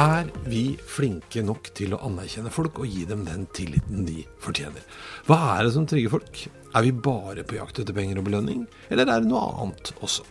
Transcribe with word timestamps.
Er 0.00 0.30
vi 0.48 0.78
flinke 0.88 1.42
nok 1.44 1.66
til 1.76 1.92
å 1.92 1.98
anerkjenne 2.06 2.48
folk 2.54 2.78
og 2.80 2.88
gi 2.88 3.02
dem 3.04 3.26
den 3.26 3.42
tilliten 3.52 4.06
de 4.06 4.22
fortjener? 4.40 4.86
Hva 5.26 5.36
er 5.58 5.66
det 5.66 5.74
som 5.74 5.84
trigger 5.90 6.14
folk? 6.14 6.40
Er 6.72 6.86
vi 6.86 6.94
bare 7.04 7.44
på 7.44 7.58
jakt 7.58 7.82
etter 7.82 7.92
penger 7.92 8.22
og 8.22 8.30
belønning, 8.30 8.62
eller 8.88 9.04
er 9.10 9.20
det 9.20 9.28
noe 9.28 9.42
annet 9.60 9.92
også? 10.00 10.24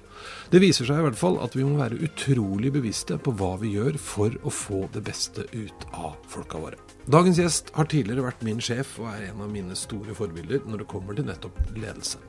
Det 0.50 0.64
viser 0.64 0.90
seg 0.90 1.04
i 1.04 1.06
hvert 1.06 1.22
fall 1.22 1.38
at 1.44 1.54
vi 1.54 1.68
må 1.68 1.78
være 1.78 2.02
utrolig 2.02 2.74
bevisste 2.80 3.20
på 3.22 3.36
hva 3.38 3.52
vi 3.62 3.76
gjør 3.76 4.02
for 4.02 4.42
å 4.42 4.50
få 4.50 4.88
det 4.96 5.06
beste 5.06 5.46
ut 5.54 5.86
av 5.92 6.18
folka 6.34 6.64
våre. 6.66 6.89
Dagens 7.10 7.40
gjest 7.42 7.72
har 7.74 7.88
tidligere 7.90 8.22
vært 8.22 8.44
min 8.46 8.60
sjef 8.62 8.92
og 9.02 9.08
er 9.10 9.32
en 9.32 9.40
av 9.42 9.48
mine 9.50 9.74
store 9.74 10.14
forbilder 10.14 10.62
når 10.70 10.84
det 10.84 10.86
kommer 10.92 11.16
til 11.18 11.26
nettopp 11.26 11.56
ledelse. 11.74 12.20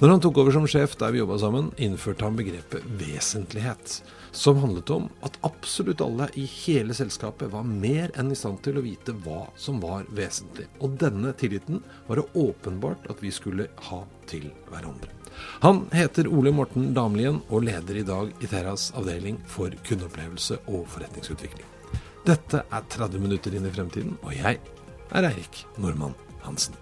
Når 0.00 0.08
han 0.08 0.22
tok 0.24 0.38
over 0.40 0.54
som 0.54 0.64
sjef 0.72 0.94
der 1.02 1.12
vi 1.12 1.20
jobba 1.20 1.36
sammen, 1.42 1.68
innførte 1.76 2.24
han 2.24 2.38
begrepet 2.38 2.86
vesentlighet, 2.96 3.98
som 4.32 4.62
handlet 4.62 4.88
om 4.94 5.10
at 5.28 5.36
absolutt 5.44 6.00
alle 6.00 6.30
i 6.40 6.46
hele 6.48 6.96
selskapet 6.96 7.52
var 7.52 7.66
mer 7.68 8.14
enn 8.16 8.32
i 8.32 8.38
stand 8.38 8.62
til 8.64 8.80
å 8.80 8.84
vite 8.86 9.12
hva 9.26 9.42
som 9.60 9.82
var 9.84 10.08
vesentlig. 10.16 10.70
Og 10.80 10.96
denne 11.02 11.34
tilliten 11.36 11.82
var 12.06 12.22
det 12.22 12.30
åpenbart 12.32 13.10
at 13.12 13.20
vi 13.20 13.34
skulle 13.36 13.68
ha 13.90 14.00
til 14.32 14.48
hverandre. 14.70 15.12
Han 15.60 15.84
heter 15.92 16.32
Ole 16.32 16.54
Morten 16.56 16.94
Damlien 16.96 17.42
og 17.50 17.68
leder 17.68 18.00
i 18.00 18.08
dag 18.08 18.32
Iteras 18.40 18.94
avdeling 18.96 19.42
for 19.44 19.76
kundeopplevelse 19.84 20.62
og 20.72 20.88
forretningsutvikling. 20.96 21.71
Dette 22.22 22.60
er 22.70 22.84
30 22.86 23.18
minutter 23.18 23.54
inn 23.58 23.64
i 23.66 23.70
fremtiden, 23.74 24.12
og 24.22 24.30
jeg 24.36 24.60
er 24.62 25.26
Eirik 25.26 25.64
Normann 25.82 26.12
Hansen. 26.44 26.76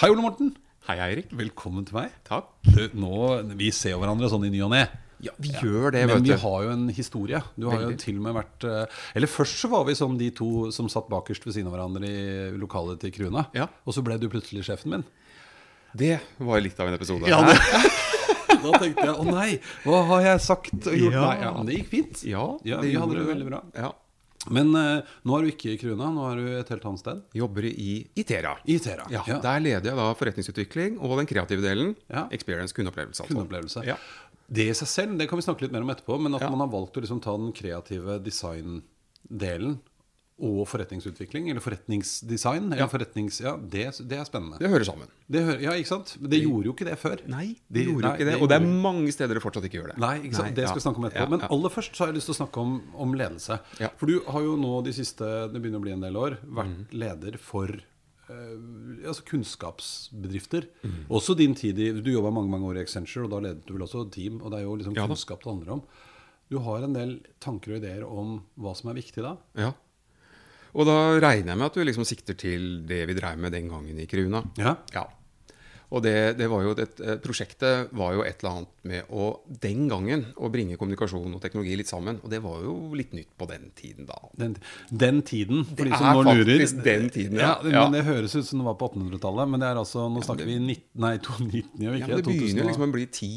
Hei, 0.00 0.08
Ole 0.10 0.24
Morten. 0.24 0.50
Hei, 0.88 0.96
Eirik. 1.04 1.30
Velkommen 1.38 1.86
til 1.86 2.00
meg. 2.00 2.16
Takk. 2.26 2.50
Du, 2.66 2.82
nå, 2.98 3.14
vi 3.54 3.70
ser 3.70 3.94
jo 3.94 4.00
hverandre 4.02 4.26
sånn 4.32 4.48
i 4.48 4.50
ny 4.50 4.64
og 4.66 4.72
ne. 4.74 4.82
Ja, 5.22 5.30
vi 5.38 5.52
gjør 5.54 5.94
det, 5.94 6.02
Men 6.10 6.18
vet 6.18 6.32
vi 6.32 6.40
har 6.42 6.64
jo 6.66 6.72
en 6.74 6.88
historie. 6.92 7.38
Du 7.54 7.68
har 7.70 7.86
jo 7.86 7.94
til 8.02 8.18
og 8.18 8.26
med 8.26 8.34
vært 8.36 8.66
eh, 8.68 8.98
Eller 9.16 9.30
først 9.30 9.62
så 9.62 9.70
var 9.72 9.86
vi 9.86 9.94
som 9.96 10.18
de 10.18 10.32
to 10.34 10.72
som 10.74 10.90
satt 10.92 11.06
bakerst 11.12 11.46
ved 11.46 11.54
siden 11.54 11.70
av 11.70 11.78
hverandre 11.78 12.10
i 12.10 12.58
lokalet 12.58 12.98
til 13.06 13.14
Kruna. 13.14 13.46
Ja. 13.54 13.70
Og 13.86 13.94
så 13.94 14.02
ble 14.04 14.18
du 14.18 14.26
plutselig 14.32 14.66
sjefen 14.66 14.96
min. 14.98 15.06
Det 15.94 16.18
var 16.42 16.58
litt 16.60 16.82
av 16.82 16.90
en 16.90 16.98
episode. 16.98 17.30
Ja, 17.30 17.38
det, 17.46 17.54
da 18.64 18.80
tenkte 18.82 19.04
jeg 19.08 19.18
å 19.20 19.26
nei, 19.28 19.50
hva 19.84 20.00
har 20.12 20.24
jeg 20.28 20.40
sagt 20.46 20.88
og 20.90 20.96
gjort? 20.96 21.14
Ja. 21.16 21.26
Nei, 21.26 21.36
ja, 21.42 21.52
men 21.58 21.68
det 21.68 21.76
gikk 21.78 21.92
fint. 21.92 22.24
Ja, 22.28 22.46
Ja, 22.66 22.80
vi 22.84 22.96
hadde 22.98 23.20
det 23.20 23.28
veldig 23.28 23.46
bra. 23.50 23.60
Ja. 23.76 23.92
Men 24.52 24.74
uh, 24.76 25.00
nå 25.24 25.36
er 25.38 25.46
du 25.46 25.50
ikke 25.54 25.70
i 25.72 25.78
Kruna, 25.80 26.10
nå 26.12 26.24
er 26.28 26.40
du 26.40 26.48
et 26.58 26.72
helt 26.74 26.84
annet 26.90 27.00
sted. 27.00 27.22
Jobber 27.36 27.64
i 27.70 27.94
Itera. 28.20 28.58
I 28.68 28.76
Ja, 28.76 29.22
Ja, 29.26 29.38
Der 29.40 29.62
leder 29.64 29.90
jeg 29.92 29.96
da 29.96 30.10
forretningsutvikling 30.18 30.98
og 31.00 31.16
den 31.20 31.30
kreative 31.30 31.64
delen. 31.64 31.94
Ja. 32.12 32.26
Experience 32.30 32.76
kundeopplevelse. 32.76 33.24
Altså. 33.24 33.32
Kundeopplevelse. 33.32 33.86
Ja. 33.88 33.96
Det 34.44 34.68
i 34.68 34.76
seg 34.76 34.90
selv 34.90 35.16
det 35.18 35.30
kan 35.30 35.40
vi 35.40 35.46
snakke 35.46 35.64
litt 35.64 35.72
mer 35.72 35.86
om 35.86 35.92
etterpå, 35.94 36.18
men 36.20 36.36
at 36.36 36.44
man 36.44 36.60
har 36.60 36.68
valgt 36.72 36.98
å 36.98 37.04
liksom 37.04 37.22
ta 37.24 37.32
den 37.40 37.54
kreative 37.56 38.18
design-delen 38.20 39.78
og 40.42 40.66
forretningsutvikling, 40.66 41.46
eller 41.50 41.60
forretningsdesign, 41.62 42.64
eller 42.72 42.78
Ja. 42.82 42.86
forretnings... 42.90 43.40
Ja, 43.40 43.52
det, 43.56 43.84
det 44.08 44.18
er 44.18 44.24
spennende. 44.26 44.58
Det 44.58 44.68
hører 44.68 44.84
sammen. 44.84 45.06
Det 45.30 45.42
hører, 45.46 45.60
ja, 45.62 45.70
ikke 45.78 45.86
sant? 45.92 46.16
Men 46.20 46.30
det 46.32 46.40
gjorde 46.42 46.64
jo 46.66 46.72
ikke 46.74 46.88
det 46.88 46.96
før. 46.98 47.22
Nei, 47.30 47.46
De- 47.54 47.78
det 47.78 47.84
gjorde 47.86 48.02
nei, 48.08 48.14
ikke 48.18 48.26
det. 48.32 48.34
Og 48.42 48.48
det 48.50 48.56
er 48.58 48.66
mange 48.66 49.12
steder 49.14 49.34
det 49.38 49.42
fortsatt 49.44 49.64
ikke 49.68 49.78
gjør 49.78 49.92
det. 49.94 49.98
Nei, 50.02 50.16
ikke 50.26 50.34
sant? 50.40 50.50
Nei, 50.50 50.56
det 50.58 50.66
skal 50.66 50.80
vi 50.80 50.84
snakke 50.88 50.98
om 50.98 51.06
etterpå. 51.08 51.30
Men 51.36 51.40
aller 51.48 51.70
først 51.70 51.94
så 51.94 52.04
har 52.04 52.10
jeg 52.12 52.16
lyst 52.18 52.26
til 52.32 52.34
å 52.34 52.40
snakke 52.42 52.60
om, 52.66 52.74
om 53.06 53.14
ledelse. 53.14 53.60
For 53.96 54.06
du 54.10 54.20
har 54.26 54.42
jo 54.42 54.56
nå 54.58 54.74
de 54.84 54.92
siste, 54.92 55.30
det 55.54 55.62
begynner 55.62 55.78
å 55.78 55.86
bli 55.86 55.92
en 55.94 56.00
del 56.08 56.16
år, 56.18 56.38
vært 56.44 56.74
Mhm. 56.74 56.86
leder 56.92 57.38
for 57.38 57.68
Uh, 58.24 59.04
altså 59.04 59.20
kunnskapsbedrifter. 59.28 60.64
Mm. 60.82 60.92
Også 61.12 61.34
din 61.36 61.54
tid 61.54 61.78
i 61.78 61.90
Du 62.00 62.10
jobba 62.10 62.30
mange 62.32 62.48
mange 62.48 62.64
år 62.70 62.78
i 62.78 62.84
Accenture, 62.84 63.24
og 63.26 63.30
da 63.34 63.40
ledet 63.48 63.66
du 63.66 63.74
vel 63.74 63.82
også 63.84 64.10
team. 64.10 64.40
Og 64.40 64.50
det 64.50 64.60
er 64.60 64.64
jo 64.64 64.76
liksom 64.80 64.96
Ja 64.96 65.06
kunnskap 65.06 65.42
det 65.44 65.50
handler 65.52 65.72
om. 65.74 65.82
Du 66.50 66.58
har 66.58 66.82
en 66.84 66.92
del 66.94 67.20
tanker 67.40 67.74
og 67.74 67.82
ideer 67.82 68.02
om 68.06 68.42
hva 68.58 68.74
som 68.76 68.90
er 68.90 68.94
viktig 68.94 69.22
da. 69.22 69.36
Ja. 69.56 69.72
Og 70.74 70.86
da 70.88 70.96
regner 71.22 71.52
jeg 71.54 71.58
med 71.60 71.66
at 71.70 71.74
du 71.78 71.84
liksom 71.86 72.04
sikter 72.08 72.34
til 72.38 72.80
det 72.88 73.04
vi 73.06 73.14
dreiv 73.14 73.38
med 73.38 73.52
den 73.54 73.68
gangen 73.70 73.98
i 74.02 74.06
Kruna. 74.10 74.42
Ja. 74.58 74.76
Ja. 74.94 75.04
Og 75.94 76.00
det, 76.02 76.14
det 76.40 76.48
var 76.50 76.62
jo 76.64 76.72
et, 76.80 76.96
eh, 77.04 77.18
prosjektet 77.22 77.92
var 77.94 78.14
jo 78.16 78.22
et 78.26 78.40
eller 78.42 78.50
annet 78.56 78.70
med 78.90 79.10
å 79.14 79.26
den 79.62 79.84
gangen 79.86 80.24
å 80.42 80.48
bringe 80.50 80.74
kommunikasjon 80.80 81.36
og 81.36 81.42
teknologi 81.44 81.76
litt 81.78 81.86
sammen. 81.86 82.16
Og 82.24 82.32
det 82.32 82.40
var 82.42 82.64
jo 82.64 82.72
litt 82.98 83.12
nytt 83.14 83.28
på 83.38 83.46
den 83.46 83.68
tiden 83.78 84.08
da. 84.08 84.16
Den, 84.40 84.56
den 84.90 85.20
tiden, 85.22 85.62
for 85.68 85.84
Det 85.84 85.92
de 85.92 86.00
som 86.00 86.08
er 86.08 86.16
nå 86.16 86.24
lurer. 86.40 86.50
faktisk 86.64 86.80
den 86.88 87.06
tiden, 87.14 87.38
ja. 87.38 87.52
ja. 87.52 87.54
men 87.62 87.76
Ja. 87.76 87.84
Det 87.94 88.02
høres 88.08 88.34
ut 88.34 88.48
som 88.48 88.58
det 88.64 88.66
var 88.72 88.74
på 88.80 88.88
1800-tallet, 88.90 89.52
men 89.52 89.62
det 89.62 89.68
er 89.70 89.82
altså, 89.84 90.08
nå 90.10 90.24
snakker 90.26 90.50
vi 90.50 90.56
19, 90.58 90.82
nei, 91.04 91.14
2019, 91.28 91.84
gjør 91.86 91.94
vi 91.94 92.00
Ja, 92.00 92.08
ikke? 92.08 92.08
men 92.08 92.16
det 92.16 92.26
begynner 92.26 92.42
2000 92.42 92.58
jo 92.58 92.68
liksom 92.72 92.88
å 92.88 92.92
bli 92.96 93.06
ti 93.20 93.32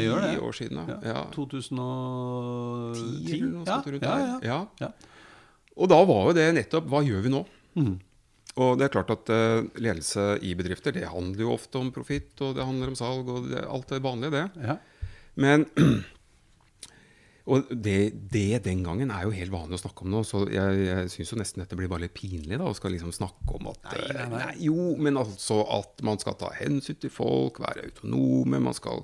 Det 0.00 0.08
det. 0.10 0.34
år 0.48 0.58
siden. 0.58 0.74
da. 0.82 0.84
Ja, 0.90 0.98
Ja. 1.12 1.22
2010? 1.36 3.26
Ti 3.28 3.38
eller 3.38 3.52
noe 3.52 3.64
ja, 3.66 3.76
sånt 3.78 3.92
rundt 3.94 4.02
ja, 4.10 4.16
der. 4.16 4.46
ja. 4.48 4.60
Ja. 4.82 4.90
Og 5.80 5.90
da 5.90 5.98
var 6.08 6.28
jo 6.28 6.36
det 6.36 6.48
nettopp 6.56 6.88
hva 6.90 7.02
gjør 7.04 7.22
vi 7.24 7.32
nå? 7.32 7.42
Mm. 7.80 7.92
Og 8.62 8.74
det 8.76 8.86
er 8.86 8.92
klart 8.92 9.12
at 9.14 9.30
uh, 9.32 9.62
ledelse 9.80 10.34
i 10.44 10.52
bedrifter 10.58 10.92
det 10.92 11.08
handler 11.08 11.46
jo 11.46 11.54
ofte 11.54 11.80
om 11.80 11.92
profitt, 11.94 12.34
og 12.44 12.58
det 12.58 12.66
handler 12.68 12.92
om 12.92 12.98
salg, 12.98 13.28
og 13.32 13.48
det, 13.48 13.62
alt 13.64 13.94
det 13.94 14.02
vanlige, 14.04 14.34
det. 14.34 14.66
Ja. 14.68 14.76
Men 15.40 15.64
Og 17.50 17.70
det, 17.74 18.12
det 18.30 18.62
den 18.62 18.84
gangen 18.86 19.10
er 19.10 19.24
jo 19.26 19.34
helt 19.34 19.50
vanlig 19.50 19.74
å 19.74 19.82
snakke 19.82 20.04
om 20.04 20.12
nå, 20.12 20.20
så 20.26 20.44
jeg, 20.52 20.82
jeg 20.86 21.10
syns 21.10 21.32
jo 21.32 21.38
nesten 21.40 21.62
dette 21.64 21.78
blir 21.78 21.90
bare 21.90 22.04
litt 22.04 22.14
pinlig, 22.14 22.54
da, 22.54 22.68
å 22.70 22.76
skal 22.78 22.94
liksom 22.94 23.14
snakke 23.16 23.56
om 23.58 23.66
at 23.72 23.88
Nei, 23.88 24.02
nei, 24.14 24.26
nei. 24.30 24.52
Jo, 24.68 24.92
men 25.02 25.18
altså 25.18 25.58
at 25.74 26.04
man 26.06 26.22
skal 26.22 26.38
ta 26.38 26.52
hensyn 26.54 27.00
til 27.02 27.10
folk, 27.10 27.58
være 27.64 27.88
autonome, 27.88 28.62
man 28.62 28.78
skal 28.78 29.02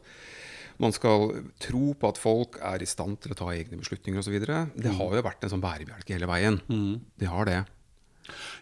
man 0.79 0.93
skal 0.95 1.43
tro 1.59 1.93
på 1.99 2.09
at 2.13 2.19
folk 2.19 2.59
er 2.63 2.83
i 2.83 2.87
stand 2.87 3.21
til 3.21 3.33
å 3.35 3.39
ta 3.41 3.49
egne 3.55 3.79
beslutninger 3.81 4.19
osv. 4.23 4.39
Det 4.39 4.93
Mm. 4.93 4.97
har 4.99 5.17
jo 5.17 5.23
vært 5.23 5.43
en 5.45 5.51
sånn 5.51 5.65
bærebjelke 5.65 6.15
hele 6.15 6.27
veien. 6.31 6.61
Det 7.19 7.27
har 7.29 7.45
det. 7.45 7.65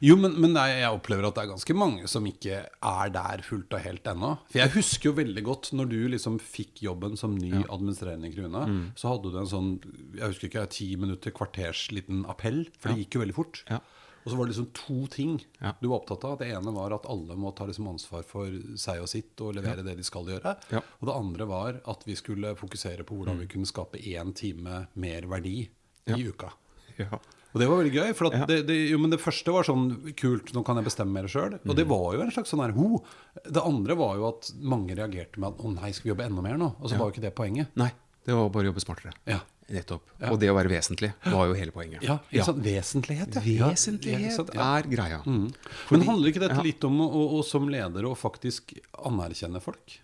Jo, 0.00 0.14
men, 0.14 0.36
men 0.38 0.52
jeg 0.54 0.86
opplever 0.94 1.26
at 1.26 1.34
det 1.34 1.42
er 1.42 1.48
ganske 1.50 1.74
mange 1.74 2.06
som 2.06 2.22
ikke 2.28 2.58
er 2.70 3.08
der 3.10 3.40
fullt 3.42 3.72
og 3.74 3.80
helt 3.82 4.04
ennå. 4.06 4.28
For 4.52 4.60
jeg 4.60 4.70
husker 4.76 5.08
jo 5.10 5.14
veldig 5.18 5.42
godt 5.42 5.72
når 5.74 5.88
du 5.90 5.96
liksom 6.12 6.36
fikk 6.38 6.84
jobben 6.86 7.16
som 7.18 7.34
ny 7.34 7.50
administrerende 7.64 8.28
i 8.30 8.34
Kruna, 8.36 8.62
Mm. 8.66 8.92
så 8.94 9.10
hadde 9.10 9.32
du 9.32 9.38
en 9.40 9.50
sånn, 9.50 9.70
jeg 10.14 10.28
husker 10.28 10.48
ikke, 10.52 10.68
ti 10.70 10.94
minutter, 10.96 11.32
kvarters 11.34 11.88
liten 11.90 12.24
appell, 12.30 12.66
for 12.78 12.92
det 12.94 13.02
gikk 13.08 13.18
jo 13.18 13.24
veldig 13.24 13.34
fort. 13.34 13.64
Ja. 13.68 13.80
Og 14.26 14.32
så 14.32 14.36
var 14.36 14.46
det 14.48 14.56
liksom 14.56 14.72
to 14.74 15.06
ting 15.06 15.36
Ja. 15.62 15.72
du 15.80 15.86
var 15.88 16.00
opptatt 16.00 16.24
av. 16.26 16.38
Det 16.40 16.48
ene 16.50 16.72
var 16.74 16.92
at 16.92 17.06
alle 17.06 17.36
må 17.38 17.54
ta 17.54 17.64
liksom 17.64 17.86
ansvar 17.86 18.24
for 18.26 18.50
seg 18.76 19.00
og 19.00 19.06
sitt 19.08 19.40
og 19.40 19.54
levere 19.54 19.84
det 19.86 19.96
de 19.96 20.02
skal 20.02 20.26
gjøre. 20.26 20.56
Ja. 20.72 20.80
Mm. 20.82 20.90
Og 21.00 21.06
det 21.06 21.14
andre 21.14 21.46
var 21.46 21.80
at 21.86 22.02
vi 22.04 22.16
skulle 22.18 22.56
fokusere 22.58 23.04
på 23.06 23.14
hvordan 23.16 23.38
vi 23.38 23.46
kunne 23.46 23.66
skape 23.70 24.02
én 24.02 24.34
time 24.34 24.88
mer 24.96 25.22
verdi 25.30 25.68
Ja. 26.08 26.16
i 26.16 26.26
uka. 26.26 26.50
Ja. 26.98 27.18
Og 27.54 27.60
det 27.60 27.68
var 27.70 27.78
veldig 27.78 27.92
gøy. 27.94 28.14
For 28.14 28.26
at 28.26 28.32
Ja. 28.34 28.44
det, 28.46 28.66
det, 28.66 28.90
jo, 28.90 28.98
men 28.98 29.10
det 29.10 29.20
første 29.20 29.50
var 29.52 29.62
sånn 29.64 30.12
kult, 30.16 30.52
nå 30.52 30.64
kan 30.64 30.76
jeg 30.76 30.84
bestemme 30.84 31.12
mer 31.12 31.24
sjøl. 31.30 31.54
Og 31.54 31.64
Mm. 31.72 31.76
det 31.76 31.86
var 31.88 32.12
jo 32.14 32.20
en 32.20 32.30
slags 32.30 32.50
sånn 32.50 32.60
her 32.66 32.72
ho. 32.72 33.02
Det 33.44 33.62
andre 33.62 33.94
var 33.96 34.16
jo 34.16 34.28
at 34.28 34.50
mange 34.60 34.90
reagerte 34.96 35.38
med 35.38 35.54
at 35.54 35.58
å 35.64 35.72
nei, 35.72 35.92
skal 35.92 36.02
vi 36.10 36.14
jobbe 36.16 36.26
enda 36.28 36.42
mer 36.42 36.58
nå? 36.58 36.74
Og 36.82 36.90
så 36.90 36.98
var 36.98 37.06
jo 37.10 37.12
ikke 37.14 37.22
det 37.30 37.34
poenget. 37.34 37.68
Nei, 37.76 37.92
det 38.26 38.34
var 38.34 38.50
bare 38.50 38.64
å 38.64 38.72
jobbe 38.74 38.84
smartere. 38.84 39.12
Ja. 39.26 39.40
Nettopp. 39.66 40.06
Ja. 40.20 40.30
Og 40.30 40.38
det 40.38 40.48
å 40.52 40.54
være 40.54 40.70
vesentlig 40.70 41.10
var 41.26 41.48
jo 41.50 41.54
hele 41.58 41.74
poenget. 41.74 42.04
Ja, 42.06 42.20
ikke 42.30 42.46
sant? 42.46 42.60
Vesentlighet, 42.62 43.38
ja. 43.50 43.70
Vesentlighet? 43.72 44.52
Ja. 44.54 44.66
er 44.78 44.86
greia. 44.90 45.20
Men 45.26 46.04
handler 46.06 46.30
ikke 46.30 46.44
dette 46.44 46.62
litt 46.62 46.84
om 46.86 47.00
å, 47.02 47.08
å, 47.10 47.24
å 47.38 47.44
som 47.46 47.66
leder 47.70 48.06
å 48.06 48.14
faktisk 48.18 48.76
anerkjenne 49.10 49.62
folk? 49.64 49.98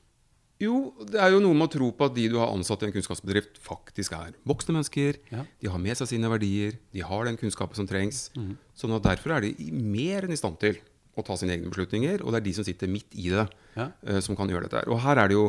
Jo, 0.63 0.93
det 1.11 1.19
er 1.19 1.33
jo 1.35 1.41
noe 1.43 1.57
med 1.59 1.67
å 1.67 1.73
tro 1.73 1.89
på 1.97 2.07
at 2.07 2.15
de 2.15 2.29
du 2.31 2.37
har 2.39 2.53
ansatt 2.55 2.85
i 2.85 2.89
en 2.89 2.95
kunnskapsbedrift, 2.95 3.57
faktisk 3.63 4.15
er 4.15 4.37
voksne 4.47 4.77
mennesker. 4.77 5.19
Ja. 5.33 5.43
De 5.63 5.71
har 5.73 5.81
med 5.83 5.99
seg 5.99 6.11
sine 6.13 6.31
verdier, 6.31 6.77
de 6.95 7.03
har 7.07 7.27
den 7.27 7.39
kunnskapen 7.41 7.79
som 7.79 7.89
trengs. 7.91 8.29
Mm. 8.39 8.53
Sånn 8.79 8.95
at 8.95 9.07
derfor 9.07 9.37
er 9.37 9.47
de 9.49 9.71
mer 9.75 10.27
enn 10.27 10.35
i 10.35 10.39
stand 10.39 10.61
til 10.63 10.79
å 11.19 11.25
ta 11.27 11.35
sine 11.39 11.57
egne 11.57 11.71
beslutninger. 11.73 12.23
Og 12.23 12.31
det 12.33 12.41
er 12.43 12.47
de 12.47 12.55
som 12.59 12.67
sitter 12.67 12.91
midt 12.91 13.11
i 13.19 13.33
det, 13.33 13.47
Ja. 13.77 13.91
uh, 14.07 14.21
som 14.23 14.39
kan 14.39 14.49
gjøre 14.49 14.69
dette. 14.69 14.87
Og 14.89 15.03
her 15.03 15.19
er 15.19 15.33
det 15.33 15.39
jo 15.39 15.49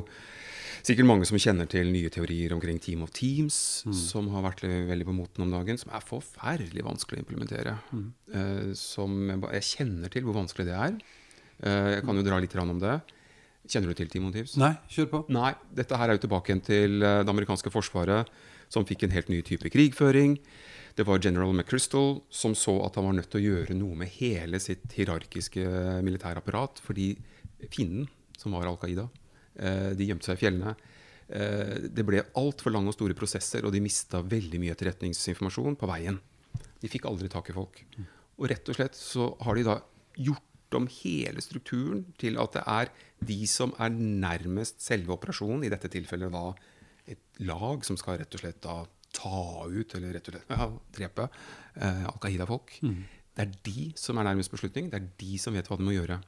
sikkert 0.83 1.07
mange 1.07 1.27
som 1.29 1.39
kjenner 1.39 1.67
til 1.71 1.89
nye 1.93 2.11
teorier 2.13 2.53
omkring 2.55 2.79
Team 2.83 3.05
of 3.05 3.13
Teams, 3.15 3.57
mm. 3.87 3.95
som 3.95 4.29
har 4.33 4.45
vært 4.45 4.63
veldig 4.63 5.07
på 5.07 5.15
moten 5.15 5.45
om 5.45 5.53
dagen, 5.53 5.79
som 5.79 5.93
er 5.95 6.05
forferdelig 6.05 6.85
vanskelig 6.85 7.21
å 7.21 7.23
implementere. 7.23 7.75
Mm. 7.95 8.07
Uh, 8.35 8.71
som 8.77 9.17
jeg, 9.31 9.41
jeg 9.59 9.69
kjenner 9.71 10.13
til 10.13 10.27
hvor 10.27 10.37
vanskelig 10.41 10.69
det 10.69 10.77
er. 10.77 10.97
Uh, 11.63 11.89
Jeg 11.97 12.07
kan 12.07 12.19
jo 12.19 12.25
dra 12.27 12.41
litt 12.43 12.57
om 12.63 12.81
det. 12.83 12.97
Kjenner 13.63 13.93
du 13.93 13.95
til 13.95 14.09
Team 14.11 14.27
of 14.27 14.35
Teams? 14.35 14.57
Nei, 14.59 14.73
kjør 14.91 15.09
på. 15.11 15.19
Nei, 15.31 15.53
dette 15.71 15.97
her 15.99 16.11
er 16.11 16.17
jo 16.17 16.25
tilbake 16.25 16.51
igjen 16.51 16.63
til 16.67 16.97
eh, 16.99 17.21
det 17.23 17.31
amerikanske 17.31 17.71
forsvaret, 17.71 18.27
som 18.71 18.83
fikk 18.87 19.05
en 19.05 19.13
helt 19.15 19.29
ny 19.31 19.39
type 19.45 19.71
krigføring. 19.71 20.35
Det 20.97 21.05
var 21.07 21.21
general 21.23 21.53
McChrystal 21.55 22.17
som 22.27 22.57
så 22.59 22.75
at 22.83 22.99
han 22.99 23.07
var 23.07 23.15
nødt 23.15 23.31
til 23.31 23.39
å 23.39 23.45
gjøre 23.53 23.77
noe 23.79 23.95
med 24.01 24.11
hele 24.17 24.59
sitt 24.61 24.83
hierarkiske 24.97 25.63
militærapparat, 26.03 26.83
fordi 26.83 27.13
fienden, 27.71 28.09
som 28.37 28.57
var 28.57 28.67
Al 28.67 28.77
Qaida, 28.81 29.07
de 29.93 30.07
gjemte 30.07 30.25
seg 30.25 30.37
i 30.39 30.41
fjellene. 30.45 30.75
Eh, 31.29 31.89
Det 31.89 32.05
ble 32.05 32.23
altfor 32.39 32.71
lange 32.73 32.91
og 32.91 32.97
store 32.97 33.13
prosesser, 33.17 33.65
og 33.65 33.71
de 33.73 33.81
mista 33.81 34.21
veldig 34.21 34.59
mye 34.59 34.73
etterretningsinformasjon 34.75 35.77
på 35.79 35.89
veien. 35.89 36.19
De 36.81 36.89
fikk 36.91 37.05
aldri 37.07 37.29
tak 37.31 37.49
i 37.49 37.55
folk. 37.55 37.83
Og 38.39 38.49
rett 38.49 38.67
og 38.69 38.75
slett 38.75 38.95
så 38.97 39.29
har 39.45 39.55
de 39.55 39.63
da 39.63 39.77
gjort 40.17 40.41
om 40.73 40.87
hele 40.89 41.39
strukturen 41.41 42.03
til 42.17 42.35
at 42.41 42.55
det 42.57 42.63
er 42.65 42.89
de 43.23 43.45
som 43.47 43.73
er 43.79 43.89
nærmest 43.93 44.81
selve 44.81 45.13
operasjonen, 45.13 45.63
i 45.63 45.69
dette 45.69 45.87
tilfellet 45.93 46.31
da 46.33 46.47
et 47.07 47.19
lag 47.45 47.83
som 47.85 47.95
skal 47.99 48.17
rett 48.17 48.33
og 48.33 48.41
slett 48.41 48.61
da 48.63 48.79
ta 49.13 49.67
ut, 49.69 49.93
eller 49.95 50.15
rett 50.17 50.27
og 50.31 50.33
slett 50.33 50.49
ja, 50.49 50.67
drepe 50.97 51.27
eh, 51.77 52.03
Al 52.09 52.17
Qaida-folk. 52.23 52.79
Det 53.33 53.41
er 53.45 53.51
de 53.65 53.91
som 53.97 54.17
er 54.17 54.25
nærmest 54.27 54.51
beslutning. 54.53 54.89
Det 54.89 54.97
er 54.99 55.07
de 55.21 55.37
som 55.41 55.53
vet 55.53 55.65
hva 55.69 55.77
de 55.77 55.85
må 55.85 55.93
gjøre. 55.93 56.19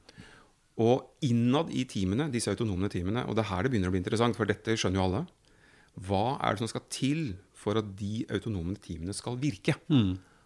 Og 0.83 1.23
innad 1.23 1.69
i 1.71 1.85
teamene, 1.87 2.27
disse 2.33 2.51
autonome 2.51 2.89
teamene, 2.91 3.23
og 3.29 3.37
det 3.37 3.45
er 3.45 3.51
her 3.53 3.63
det 3.63 3.71
begynner 3.71 3.91
å 3.91 3.95
bli 3.95 4.01
interessant, 4.03 4.35
for 4.35 4.49
dette 4.49 4.75
skjønner 4.75 4.99
jo 4.99 5.05
alle, 5.07 5.21
hva 6.03 6.25
er 6.43 6.55
det 6.55 6.65
som 6.65 6.71
skal 6.73 6.83
til 6.91 7.21
for 7.55 7.79
at 7.79 7.93
de 7.95 8.25
autonome 8.35 8.75
teamene 8.83 9.15
skal 9.15 9.39
virke? 9.39 9.77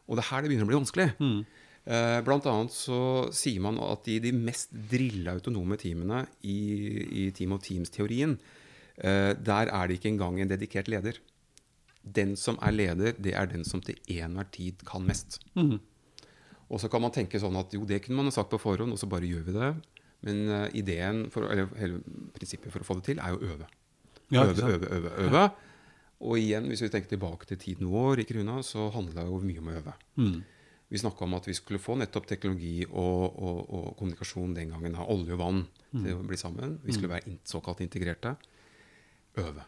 Og 0.06 0.18
det 0.18 0.24
er 0.24 0.30
her 0.30 0.46
det 0.46 0.52
begynner 0.52 0.68
å 0.68 0.70
bli 0.70 0.78
vanskelig. 0.78 1.10
Mm. 1.18 1.42
Blant 2.26 2.46
annet 2.52 2.74
så 2.76 3.00
sier 3.34 3.62
man 3.66 3.80
at 3.82 4.06
i 4.12 4.20
de 4.22 4.32
mest 4.36 4.70
drilla 4.92 5.34
autonome 5.38 5.78
teamene 5.82 6.22
i, 6.46 6.60
i 7.24 7.24
Team 7.34 7.56
of 7.56 7.64
Teams-teorien, 7.66 8.36
eh, 9.02 9.34
der 9.34 9.72
er 9.74 9.90
det 9.90 9.98
ikke 9.98 10.12
engang 10.12 10.38
en 10.38 10.52
dedikert 10.52 10.92
leder. 10.92 11.18
Den 12.04 12.36
som 12.38 12.60
er 12.62 12.76
leder, 12.76 13.18
det 13.18 13.34
er 13.34 13.50
den 13.50 13.66
som 13.66 13.82
til 13.82 13.98
enhver 14.06 14.50
tid 14.54 14.86
kan 14.86 15.06
mest. 15.06 15.40
Og 16.70 16.78
så 16.82 16.90
kan 16.94 17.02
man 17.02 17.14
tenke 17.16 17.42
sånn 17.42 17.58
at 17.58 17.74
jo, 17.74 17.82
det 17.90 18.04
kunne 18.06 18.20
man 18.20 18.30
ha 18.30 18.36
sagt 18.36 18.52
på 18.54 18.62
forhånd, 18.62 18.94
og 18.94 19.02
så 19.02 19.10
bare 19.10 19.26
gjør 19.26 19.48
vi 19.48 19.58
det. 19.58 19.72
Men 20.28 20.44
eh, 20.52 20.68
ideen, 20.82 21.26
for, 21.34 21.48
eller 21.52 21.72
hele 21.80 22.02
prinsippet 22.36 22.74
for 22.74 22.84
å 22.84 22.88
få 22.88 23.00
det 23.00 23.10
til, 23.12 23.24
er 23.24 23.36
jo 23.36 23.40
å 23.40 23.52
øve. 23.56 23.68
Ja, 24.30 24.46
øve, 24.46 24.72
øve, 24.76 24.94
øve, 24.98 25.12
øve. 25.26 25.44
Og 26.20 26.36
igjen, 26.36 26.68
hvis 26.68 26.84
vi 26.84 26.92
tenker 26.92 27.14
tilbake 27.14 27.48
til 27.48 27.60
tiden 27.62 27.90
vår 27.90 28.22
i 28.24 28.28
Kruna, 28.28 28.60
så 28.66 28.90
handla 28.94 29.24
det 29.24 29.32
jo 29.32 29.40
mye 29.44 29.62
om 29.62 29.70
å 29.72 29.76
øve. 29.80 29.94
Mm. 30.20 30.40
Vi 30.90 31.00
snakka 31.00 31.24
om 31.26 31.36
at 31.38 31.48
vi 31.48 31.54
skulle 31.54 31.80
få 31.82 31.96
nettopp 32.02 32.26
teknologi 32.28 32.82
og, 32.90 33.26
og, 33.38 33.60
og 33.70 33.90
kommunikasjon 34.00 34.56
den 34.58 34.74
gangen 34.74 34.98
av 34.98 35.12
olje 35.14 35.36
og 35.36 35.42
vann 35.42 35.60
til 35.94 36.16
å 36.16 36.24
bli 36.26 36.40
sammen. 36.40 36.80
Vi 36.84 36.96
skulle 36.96 37.14
være 37.14 37.30
in 37.30 37.38
såkalt 37.48 37.84
integrerte. 37.86 38.34
Øve. 39.38 39.68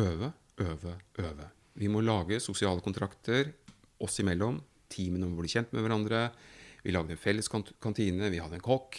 Øve, 0.00 0.30
øve, 0.64 0.94
øve. 1.20 1.50
Vi 1.74 1.90
må 1.92 2.00
lage 2.00 2.40
sosiale 2.40 2.80
kontrakter 2.82 3.52
oss 4.02 4.16
imellom. 4.22 4.58
Teamene 4.90 5.28
må 5.28 5.42
bli 5.42 5.52
kjent 5.52 5.72
med 5.74 5.84
hverandre. 5.84 6.28
Vi 6.84 6.92
lagde 6.92 7.14
en 7.16 7.20
felles 7.20 7.48
kantine, 7.48 8.28
vi 8.30 8.38
hadde 8.42 8.58
en 8.58 8.64
kokk. 8.64 8.98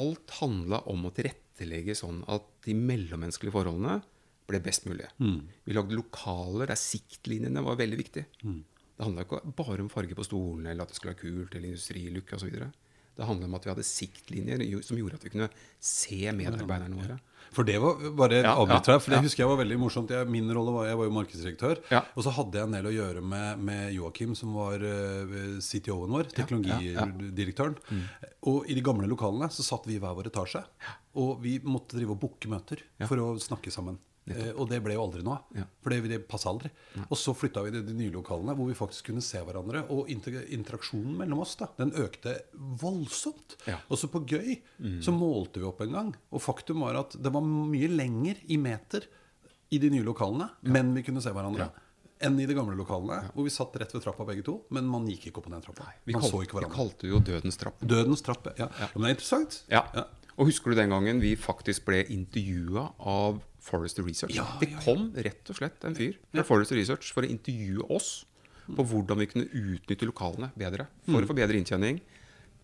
Alt 0.00 0.30
handla 0.40 0.82
om 0.90 1.06
å 1.06 1.12
tilrettelegge 1.14 1.94
sånn 1.94 2.24
at 2.28 2.42
de 2.66 2.74
mellommenneskelige 2.74 3.54
forholdene 3.54 4.00
ble 4.50 4.58
best 4.64 4.86
mulig. 4.90 5.06
Vi 5.64 5.76
lagde 5.76 5.94
lokaler 5.94 6.66
der 6.72 6.80
siktlinjene 6.80 7.62
var 7.62 7.78
veldig 7.78 7.98
viktig. 8.00 8.24
Det 8.42 9.06
handla 9.06 9.22
ikke 9.24 9.42
bare 9.56 9.80
om 9.84 9.88
farge 9.88 10.16
på 10.18 10.26
stolene 10.26 10.72
eller 10.72 10.82
at 10.84 10.90
det 10.90 10.98
skulle 10.98 11.14
være 11.14 11.22
kult 11.22 11.54
eller 11.54 11.70
industrilukke 11.70 12.36
osv. 12.36 12.56
Det 13.20 13.26
handlet 13.28 13.50
om 13.50 13.56
at 13.58 13.66
vi 13.66 13.72
hadde 13.74 13.84
siktlinjer 13.84 14.62
som 14.86 14.96
gjorde 14.96 15.18
at 15.20 15.26
vi 15.26 15.32
kunne 15.34 15.50
se 15.76 16.22
medarbeiderne 16.32 16.96
våre. 16.96 17.18
For 17.50 17.66
det 17.66 17.76
var 17.82 18.02
bare 18.16 18.40
Ja, 18.44 18.54
avbryter 18.54 18.94
deg, 18.94 19.02
for 19.02 19.12
det 19.12 19.18
ja. 19.18 19.24
husker 19.26 19.42
jeg 19.42 19.50
var 19.50 19.58
veldig 19.60 19.78
morsomt. 19.80 20.12
Jeg, 20.14 20.28
min 20.30 20.50
rolle 20.54 20.72
var, 20.74 20.86
jeg 20.86 20.98
var 21.00 21.08
jo 21.08 21.14
markedsdirektør. 21.16 21.80
Ja. 21.90 22.02
Og 22.14 22.24
så 22.24 22.32
hadde 22.36 22.60
jeg 22.60 22.68
en 22.68 22.76
del 22.76 22.88
å 22.88 22.94
gjøre 22.94 23.24
med, 23.32 23.64
med 23.66 23.94
Joakim, 23.96 24.36
som 24.38 24.54
var 24.54 24.84
uh, 24.84 25.58
CTO-en 25.58 26.14
vår. 26.14 26.30
Teknologidirektøren. 26.36 27.76
Og 28.50 28.70
i 28.70 28.76
de 28.78 28.84
gamle 28.86 29.10
lokalene 29.10 29.50
så 29.52 29.66
satt 29.66 29.88
vi 29.90 29.98
i 29.98 30.02
hver 30.02 30.14
vår 30.16 30.30
etasje. 30.30 30.62
Og 31.20 31.42
vi 31.42 31.58
måtte 31.66 31.98
drive 31.98 32.14
og 32.14 32.22
booke 32.22 32.52
møter 32.52 32.84
for 33.02 33.24
å 33.24 33.32
snakke 33.42 33.74
sammen. 33.74 33.98
Eh, 34.28 34.50
og 34.52 34.68
det 34.70 34.80
ble 34.84 34.94
jo 34.94 35.04
aldri 35.06 35.22
noe 35.26 35.38
av. 35.38 35.56
Ja. 35.56 35.66
For 35.82 35.92
det, 35.92 36.00
det 36.10 36.20
passa 36.30 36.50
aldri. 36.52 36.70
Og 37.06 37.16
så 37.18 37.34
flytta 37.36 37.64
vi 37.64 37.72
til 37.74 37.84
de 37.86 37.96
nye 37.96 38.14
lokalene 38.14 38.54
hvor 38.58 38.68
vi 38.70 38.76
faktisk 38.78 39.10
kunne 39.10 39.24
se 39.24 39.40
hverandre. 39.46 39.84
Og 39.94 40.10
interaksjonen 40.12 41.16
mellom 41.22 41.42
oss 41.44 41.56
da, 41.60 41.70
den 41.80 41.94
økte 42.00 42.36
voldsomt. 42.82 43.56
Ja. 43.70 43.80
Og 43.88 44.00
så 44.00 44.10
på 44.12 44.22
gøy 44.28 44.58
så 45.02 45.14
målte 45.14 45.62
vi 45.62 45.68
opp 45.68 45.82
en 45.84 45.96
gang. 45.96 46.12
Og 46.30 46.44
faktum 46.44 46.84
var 46.86 47.00
at 47.00 47.16
det 47.18 47.32
var 47.34 47.44
mye 47.46 47.90
lenger 47.90 48.42
i 48.48 48.60
meter 48.60 49.08
i 49.70 49.78
de 49.78 49.90
nye 49.92 50.02
lokalene, 50.02 50.48
men 50.66 50.90
vi 50.96 51.04
kunne 51.06 51.22
se 51.22 51.30
hverandre. 51.34 51.68
Enn 52.20 52.36
i 52.42 52.44
de 52.44 52.52
gamle 52.52 52.74
lokalene, 52.76 53.30
hvor 53.32 53.46
vi 53.46 53.52
satt 53.54 53.76
rett 53.80 53.92
ved 53.94 54.02
trappa 54.04 54.26
begge 54.28 54.42
to. 54.44 54.58
Men 54.76 54.88
man 54.90 55.06
gikk 55.08 55.30
ikke 55.30 55.40
opp 55.40 55.46
på 55.46 55.52
den 55.54 55.62
trappa. 55.64 55.86
Vi, 56.04 56.12
Man 56.12 56.24
kal 56.26 56.32
så 56.34 56.40
ikke 56.44 56.60
vi 56.60 56.72
kalte 56.74 57.08
jo 57.08 57.20
Dødens 57.24 57.56
trapp. 57.60 57.78
Dødens 57.80 58.24
trappe. 58.26 58.52
Ja. 58.58 58.66
ja. 58.76 58.88
Men 58.92 59.06
det 59.06 59.08
er 59.08 59.14
interessant. 59.16 59.60
Ja. 59.72 59.84
Og 60.36 60.50
husker 60.50 60.72
du 60.72 60.80
den 60.80 60.92
gangen 60.92 61.22
vi 61.22 61.32
faktisk 61.38 61.86
ble 61.88 62.02
intervjua 62.12 62.90
av 62.98 63.40
Forester 63.70 64.06
Research? 64.06 64.34
Ja, 64.36 64.46
det 64.60 64.72
kom 64.84 65.10
rett 65.14 65.50
og 65.52 65.56
slett 65.60 65.84
en 65.86 65.96
fyr 65.98 66.18
fra 66.34 66.44
Forest 66.46 66.74
Research 66.76 67.12
for 67.14 67.26
å 67.26 67.30
intervjue 67.30 67.86
oss 67.90 68.26
på 68.70 68.84
hvordan 68.86 69.18
vi 69.18 69.26
kunne 69.30 69.48
utnytte 69.50 70.06
lokalene 70.06 70.52
bedre. 70.58 70.86
For 71.08 71.22
å 71.22 71.30
få 71.30 71.38
bedre 71.38 71.58
inntjening, 71.58 72.02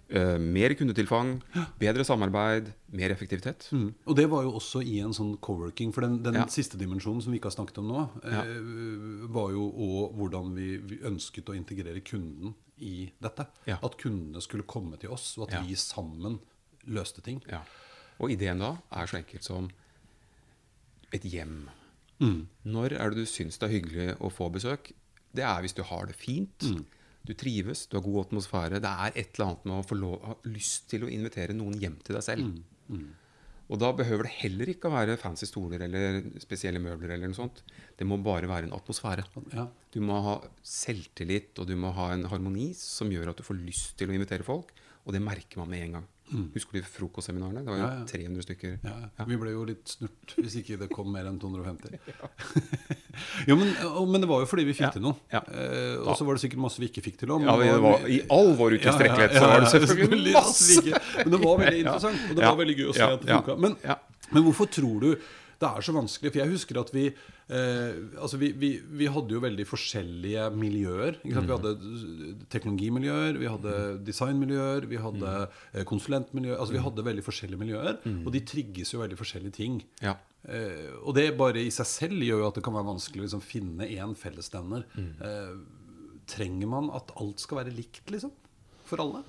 Uh, 0.06 0.36
mer 0.38 0.70
kundetilfang, 0.78 1.40
bedre 1.80 2.04
samarbeid, 2.06 2.68
mer 2.94 3.10
effektivitet. 3.10 3.64
Mm. 3.74 3.88
Og 4.06 4.14
det 4.14 4.28
var 4.30 4.44
jo 4.46 4.52
også 4.54 4.78
i 4.86 5.00
en 5.02 5.10
sånn 5.10 5.32
coworking. 5.42 5.90
For 5.90 6.06
den, 6.06 6.20
den 6.22 6.34
Ja. 6.38 6.44
siste 6.46 6.78
dimensjonen 6.78 7.24
som 7.24 7.32
vi 7.34 7.40
ikke 7.40 7.50
har 7.50 7.56
snakket 7.56 7.80
om 7.82 7.88
nå, 7.90 8.04
uh, 8.22 9.26
var 9.34 9.50
jo 9.50 9.64
òg 9.66 10.14
hvordan 10.14 10.54
vi, 10.54 10.68
vi 10.78 11.00
ønsket 11.10 11.50
å 11.50 11.56
integrere 11.58 12.04
kunden 12.06 12.54
i 12.78 13.10
dette. 13.20 13.48
Ja. 13.66 13.80
At 13.82 13.98
kundene 13.98 14.38
skulle 14.46 14.62
komme 14.62 14.94
til 14.96 15.10
oss, 15.10 15.32
og 15.40 15.50
at 15.50 15.66
vi 15.66 15.74
sammen 15.74 16.38
løste 16.86 17.20
ting. 17.26 17.42
Og 18.22 18.30
ideen 18.30 18.62
da 18.62 18.76
er 18.94 19.10
så 19.10 19.18
enkelt 19.18 19.42
som 19.42 19.66
et 21.14 21.26
hjem. 21.28 21.66
Mm. 22.22 22.46
Når 22.64 22.96
er 22.96 23.12
det 23.12 23.24
du 23.24 23.28
syns 23.28 23.58
det 23.60 23.68
er 23.68 23.74
hyggelig 23.76 24.08
å 24.24 24.30
få 24.32 24.48
besøk? 24.52 24.92
Det 25.36 25.44
er 25.44 25.60
hvis 25.64 25.76
du 25.76 25.82
har 25.86 26.08
det 26.08 26.16
fint. 26.18 26.64
Mm. 26.64 26.84
Du 27.26 27.34
trives, 27.34 27.84
du 27.90 27.98
har 27.98 28.06
god 28.06 28.26
atmosfære. 28.28 28.80
Det 28.82 28.90
er 28.90 29.12
et 29.14 29.34
eller 29.34 29.50
annet 29.50 29.68
med 29.68 29.78
å 29.80 29.86
få 29.86 29.98
lov, 29.98 30.18
ha 30.22 30.36
lyst 30.48 30.88
til 30.92 31.04
å 31.04 31.12
invitere 31.12 31.56
noen 31.56 31.78
hjem 31.82 31.98
til 32.06 32.18
deg 32.18 32.24
selv. 32.24 32.58
Mm. 32.88 33.08
Og 33.66 33.80
da 33.82 33.88
behøver 33.98 34.28
det 34.28 34.34
heller 34.44 34.70
ikke 34.70 34.86
å 34.86 34.94
være 34.94 35.16
fancy 35.18 35.48
stoler 35.48 35.82
eller 35.88 36.20
spesielle 36.42 36.78
møbler. 36.82 37.16
eller 37.16 37.32
noe 37.32 37.38
sånt. 37.38 37.64
Det 37.98 38.06
må 38.06 38.20
bare 38.22 38.46
være 38.46 38.68
en 38.68 38.76
atmosfære. 38.76 39.26
Ja. 39.56 39.66
Du 39.90 39.98
må 40.06 40.20
ha 40.22 40.36
selvtillit 40.62 41.58
og 41.58 41.66
du 41.66 41.74
må 41.74 41.90
ha 41.96 42.12
en 42.14 42.28
harmoni 42.30 42.70
som 42.78 43.10
gjør 43.10 43.32
at 43.32 43.42
du 43.42 43.46
får 43.46 43.58
lyst 43.58 43.96
til 43.98 44.12
å 44.12 44.14
invitere 44.14 44.46
folk. 44.46 44.70
Og 45.04 45.14
det 45.14 45.22
merker 45.22 45.58
man 45.58 45.70
med 45.72 45.82
en 45.82 45.98
gang. 45.98 46.06
Husker 46.54 46.78
du 46.80 46.82
frokostseminarene? 46.82 47.60
Det 47.62 47.70
var 47.70 47.76
jo 47.78 47.84
Mm. 47.86 47.92
Ja, 47.92 47.98
ja. 48.00 48.06
300 48.10 48.42
stykker. 48.42 48.72
Ja. 48.82 49.24
Vi 49.28 49.36
ble 49.38 49.52
jo 49.52 49.64
litt 49.68 49.86
snurt 49.92 50.32
hvis 50.40 50.56
ikke 50.58 50.78
det 50.80 50.88
kom 50.90 51.12
mer 51.14 51.28
enn 51.30 51.38
250. 51.38 51.94
jo, 53.48 53.56
men, 53.60 53.70
men 54.10 54.24
det 54.24 54.28
var 54.30 54.42
jo 54.42 54.48
fordi 54.50 54.64
vi 54.66 54.74
fikk 54.76 54.96
til 54.96 55.04
noe. 55.06 55.14
ja. 55.32 55.40
Eh, 55.46 55.96
og 56.02 56.16
så 56.18 56.26
var 56.26 56.34
det 56.36 56.42
sikkert 56.46 56.62
masse 56.66 56.82
vi 56.82 56.88
ikke 56.90 57.04
fikk 57.06 57.20
til 57.22 57.30
òg. 57.36 57.46
I 58.10 58.20
all 58.34 58.52
vår 58.58 58.78
utilstrekkelighet 58.80 59.38
så 59.38 59.46
var 59.46 59.64
det 59.64 59.72
selvfølgelig 59.76 60.34
masse! 60.36 60.82
Men 61.22 61.32
det 61.36 61.40
var 61.46 61.58
veldig 61.62 61.80
interessant, 61.86 62.28
og 62.30 62.36
det 62.40 62.46
var 62.50 62.60
veldig 62.62 62.76
gøy 62.80 62.90
å 62.90 62.96
se 62.98 63.10
at 63.14 63.22
det 63.26 63.32
funka. 63.36 63.58
Men, 63.66 63.76
men 64.32 64.46
hvorfor 64.50 64.70
tror 64.80 65.06
du 65.06 65.10
det 65.60 65.68
er 65.70 65.80
så 65.86 65.92
vanskelig? 65.96 66.32
For 66.34 66.40
jeg 66.42 66.50
husker 66.52 66.78
at 66.82 66.90
vi 66.92 67.04
eh, 67.06 67.94
altså 68.20 68.36
vi, 68.40 68.50
vi, 68.60 68.70
vi 69.00 69.06
hadde 69.08 69.32
jo 69.36 69.40
veldig 69.40 69.64
forskjellige 69.70 70.50
miljøer. 70.52 71.16
Vi 71.24 71.32
Mm. 71.32 71.48
hadde 71.48 71.72
teknologimiljøer, 72.52 73.38
vi 73.40 73.48
hadde 73.50 73.74
designmiljøer, 74.06 74.86
vi 74.90 74.98
hadde 75.00 75.32
eh, 75.74 75.84
konsulentmiljøer. 75.88 76.58
Altså 76.60 76.76
vi 76.76 76.82
hadde 76.84 77.04
veldig 77.06 77.24
forskjellige 77.26 77.60
miljøer, 77.62 77.98
og 78.26 78.32
de 78.34 78.42
trigges 78.52 78.92
jo 78.94 79.00
veldig 79.02 79.18
forskjellige 79.20 79.56
ting. 79.56 79.78
Mm. 79.80 80.04
Ja. 80.10 80.16
Eh, 80.46 80.92
og 81.02 81.14
det 81.16 81.28
bare 81.38 81.64
i 81.64 81.72
seg 81.74 81.88
selv 81.90 82.22
gjør 82.22 82.44
jo 82.44 82.48
at 82.50 82.58
det 82.60 82.64
kan 82.66 82.76
være 82.76 82.90
vanskelig 82.92 83.22
å 83.24 83.26
liksom, 83.26 83.42
finne 83.42 83.88
én 83.88 84.12
fellesnevner. 84.18 84.84
Mm. 84.94 85.08
Eh, 85.30 85.56
trenger 86.30 86.66
man 86.70 86.90
at 86.94 87.12
alt 87.22 87.40
skal 87.42 87.62
være 87.62 87.74
likt, 87.74 88.04
liksom? 88.10 88.32
For 88.86 89.02
alle? 89.02 89.24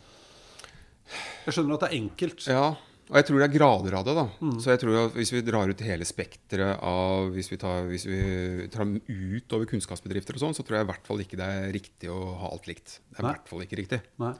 Jeg 1.47 1.55
skjønner 1.55 1.77
at 1.77 1.83
det 1.85 1.89
er 1.91 1.97
enkelt. 2.01 2.45
Ja, 2.51 2.67
og 3.07 3.15
jeg 3.15 3.27
tror 3.27 3.39
det 3.39 3.45
er 3.47 3.53
grader 3.55 3.95
av 3.95 4.03
det. 4.07 4.15
da. 4.17 4.25
Mm. 4.43 4.57
Så 4.59 4.73
jeg 4.73 4.81
tror 4.81 4.97
at 5.05 5.13
Hvis 5.15 5.31
vi 5.31 5.43
drar 5.47 5.69
ut 5.71 5.83
hele 5.87 6.07
spekteret 6.07 6.81
av 6.83 7.29
Hvis 7.31 7.51
vi 7.51 7.59
tar, 7.61 7.85
hvis 7.87 8.03
vi 8.09 8.67
tar 8.73 8.83
ut 8.83 9.55
over 9.55 9.69
kunnskapsbedrifter 9.71 10.35
og 10.35 10.43
sånn, 10.43 10.57
så 10.57 10.65
tror 10.67 10.79
jeg 10.79 10.87
i 10.87 10.91
hvert 10.91 11.07
fall 11.07 11.23
ikke 11.23 11.39
det 11.39 11.47
er 11.47 11.71
riktig 11.75 12.11
å 12.11 12.19
ha 12.41 12.51
alt 12.51 12.67
likt. 12.67 12.99
Det 13.07 13.21
er 13.21 13.23
i 13.23 13.29
hvert 13.31 13.47
fall 13.51 13.63
ikke 13.63 13.79
riktig. 13.79 14.01
Nei. 14.19 14.33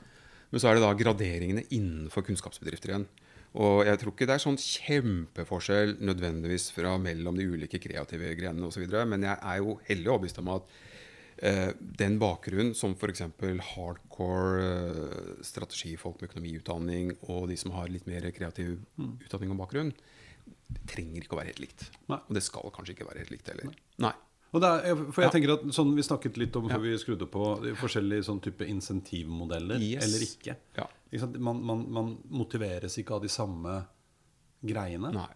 Men 0.52 0.64
så 0.64 0.70
er 0.70 0.78
det 0.78 0.84
da 0.84 0.92
graderingene 0.96 1.64
innenfor 1.76 2.24
kunnskapsbedrifter 2.28 2.94
igjen. 2.94 3.08
Og 3.58 3.88
jeg 3.88 4.00
tror 4.02 4.14
ikke 4.14 4.28
det 4.30 4.36
er 4.36 4.44
sånn 4.44 4.60
kjempeforskjell 4.60 5.96
nødvendigvis 6.04 6.70
fra 6.76 6.94
mellom 7.02 7.40
de 7.40 7.48
ulike 7.48 7.80
kreative 7.82 8.36
grenene 8.38 8.68
osv. 8.68 8.84
Men 9.08 9.26
jeg 9.26 9.40
er 9.40 9.64
jo 9.64 9.78
hellig 9.88 10.12
overbevist 10.12 10.44
om 10.44 10.52
at 10.58 10.78
eh, 11.42 11.72
den 11.80 12.18
bakgrunnen 12.20 12.74
som 12.76 12.94
f.eks. 12.98 13.22
hardcore 13.74 14.62
eh, 14.64 15.44
strategifolk 15.46 16.22
med 16.22 16.30
økonomiutdanning 16.32 17.16
og 17.30 17.48
de 17.52 17.58
som 17.58 17.72
har 17.78 17.88
litt 17.94 18.08
mer 18.08 18.30
kreativ 18.36 18.80
utdanning 18.98 19.52
og 19.54 19.60
bakgrunn, 19.66 19.94
trenger 20.88 21.24
ikke 21.24 21.36
å 21.36 21.40
være 21.42 21.52
helt 21.54 21.64
likt. 21.64 21.90
Nei. 22.12 22.20
Og 22.28 22.34
det 22.38 22.44
skal 22.44 22.72
kanskje 22.76 22.96
ikke 22.96 23.08
være 23.10 23.24
helt 23.24 23.32
likt 23.36 23.48
heller. 23.52 23.74
Nei. 24.04 24.14
Og 24.56 24.62
det 24.64 24.70
er, 24.88 24.96
for 25.12 25.22
jeg 25.22 25.28
Ja. 25.28 25.32
tenker 25.36 25.54
at 25.54 25.64
sånn, 25.76 25.94
Vi 25.96 26.02
snakket 26.04 26.38
litt 26.38 26.56
om 26.56 26.70
før 26.70 26.78
Ja. 26.78 26.78
vi 26.80 26.98
skrudde 26.98 27.28
på 27.28 27.76
forskjellige 27.76 28.24
sånn 28.24 28.42
type 28.42 28.64
insentivmodeller 28.66 29.78
Yes. 29.80 30.04
eller 30.06 30.20
ikke. 30.24 30.56
Ja. 30.78 30.88
ikke? 31.12 31.40
Man, 31.40 31.62
man, 31.64 31.92
man 31.92 32.18
motiveres 32.30 32.98
ikke 32.98 33.12
av 33.16 33.22
de 33.22 33.28
samme 33.28 33.86
greiene. 34.66 35.12
Nei. 35.14 35.28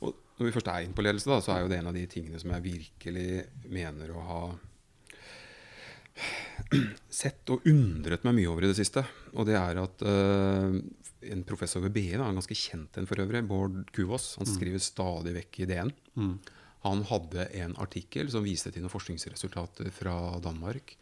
Og 0.00 0.14
når 0.38 0.46
vi 0.48 0.52
først 0.52 0.68
er 0.72 0.84
inne 0.86 0.94
på 0.96 1.04
ledelse, 1.04 1.26
da, 1.26 1.38
så 1.40 1.52
er 1.54 1.60
jo 1.62 1.68
det 1.68 1.78
en 1.78 1.86
av 1.92 1.94
de 1.94 2.06
tingene 2.06 2.40
som 2.40 2.50
jeg 2.50 2.62
virkelig 2.62 3.46
mener 3.70 4.08
å 4.16 4.24
ha 4.24 4.40
sett 7.22 7.50
og 7.52 7.64
undret 7.70 8.24
meg 8.26 8.36
mye 8.38 8.50
over 8.50 8.66
i 8.66 8.70
det 8.70 8.78
siste. 8.78 9.04
Og 9.34 9.48
det 9.48 9.56
er 9.58 9.80
at 9.82 10.04
uh, 10.06 10.76
en 11.24 11.44
professor 11.48 11.84
ved 11.84 11.94
BI, 11.94 12.10
da, 12.14 12.28
en 12.28 12.38
ganske 12.40 12.58
kjent 12.58 12.98
en 13.00 13.08
for 13.08 13.22
øvrig, 13.22 13.44
Bård 13.48 13.80
Kuvås, 13.94 14.34
han 14.40 14.48
skriver 14.48 14.82
stadig 14.82 15.34
vekk 15.38 15.62
i 15.64 15.68
DN. 15.70 15.92
Han 16.84 17.04
hadde 17.08 17.48
en 17.56 17.76
artikkel 17.80 18.28
som 18.32 18.44
viste 18.44 18.70
til 18.70 18.84
noen 18.84 18.92
forskningsresultater 18.92 19.88
fra 19.94 20.16
Danmark 20.44 20.96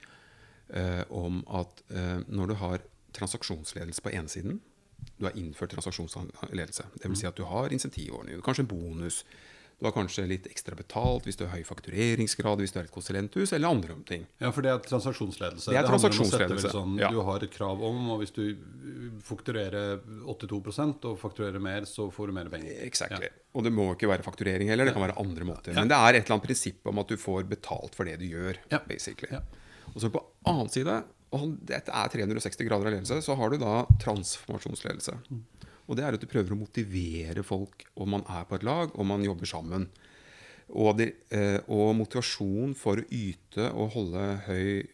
uh, 0.74 1.02
om 1.10 1.42
at 1.50 1.82
uh, 1.90 2.20
når 2.28 2.52
du 2.52 2.58
har 2.60 2.84
transaksjonsledelse 3.12 4.00
på 4.00 4.12
ene 4.14 4.30
siden 4.30 4.60
Du 5.18 5.26
har 5.26 5.34
innført 5.36 5.72
transaksjonsledelse. 5.74 6.84
Dvs. 7.02 7.18
Si 7.18 7.26
at 7.26 7.36
du 7.36 7.42
har 7.44 7.72
insentivordninger, 7.74 8.40
kanskje 8.40 8.62
en 8.62 8.70
bonus. 8.70 9.24
Du 9.82 9.88
har 9.88 9.94
kanskje 9.96 10.22
litt 10.30 10.44
ekstra 10.46 10.76
betalt 10.78 11.24
hvis 11.26 11.34
du 11.40 11.40
har 11.42 11.56
høy 11.56 11.64
faktureringsgrad, 11.66 12.60
hvis 12.62 12.70
du 12.70 12.76
er 12.78 12.84
et 12.86 12.92
konsulenthus, 12.94 13.50
eller 13.56 13.72
andre 13.74 13.96
om 13.96 14.04
ting. 14.06 14.28
Ja, 14.38 14.52
for 14.54 14.62
det 14.62 14.70
er 14.70 14.84
transaksjonsledelse. 14.84 15.72
Det 15.74 15.80
er 15.80 15.88
transaksjonsledelse, 15.88 16.68
Det 16.68 16.70
Sånn, 16.70 16.92
ja. 17.02 17.08
Du 17.10 17.18
har 17.26 17.42
et 17.42 17.50
krav 17.50 17.82
om, 17.82 17.98
og 18.14 18.20
hvis 18.20 18.30
du 18.36 18.44
uh, 18.54 19.08
fakturerer 19.26 19.98
82 20.30 20.60
og 21.10 21.16
fakturerer 21.18 21.58
mer, 21.64 21.88
så 21.90 22.06
får 22.14 22.30
du 22.30 22.36
mer 22.36 22.52
penger. 22.52 22.76
Exactly. 22.86 23.26
Ja. 23.26 23.42
Og 23.58 23.66
det 23.66 23.72
må 23.74 23.88
ikke 23.96 24.12
være 24.12 24.22
fakturering 24.22 24.70
heller, 24.70 24.86
det 24.86 24.94
kan 24.94 25.02
være 25.02 25.18
andre 25.18 25.50
måter. 25.50 25.74
Men 25.74 25.90
det 25.90 25.98
er 25.98 26.14
et 26.14 26.22
eller 26.22 26.36
annet 26.36 26.46
prinsipp 26.46 26.86
om 26.92 27.02
at 27.02 27.10
du 27.10 27.18
får 27.18 27.50
betalt 27.50 27.98
for 27.98 28.06
det 28.06 28.20
du 28.22 28.28
gjør. 28.30 28.62
Basically. 28.86 29.34
Ja. 29.34 29.42
Og 29.90 29.98
så 30.04 30.12
på 30.14 30.22
annen 30.46 30.70
side, 30.70 31.00
og 31.34 31.58
dette 31.74 31.90
er 31.90 32.14
360 32.14 32.70
grader 32.70 32.86
av 32.86 32.94
ledelse, 33.00 33.18
så 33.26 33.34
har 33.34 33.50
du 33.50 33.58
da 33.58 33.80
transformasjonsledelse. 34.06 35.18
Og 35.88 35.98
det 35.98 36.06
er 36.06 36.16
at 36.16 36.22
du 36.22 36.30
prøver 36.30 36.54
å 36.54 36.60
motivere 36.60 37.44
folk, 37.46 37.86
om 38.00 38.14
man 38.14 38.24
er 38.30 38.46
på 38.48 38.58
et 38.58 38.66
lag, 38.66 38.92
og 38.94 39.08
man 39.08 39.24
jobber 39.24 39.48
sammen. 39.50 39.88
Og, 40.72 40.94
de, 41.00 41.10
eh, 41.34 41.58
og 41.72 41.96
motivasjon 41.98 42.76
for 42.78 43.02
å 43.02 43.08
yte 43.12 43.68
og 43.74 43.92
holde 43.96 44.26
høy, 44.46 44.84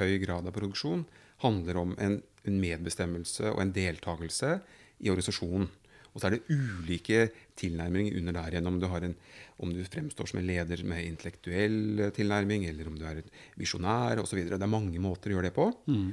høy 0.00 0.14
grad 0.24 0.48
av 0.48 0.56
produksjon 0.56 1.04
handler 1.44 1.78
om 1.80 1.92
en, 2.02 2.18
en 2.48 2.56
medbestemmelse 2.60 3.52
og 3.52 3.60
en 3.62 3.74
deltakelse 3.76 4.56
i 5.00 5.12
organisasjonen. 5.12 5.68
Og 6.10 6.18
så 6.18 6.26
er 6.26 6.34
det 6.34 6.56
ulike 6.56 7.28
tilnærminger 7.60 8.16
under 8.18 8.34
der 8.40 8.56
igjen. 8.56 8.66
Om 8.66 8.80
du, 8.82 8.88
har 8.90 9.04
en, 9.06 9.14
om 9.62 9.70
du 9.74 9.84
fremstår 9.86 10.30
som 10.30 10.40
en 10.40 10.48
leder 10.48 10.82
med 10.88 11.06
intellektuell 11.06 12.08
tilnærming, 12.16 12.66
eller 12.66 12.90
om 12.90 12.96
du 12.98 13.04
er 13.06 13.22
visjonær 13.60 14.22
osv. 14.22 14.42
Det 14.50 14.58
er 14.58 14.72
mange 14.72 14.98
måter 15.02 15.30
å 15.30 15.38
gjøre 15.38 15.50
det 15.50 15.56
på. 15.56 15.68
Mm. 15.86 16.08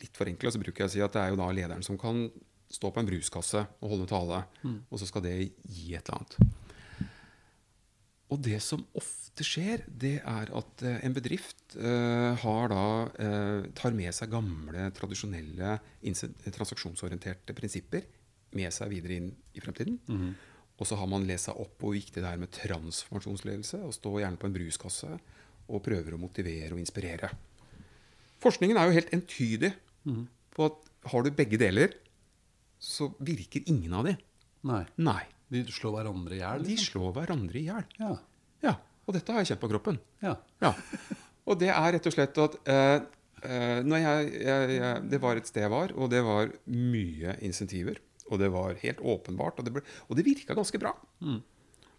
Litt 0.00 0.16
forenkla 0.16 0.54
så 0.54 0.62
bruker 0.62 0.86
jeg 0.86 0.88
å 0.88 0.94
si 0.94 1.04
at 1.04 1.12
det 1.12 1.24
er 1.24 1.34
jo 1.34 1.40
da 1.42 1.50
lederen 1.52 1.84
som 1.84 2.00
kan 2.00 2.24
stå 2.68 2.90
på 2.92 3.00
en 3.00 3.08
bruskasse 3.08 3.64
og 3.80 3.92
holde 3.94 4.08
tale, 4.10 4.42
og 4.90 5.00
så 5.00 5.08
skal 5.08 5.24
det 5.24 5.36
gi 5.64 5.94
et 5.96 6.08
eller 6.08 6.18
annet. 6.20 6.58
Og 8.28 8.40
det 8.44 8.58
som 8.60 8.82
ofte 8.98 9.44
skjer, 9.46 9.86
det 9.88 10.18
er 10.20 10.50
at 10.58 10.84
eh, 10.84 10.98
en 11.06 11.14
bedrift 11.16 11.78
uh, 11.80 12.36
har 12.42 12.68
da, 12.72 12.84
uh, 13.08 13.68
tar 13.78 13.96
med 13.96 14.12
seg 14.12 14.32
gamle, 14.34 14.90
tradisjonelle, 14.96 15.78
transaksjonsorienterte 16.52 17.56
prinsipper 17.56 18.04
med 18.58 18.74
seg 18.74 18.92
videre 18.92 19.16
inn 19.16 19.30
i 19.56 19.64
fremtiden. 19.64 19.96
Og 20.78 20.86
så 20.86 20.98
har 21.00 21.08
man 21.10 21.24
lest 21.26 21.48
seg 21.48 21.58
opp 21.58 21.72
på 21.80 21.88
hvor 21.88 21.96
viktig 21.96 22.20
det 22.20 22.28
er 22.28 22.40
med 22.40 22.52
transformasjonsledelse, 22.54 23.80
og 23.86 23.96
stå 23.96 24.12
gjerne 24.20 24.40
på 24.40 24.48
en 24.48 24.56
bruskasse 24.56 25.08
og 25.68 25.82
prøver 25.84 26.14
å 26.14 26.20
motivere 26.20 26.70
og 26.76 26.80
inspirere. 26.80 27.32
Forskningen 28.40 28.78
er 28.78 28.86
jo 28.86 28.96
helt 28.96 29.10
entydig 29.16 29.72
på 30.54 30.68
at 30.68 30.84
har 31.10 31.24
du 31.24 31.32
begge 31.34 31.58
deler, 31.60 31.96
så 32.78 33.10
virker 33.20 33.64
ingen 33.70 33.92
av 33.98 34.04
de. 34.08 34.16
Nei. 34.68 34.84
Nei. 34.98 35.22
De 35.50 35.62
slår 35.72 35.94
hverandre 35.98 36.34
i 36.36 36.40
hjel? 36.42 36.62
De 36.64 36.70
Liksom. 36.74 36.90
slår 36.92 37.12
hverandre 37.16 37.58
i 37.58 37.64
hjel. 37.68 37.84
Ja. 37.98 38.10
Ja, 38.62 38.74
og 39.06 39.14
dette 39.16 39.32
har 39.32 39.40
jeg 39.44 39.52
kjent 39.54 39.60
på 39.62 39.70
kroppen. 39.72 39.98
ja. 40.22 40.36
Ja. 40.62 40.74
Og 41.48 41.56
det 41.58 41.70
er 41.72 41.92
rett 41.94 42.04
og 42.06 42.12
slett 42.12 42.36
at 42.42 42.56
eh, 42.68 42.98
eh, 43.48 43.78
når 43.82 44.02
jeg, 44.02 44.32
jeg, 44.44 44.72
jeg, 44.76 45.04
Det 45.10 45.20
var 45.22 45.36
et 45.40 45.46
sted 45.48 45.62
jeg 45.64 45.70
var, 45.72 45.94
og 45.96 46.10
det 46.12 46.20
var 46.26 46.50
mye 46.68 47.38
insentiver. 47.40 47.96
Og 48.28 48.36
det 48.38 48.50
var 48.52 48.74
helt 48.82 48.98
åpenbart, 49.00 49.56
og 49.58 49.64
det, 49.64 49.72
ble, 49.72 49.80
og 50.10 50.16
det 50.18 50.26
virka 50.26 50.52
ganske 50.54 50.76
bra. 50.82 50.92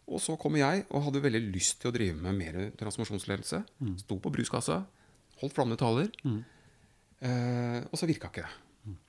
Og 0.09 0.21
så 0.21 0.36
kommer 0.38 0.59
jeg 0.62 0.86
og 0.93 1.01
hadde 1.07 1.24
veldig 1.24 1.41
lyst 1.50 1.79
til 1.81 1.89
å 1.89 1.95
drive 1.95 2.21
med 2.21 2.38
mer 2.38 2.59
transformasjonsledelse. 2.77 3.63
Sto 4.03 4.19
på 4.21 4.29
bruskassa, 4.36 4.83
holdt 5.41 5.55
flammende 5.57 5.81
taler. 5.81 6.12
Eh, 7.19 7.81
og 7.89 7.98
så 7.98 8.05
virka 8.09 8.29
ikke 8.29 8.45
det. 8.45 8.53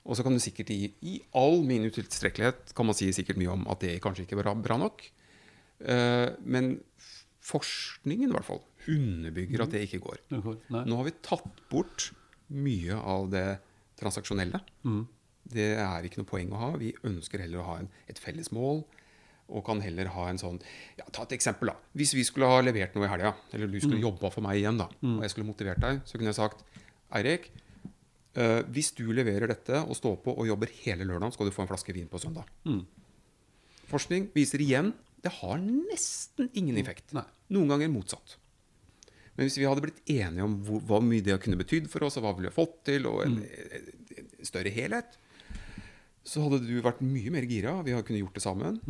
Og 0.05 0.17
så 0.17 0.23
kan 0.23 0.33
du 0.35 0.39
sikkert 0.43 0.69
i, 0.73 0.91
i 1.01 1.15
all 1.37 1.63
min 1.65 1.85
utilstrekkelighet 1.87 2.73
kan 2.77 2.85
man 2.85 2.97
si 2.97 3.07
sikkert 3.15 3.37
mye 3.41 3.53
om 3.53 3.63
at 3.71 3.79
det 3.81 3.95
kanskje 4.03 4.25
ikke 4.27 4.37
var 4.41 4.53
bra 4.61 4.77
nok. 4.77 5.01
Eh, 5.81 6.29
men 6.45 6.75
forskningen 7.41 8.29
i 8.29 8.35
hvert 8.35 8.45
fall 8.47 8.61
underbygger 8.91 9.63
at 9.65 9.73
det 9.73 9.83
ikke 9.87 10.01
går. 10.03 10.19
Nå 10.85 10.97
har 10.99 11.07
vi 11.07 11.13
tatt 11.25 11.47
bort 11.71 12.11
mye 12.51 12.97
av 12.97 13.29
det 13.31 13.45
transaksjonelle. 14.01 14.59
Det 15.51 15.69
er 15.81 16.05
ikke 16.07 16.21
noe 16.21 16.29
poeng 16.29 16.51
å 16.53 16.59
ha. 16.61 16.71
Vi 16.77 16.91
ønsker 17.07 17.41
heller 17.43 17.61
å 17.63 17.67
ha 17.71 17.77
en, 17.81 17.89
et 18.09 18.19
felles 18.21 18.51
mål. 18.53 18.83
Og 19.51 19.65
kan 19.67 19.81
heller 19.83 20.07
ha 20.13 20.29
en 20.31 20.37
sånn 20.39 20.61
ja, 20.95 21.03
Ta 21.11 21.25
et 21.25 21.33
eksempel. 21.35 21.67
da. 21.73 21.75
Hvis 21.97 22.13
vi 22.15 22.23
skulle 22.23 22.47
ha 22.47 22.61
levert 22.63 22.93
noe 22.95 23.03
i 23.03 23.09
helga, 23.11 23.33
eller 23.51 23.67
du 23.67 23.79
skulle 23.81 23.99
jobba 23.99 24.29
for 24.31 24.41
meg 24.45 24.61
igjen, 24.61 24.77
da, 24.79 24.85
og 25.17 25.25
jeg 25.25 25.33
skulle 25.33 25.47
motivert 25.49 25.81
deg, 25.83 25.99
så 26.07 26.17
kunne 26.17 26.31
jeg 26.31 26.37
sagt 26.39 26.63
Eirik, 27.11 27.49
eh, 28.35 28.61
hvis 28.71 28.91
du 28.97 29.05
leverer 29.13 29.47
dette 29.51 29.81
og 29.83 29.95
står 29.97 30.19
på 30.25 30.35
og 30.35 30.47
jobber 30.47 30.71
hele 30.83 31.07
lørdagen, 31.07 31.33
skal 31.35 31.49
du 31.49 31.55
få 31.55 31.65
en 31.65 31.71
flaske 31.71 31.95
vin 31.95 32.09
på 32.11 32.19
søndag. 32.21 32.47
Forskning 33.91 34.29
viser 34.35 34.61
igjen 34.63 34.93
det 35.21 35.29
har 35.37 35.59
nesten 35.61 36.47
ingen 36.57 36.77
effekt. 36.81 37.11
Nei. 37.13 37.25
Noen 37.53 37.69
ganger 37.69 37.91
motsatt. 37.93 38.37
Men 39.35 39.45
hvis 39.45 39.59
vi 39.61 39.67
hadde 39.69 39.83
blitt 39.83 40.01
enige 40.09 40.43
om 40.43 40.55
hvor, 40.65 40.81
hva 40.89 40.97
mye 41.05 41.21
det 41.23 41.37
kunne 41.43 41.59
betydd 41.59 41.87
for 41.91 42.03
oss, 42.07 42.17
og 42.17 42.25
hva 42.25 42.31
vi 42.33 42.41
ville 42.41 42.53
fått 42.55 42.79
til, 42.89 43.05
og 43.05 43.21
en, 43.27 43.37
en 43.45 44.47
større 44.47 44.73
helhet, 44.73 45.13
så 46.25 46.41
hadde 46.45 46.63
du 46.65 46.73
vært 46.85 47.03
mye 47.05 47.31
mer 47.33 47.45
gira. 47.49 47.77
Vi 47.85 47.93
hadde 47.93 48.05
kunnet 48.07 48.23
gjort 48.23 48.37
det 48.39 48.43
sammen. 48.43 48.81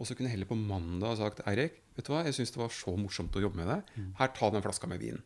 Og 0.00 0.06
så 0.08 0.14
kunne 0.16 0.30
jeg 0.30 0.36
heller 0.38 0.48
på 0.48 0.56
mandag 0.56 1.16
sagt 1.20 1.42
Eirik, 1.48 1.74
vet 1.96 2.06
du 2.06 2.12
hva, 2.12 2.22
jeg 2.24 2.36
syns 2.38 2.52
det 2.54 2.60
var 2.60 2.70
så 2.72 2.94
morsomt 2.96 3.34
å 3.36 3.42
jobbe 3.44 3.60
med 3.60 3.68
deg. 3.68 3.90
Her, 4.20 4.30
ta 4.36 4.48
den 4.54 4.62
flaska 4.64 4.88
med 4.88 5.00
vin. 5.02 5.18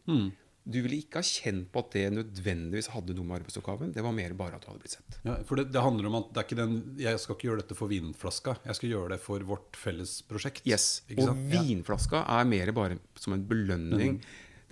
Du 0.64 0.78
ville 0.80 0.96
ikke 1.02 1.20
ha 1.20 1.26
kjent 1.28 1.66
på 1.74 1.80
at 1.84 1.90
det 1.92 2.04
nødvendigvis 2.14 2.86
hadde 2.94 3.12
noe 3.18 3.26
med 3.28 3.42
arbeidsoppgaven. 3.42 3.90
Det 3.92 4.00
var 4.06 4.14
mer 4.16 4.32
bare 4.38 4.56
at 4.56 4.64
du 4.64 4.70
hadde 4.70 4.80
blitt 4.80 4.94
sett. 4.96 5.18
Ja, 5.26 5.34
for 5.44 5.60
det, 5.60 5.66
det 5.74 5.82
handler 5.84 6.08
om 6.08 6.16
at 6.22 6.30
det 6.32 6.40
er 6.40 6.46
ikke 6.48 6.56
den, 6.62 6.76
jeg 7.04 7.20
skal 7.20 7.36
ikke 7.36 7.48
gjøre 7.50 7.60
dette 7.60 7.76
for 7.76 7.92
vinflaska, 7.92 8.54
jeg 8.64 8.78
skal 8.78 8.94
gjøre 8.94 9.10
det 9.12 9.18
for 9.20 9.44
vårt 9.50 9.76
felles 9.76 10.14
prosjekt. 10.30 10.62
Yes. 10.64 10.86
Og 11.18 11.34
vinflaska 11.52 12.22
er 12.38 12.48
mer 12.48 12.72
bare 12.76 12.96
som 13.20 13.36
en 13.36 13.44
belønning. 13.50 14.16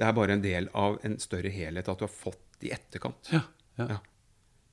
Det 0.00 0.06
er 0.08 0.16
bare 0.16 0.38
en 0.38 0.46
del 0.46 0.70
av 0.72 0.96
en 1.04 1.18
større 1.20 1.52
helhet 1.52 1.92
at 1.92 2.00
du 2.00 2.06
har 2.08 2.14
fått 2.14 2.64
i 2.64 2.72
etterkant. 2.72 3.28
Ja, 3.34 3.42
ja. 3.76 3.90
Ja. 3.92 4.00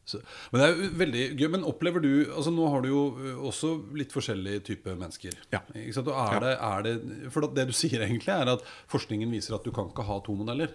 Så, 0.10 0.18
men 0.50 0.62
det 0.62 0.66
er 0.66 0.72
jo 0.80 0.88
veldig 0.98 1.24
gøy. 1.38 1.48
Men 1.54 1.66
opplever 1.70 2.02
du 2.02 2.10
altså 2.34 2.50
Nå 2.56 2.66
har 2.74 2.82
du 2.82 2.88
jo 2.90 3.02
også 3.46 3.76
litt 4.00 4.16
forskjellige 4.16 4.64
typer 4.72 4.96
mennesker. 4.98 5.36
Ja. 5.54 5.60
Ikke 5.76 6.00
sant? 6.00 6.10
Og 6.10 6.18
er 6.18 6.34
Ja. 6.34 6.40
det, 6.48 6.54
er 6.72 6.86
det, 6.88 7.32
for 7.36 7.46
det 7.54 7.68
du 7.70 7.76
sier 7.78 8.02
egentlig, 8.08 8.32
er 8.34 8.50
at 8.56 8.64
forskningen 8.90 9.30
viser 9.36 9.60
at 9.60 9.68
du 9.68 9.70
kan 9.76 9.92
ikke 9.92 10.08
ha 10.08 10.18
to 10.26 10.34
modeller. 10.40 10.72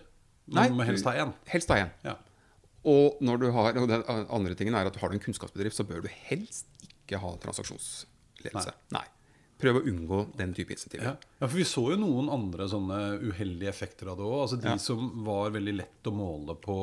Du 0.47 0.57
Nei, 0.59 0.69
må 0.77 0.85
helst 0.85 1.07
ha 1.09 1.15
én. 1.17 1.33
Helst 1.49 1.71
ha 1.73 1.79
én. 1.81 1.91
Ja. 2.05 2.17
Og, 2.85 3.17
når 3.25 3.39
du 3.41 3.47
har, 3.57 3.77
og 3.81 3.89
den 3.89 4.03
andre 4.29 4.55
tingen 4.59 4.75
er 4.77 4.91
at 4.91 4.97
har 5.01 5.09
du 5.09 5.17
en 5.17 5.23
kunnskapsbedrift, 5.25 5.77
så 5.79 5.87
bør 5.89 6.03
du 6.05 6.09
helst 6.29 6.67
ikke 6.85 7.17
ha 7.23 7.31
transaksjonsledelse. 7.41 8.75
Nei. 8.93 9.05
Prøv 9.65 9.79
å 9.79 9.85
unngå 9.89 10.19
den 10.37 10.53
type 10.53 10.75
insentiver. 10.75 11.15
Ja. 11.15 11.15
ja, 11.41 11.47
for 11.47 11.57
vi 11.57 11.65
så 11.69 11.87
jo 11.95 11.99
noen 12.03 12.29
andre 12.35 12.67
sånne 12.69 12.99
uheldige 13.23 13.71
effekter 13.71 14.11
av 14.13 14.19
det 14.21 14.27
òg. 14.27 14.37
Altså 14.43 14.59
de 14.61 14.73
Ja. 14.75 14.77
som 14.83 15.25
var 15.25 15.55
veldig 15.55 15.77
lett 15.79 16.11
å 16.11 16.13
måle 16.13 16.57
på 16.61 16.77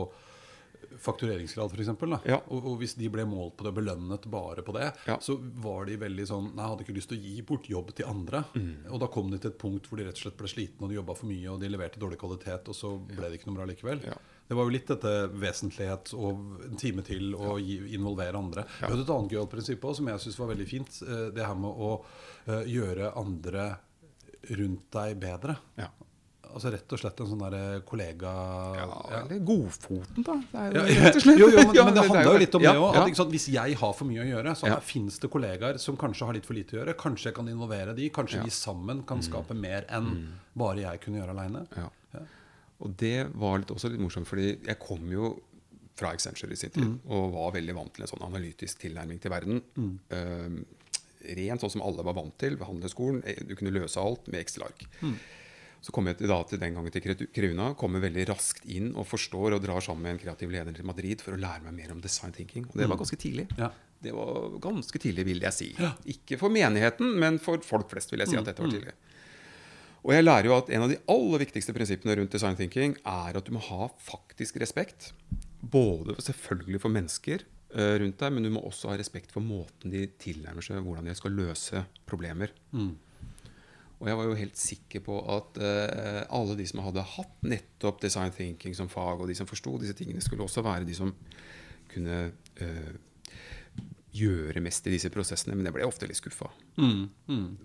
faktureringsgrad, 1.02 1.72
f.eks. 1.74 2.24
Ja. 2.30 2.40
Og, 2.52 2.66
og 2.72 2.78
hvis 2.82 2.96
de 3.00 3.10
ble 3.14 3.24
målt 3.30 3.56
på 3.58 3.64
det, 3.66 3.72
og 3.74 3.78
belønnet 3.80 4.28
bare 4.32 4.64
på 4.66 4.74
det, 4.78 4.92
Ja. 5.08 5.18
så 5.24 5.38
var 5.64 5.86
de 5.90 5.96
veldig 6.02 6.26
sånn 6.30 6.50
Nei, 6.56 6.64
jeg 6.64 6.70
hadde 6.74 6.86
ikke 6.86 6.96
lyst 6.98 7.10
til 7.14 7.20
å 7.20 7.24
gi 7.24 7.42
bort 7.48 7.70
jobb 7.72 7.94
til 7.98 8.06
andre. 8.12 8.44
Mm. 8.56 8.74
Og 8.92 9.00
da 9.04 9.08
kom 9.08 9.32
de 9.32 9.38
til 9.42 9.52
et 9.52 9.58
punkt 9.62 9.88
hvor 9.90 9.98
de 10.02 10.06
rett 10.08 10.18
og 10.20 10.26
slett 10.26 10.38
ble 10.42 10.52
slitne, 10.52 10.84
og 10.86 10.90
de 10.92 11.00
jobba 11.00 11.16
for 11.18 11.30
mye, 11.32 11.48
og 11.54 11.60
de 11.64 11.70
leverte 11.72 12.00
dårlig 12.02 12.20
kvalitet, 12.22 12.70
og 12.72 12.76
så 12.78 12.94
ble 13.08 13.30
det 13.32 13.40
ikke 13.40 13.50
noe 13.52 13.60
bra 13.62 13.68
likevel. 13.72 14.04
Ja. 14.06 14.18
Det 14.52 14.58
var 14.58 14.68
jo 14.68 14.74
litt 14.76 14.90
dette 14.92 15.12
vesentlighet 15.40 16.10
og 16.20 16.42
en 16.68 16.76
time 16.82 17.02
til 17.08 17.36
å 17.40 17.54
gi, 17.62 17.78
involvere 17.96 18.36
andre. 18.36 18.66
Vi 18.82 18.90
hadde 18.90 19.06
et 19.06 19.14
annet 19.16 19.32
gøyalt 19.32 19.54
prinsipp 19.54 19.86
også, 19.88 20.02
som 20.02 20.10
jeg 20.12 20.24
syns 20.26 20.40
var 20.42 20.50
veldig 20.52 20.68
fint. 20.68 20.98
eh, 21.08 21.30
Det 21.32 21.46
her 21.46 21.56
med 21.56 21.72
å 21.72 21.92
eh, 22.48 22.66
gjøre 22.68 23.14
andre 23.16 23.70
rundt 24.60 24.88
deg 24.92 25.20
bedre. 25.22 25.56
Ja. 25.80 25.88
Altså 26.54 26.72
rett 26.74 26.94
og 26.96 27.00
slett 27.02 27.20
en 27.24 27.28
sånn 27.32 27.42
der 27.52 27.82
kollega 27.88 28.32
Ja, 28.78 28.86
ja. 29.12 29.20
Eller 29.22 29.40
godfoten, 29.48 30.24
da. 30.28 30.36
Det 30.52 30.62
er 30.62 30.76
jo 30.78 31.04
rett 31.06 31.16
og 31.20 31.22
slett. 31.26 31.40
jo, 31.42 31.48
jo, 31.50 31.58
men, 31.58 31.72
men 31.86 31.94
det 31.96 32.04
er 32.04 32.08
handler 32.12 32.32
jo 32.32 32.42
litt 32.44 32.56
om 32.60 32.66
ja, 32.66 32.72
det 32.74 32.82
òg. 32.86 33.00
ja. 33.18 33.26
Hvis 33.36 33.48
jeg 33.54 33.78
har 33.82 33.94
for 33.98 34.06
mye 34.12 34.24
å 34.24 34.28
gjøre, 34.30 34.56
så 34.60 34.68
Ja. 34.72 34.80
finnes 34.80 35.20
det 35.20 35.30
kollegaer 35.34 35.80
som 35.80 35.98
kanskje 35.98 36.26
har 36.30 36.34
litt 36.38 36.46
for 36.46 36.54
lite 36.58 36.76
å 36.76 36.80
gjøre. 36.82 36.96
Kanskje 37.00 37.30
jeg 37.32 37.36
kan 37.36 37.48
involvere 37.48 37.96
de. 37.96 38.10
Kanskje 38.10 38.38
Ja. 38.40 38.44
Mm. 38.44 38.50
vi 38.50 38.56
sammen 38.58 39.04
kan 39.08 39.22
skape 39.22 39.54
mer 39.56 39.86
enn 39.90 40.12
bare 40.56 40.82
jeg 40.84 41.02
kunne 41.02 41.22
gjøre 41.22 41.36
aleine. 41.38 41.66
Ja. 41.78 41.90
Ja. 42.14 42.26
Og 42.82 42.96
det 42.98 43.28
var 43.36 43.60
litt, 43.60 43.70
også 43.72 43.90
litt 43.92 44.00
morsomt, 44.02 44.28
fordi 44.28 44.58
jeg 44.66 44.80
kom 44.80 45.10
jo 45.12 45.40
fra 45.96 46.14
Accenture 46.16 46.52
i 46.52 46.56
sin 46.58 46.72
tid 46.74 47.00
og 47.12 47.34
var 47.36 47.52
veldig 47.54 47.76
vant 47.78 47.94
til 47.94 48.02
en 48.04 48.10
sånn 48.10 48.24
analytisk 48.26 48.80
tilnærming 48.82 49.20
til 49.22 49.30
verden. 49.30 49.62
Eh, 50.10 50.56
rent 51.38 51.62
sånn 51.62 51.70
som 51.76 51.84
alle 51.86 52.02
var 52.08 52.16
vant 52.18 52.34
til 52.42 52.56
ved 52.58 52.66
handelsskolen. 52.66 53.22
Eh, 53.28 53.44
Du 53.46 53.54
kunne 53.56 53.70
løse 53.76 54.02
alt 54.02 54.26
med 54.32 54.40
Excel-ark. 54.42 54.88
Så 55.82 55.94
kom 55.96 56.06
jeg 56.06 56.20
til, 56.20 56.30
da, 56.30 56.38
til 56.46 56.60
den 56.62 56.76
gangen 56.78 56.94
til 56.94 57.28
Creuna, 57.34 57.72
kommer 57.78 58.04
veldig 58.04 58.28
raskt 58.30 58.68
inn 58.70 58.92
og 58.94 59.08
forstår 59.10 59.56
og 59.58 59.64
drar 59.64 59.82
sammen 59.82 60.06
med 60.06 60.16
en 60.16 60.20
kreativ 60.22 60.52
leder 60.54 60.76
til 60.78 60.86
Madrid 60.86 61.24
for 61.26 61.34
å 61.34 61.40
lære 61.42 61.66
meg 61.66 61.74
mer 61.80 61.96
om 61.96 62.04
design 62.04 62.36
thinking. 62.36 62.68
Og 62.70 62.78
det 62.78 62.90
var 62.92 63.00
ganske 63.02 63.18
tidlig. 63.18 63.48
Ja. 63.58 63.72
Det 64.02 64.14
var 64.14 64.60
ganske 64.62 65.02
tidlig, 65.02 65.26
vil 65.26 65.42
jeg 65.42 65.54
si. 65.58 65.72
Ikke 66.14 66.38
for 66.42 66.54
menigheten, 66.54 67.16
men 67.22 67.42
for 67.42 67.62
folk 67.66 67.90
flest 67.90 68.14
vil 68.14 68.22
jeg 68.24 68.34
si 68.34 68.38
at 68.40 68.46
dette 68.50 68.62
var 68.62 68.74
tidlig. 68.74 68.94
Og 70.02 70.16
jeg 70.16 70.26
lærer 70.26 70.50
jo 70.50 70.56
at 70.58 70.70
en 70.74 70.86
av 70.86 70.90
de 70.90 70.98
aller 71.14 71.44
viktigste 71.44 71.74
prinsippene 71.78 72.16
rundt 72.18 72.34
design 72.34 72.58
thinking 72.58 72.96
er 73.06 73.38
at 73.38 73.46
du 73.46 73.54
må 73.54 73.62
ha 73.68 73.90
faktisk 74.02 74.58
respekt. 74.62 75.12
Både 75.62 76.16
selvfølgelig 76.18 76.82
for 76.82 76.94
mennesker 76.94 77.44
eh, 77.46 77.94
rundt 78.02 78.18
deg, 78.22 78.34
men 78.34 78.46
du 78.48 78.50
må 78.54 78.64
også 78.66 78.90
ha 78.90 78.98
respekt 78.98 79.34
for 79.34 79.46
måten 79.46 79.94
de 79.94 80.08
tilnærmer 80.22 80.66
seg 80.66 80.82
hvordan 80.82 81.10
de 81.10 81.18
skal 81.18 81.38
løse 81.38 81.84
problemer. 82.10 82.54
Og 84.02 84.10
jeg 84.10 84.18
var 84.18 84.26
jo 84.26 84.40
helt 84.40 84.58
sikker 84.58 85.04
på 85.06 85.20
at 85.30 85.62
uh, 85.62 86.24
alle 86.34 86.58
de 86.58 86.66
som 86.70 86.82
hadde 86.82 87.06
hatt 87.06 87.46
nettopp 87.46 88.02
design 88.02 88.34
thinking 88.34 88.74
som 88.78 88.90
fag, 88.90 89.22
og 89.22 89.30
de 89.30 89.38
som 89.38 89.50
forsto 89.50 89.76
disse 89.82 89.94
tingene, 89.98 90.24
skulle 90.26 90.48
også 90.48 90.64
være 90.66 90.88
de 90.88 90.98
som 90.98 91.14
kunne 91.92 92.24
uh, 92.34 92.92
gjøre 94.12 94.64
mest 94.64 94.88
i 94.90 94.96
disse 94.96 95.12
prosessene. 95.14 95.56
Men 95.56 95.70
jeg 95.70 95.78
ble 95.78 95.88
ofte 95.88 96.10
litt 96.10 96.20
skuffa. 96.20 96.50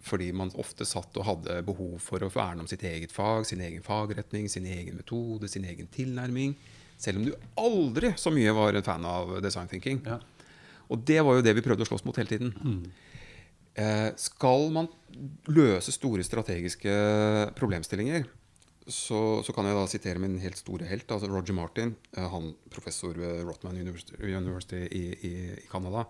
Fordi 0.07 0.28
man 0.37 0.52
ofte 0.61 0.87
satt 0.87 1.16
og 1.19 1.26
hadde 1.26 1.59
behov 1.66 1.97
for 2.05 2.23
å 2.23 2.31
verne 2.33 2.62
om 2.62 2.71
sitt 2.71 2.85
eget 2.87 3.14
fag, 3.14 3.49
sin 3.49 3.64
egen 3.64 3.83
fagretning, 3.87 4.50
sin 4.52 4.69
egen 4.71 5.00
metode, 5.00 5.50
sin 5.50 5.66
egen 5.66 5.88
tilnærming. 5.95 6.55
Selv 7.00 7.21
om 7.21 7.26
du 7.26 7.35
aldri 7.61 8.12
så 8.21 8.33
mye 8.33 8.55
var 8.57 8.76
en 8.76 8.87
fan 8.87 9.05
av 9.09 9.38
design 9.45 9.69
thinking. 9.73 10.05
Ja. 10.07 10.21
Og 10.93 11.02
det 11.09 11.19
var 11.26 11.37
jo 11.37 11.45
det 11.45 11.57
vi 11.59 11.64
prøvde 11.64 11.83
å 11.85 11.88
slåss 11.88 12.07
mot 12.07 12.16
hele 12.21 12.31
tiden. 12.31 12.55
Eh, 12.55 13.02
skal 14.16 14.71
man 14.73 14.87
løse 15.52 15.92
store 15.92 16.25
strategiske 16.25 16.92
problemstillinger, 17.59 18.25
så, 18.87 19.42
så 19.42 19.52
kan 19.54 19.66
jeg 19.66 19.75
da 19.75 19.85
sitere 19.90 20.23
min 20.23 20.37
helt 20.38 20.59
store 20.61 20.87
helt, 20.87 21.11
altså 21.11 21.28
Roger 21.30 21.56
Martin, 21.56 21.95
eh, 22.16 22.26
han 22.30 22.52
professor 22.71 23.16
ved 23.18 23.42
Rotman 23.47 23.80
University, 23.80 24.85
i, 24.87 25.04
i, 25.11 25.33
i 25.59 25.68
Canada. 25.71 26.04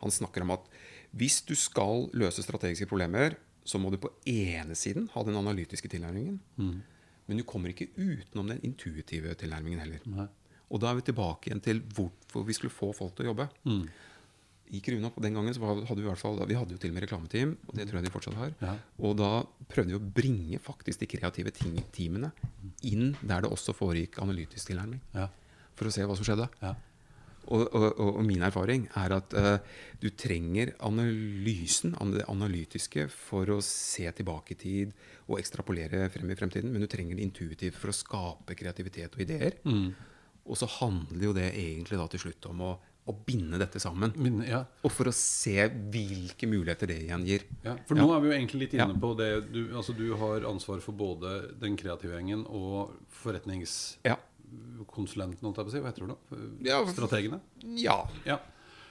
Han 0.00 0.14
snakker 0.14 0.46
om 0.46 0.54
at 0.54 0.68
hvis 1.10 1.40
du 1.42 1.56
skal 1.58 2.06
løse 2.14 2.44
strategiske 2.46 2.86
problemer, 2.86 3.34
så 3.66 3.80
må 3.82 3.90
du 3.90 3.98
på 4.00 4.12
ene 4.30 4.76
siden 4.78 5.08
ha 5.14 5.24
den 5.26 5.38
analytiske 5.38 5.90
tilnærmingen. 5.90 6.38
Men 7.26 7.40
du 7.40 7.44
kommer 7.46 7.74
ikke 7.74 7.90
utenom 7.98 8.48
den 8.50 8.62
intuitive 8.66 9.34
tilnærmingen 9.38 9.82
heller. 9.82 10.06
Nei. 10.06 10.28
Og 10.70 10.80
da 10.82 10.90
er 10.90 11.00
vi 11.00 11.08
tilbake 11.10 11.50
igjen 11.50 11.62
til 11.62 11.82
hvorfor 11.96 12.46
vi 12.46 12.54
skulle 12.54 12.74
få 12.74 12.92
folk 12.94 13.16
til 13.18 13.26
å 13.26 13.32
jobbe. 13.32 13.48
I 14.70 14.80
Kruna 14.84 15.10
på 15.10 15.22
den 15.24 15.34
gangen 15.34 15.54
så 15.54 15.62
hadde 15.66 15.98
vi 15.98 16.04
i 16.04 16.08
hvert 16.08 16.20
fall 16.20 16.38
Vi 16.46 16.58
hadde 16.58 16.76
jo 16.76 16.80
til 16.80 16.92
og 16.92 16.96
med 16.96 17.04
reklameteam, 17.06 17.56
og 17.66 17.74
det 17.74 17.88
tror 17.88 17.98
jeg 17.98 18.06
de 18.06 18.12
fortsatt 18.14 18.38
har. 18.38 18.52
Ja. 18.62 18.74
Og 19.02 19.16
da 19.18 19.30
prøvde 19.70 19.90
vi 19.90 19.98
å 19.98 20.12
bringe 20.20 20.60
faktisk 20.62 21.02
de 21.02 21.08
kreative 21.10 21.52
ting, 21.54 21.74
teamene 21.94 22.30
inn 22.86 23.16
der 23.20 23.44
det 23.44 23.50
også 23.50 23.74
foregikk 23.76 24.20
analytisk 24.22 24.70
tilnærming. 24.70 25.02
Ja. 25.16 25.26
For 25.78 25.90
å 25.90 25.94
se 25.94 26.06
hva 26.06 26.16
som 26.18 26.28
skjedde. 26.28 26.46
Ja. 26.62 26.76
Og, 27.50 27.64
og, 27.74 27.86
og, 27.98 28.18
min 28.22 28.44
erfaring 28.46 28.84
er 29.00 29.14
at 29.16 29.32
uh, 29.34 29.56
du 29.98 30.10
trenger 30.14 30.74
analysen, 30.86 31.96
det 32.14 32.26
analytiske, 32.30 33.08
for 33.10 33.48
å 33.56 33.58
se 33.64 34.06
tilbake 34.14 34.54
i 34.54 34.60
tid 34.60 34.92
og 35.26 35.40
ekstrapolere 35.40 36.04
frem 36.14 36.30
i 36.30 36.36
fremtiden. 36.38 36.70
Men 36.70 36.84
du 36.84 36.88
trenger 36.90 37.18
det 37.18 37.26
intuitive 37.26 37.74
for 37.74 37.90
å 37.90 37.96
skape 37.96 38.54
kreativitet 38.58 39.16
og 39.16 39.24
ideer. 39.24 39.58
Og 40.46 40.58
så 40.58 40.68
handler 40.78 41.26
jo 41.26 41.34
det 41.36 41.48
egentlig 41.50 41.98
da 42.00 42.06
til 42.10 42.24
slutt 42.26 42.50
om 42.52 42.62
å, 42.68 42.70
å 43.10 43.14
binde 43.26 43.58
dette 43.60 43.80
sammen. 43.82 44.12
Binde, 44.14 44.46
ja. 44.48 44.60
Og 44.86 44.90
for 44.94 45.04
å 45.10 45.14
se 45.14 45.56
hvilke 45.92 46.46
muligheter 46.50 46.86
det 46.92 46.98
igjen 47.08 47.24
gir. 47.26 47.42
Ja, 47.66 47.74
for 47.88 47.94
nå 47.98 48.06
er 48.14 48.20
vi 48.22 48.26
jo 48.30 48.36
egentlig 48.38 48.60
litt 48.64 48.74
inne 48.78 48.96
på 49.02 49.08
det 49.18 49.30
du, 49.52 49.60
altså 49.76 49.92
du 49.98 50.06
har 50.20 50.38
ansvar 50.48 50.78
for 50.84 50.94
både 50.96 51.28
den 51.60 51.74
kreative 51.80 52.12
gjengen 52.16 52.42
og 52.46 52.76
forretningskonsulenten, 53.22 55.44
holdt 55.46 55.58
jeg 55.60 55.66
på 55.66 55.70
å 55.70 55.74
si. 55.74 55.82
Hva 55.82 55.90
heter 55.92 56.02
det 56.06 56.14
da? 56.14 56.18
Strategene? 56.94 57.38
ja. 57.80 57.98
Ja. 58.28 58.38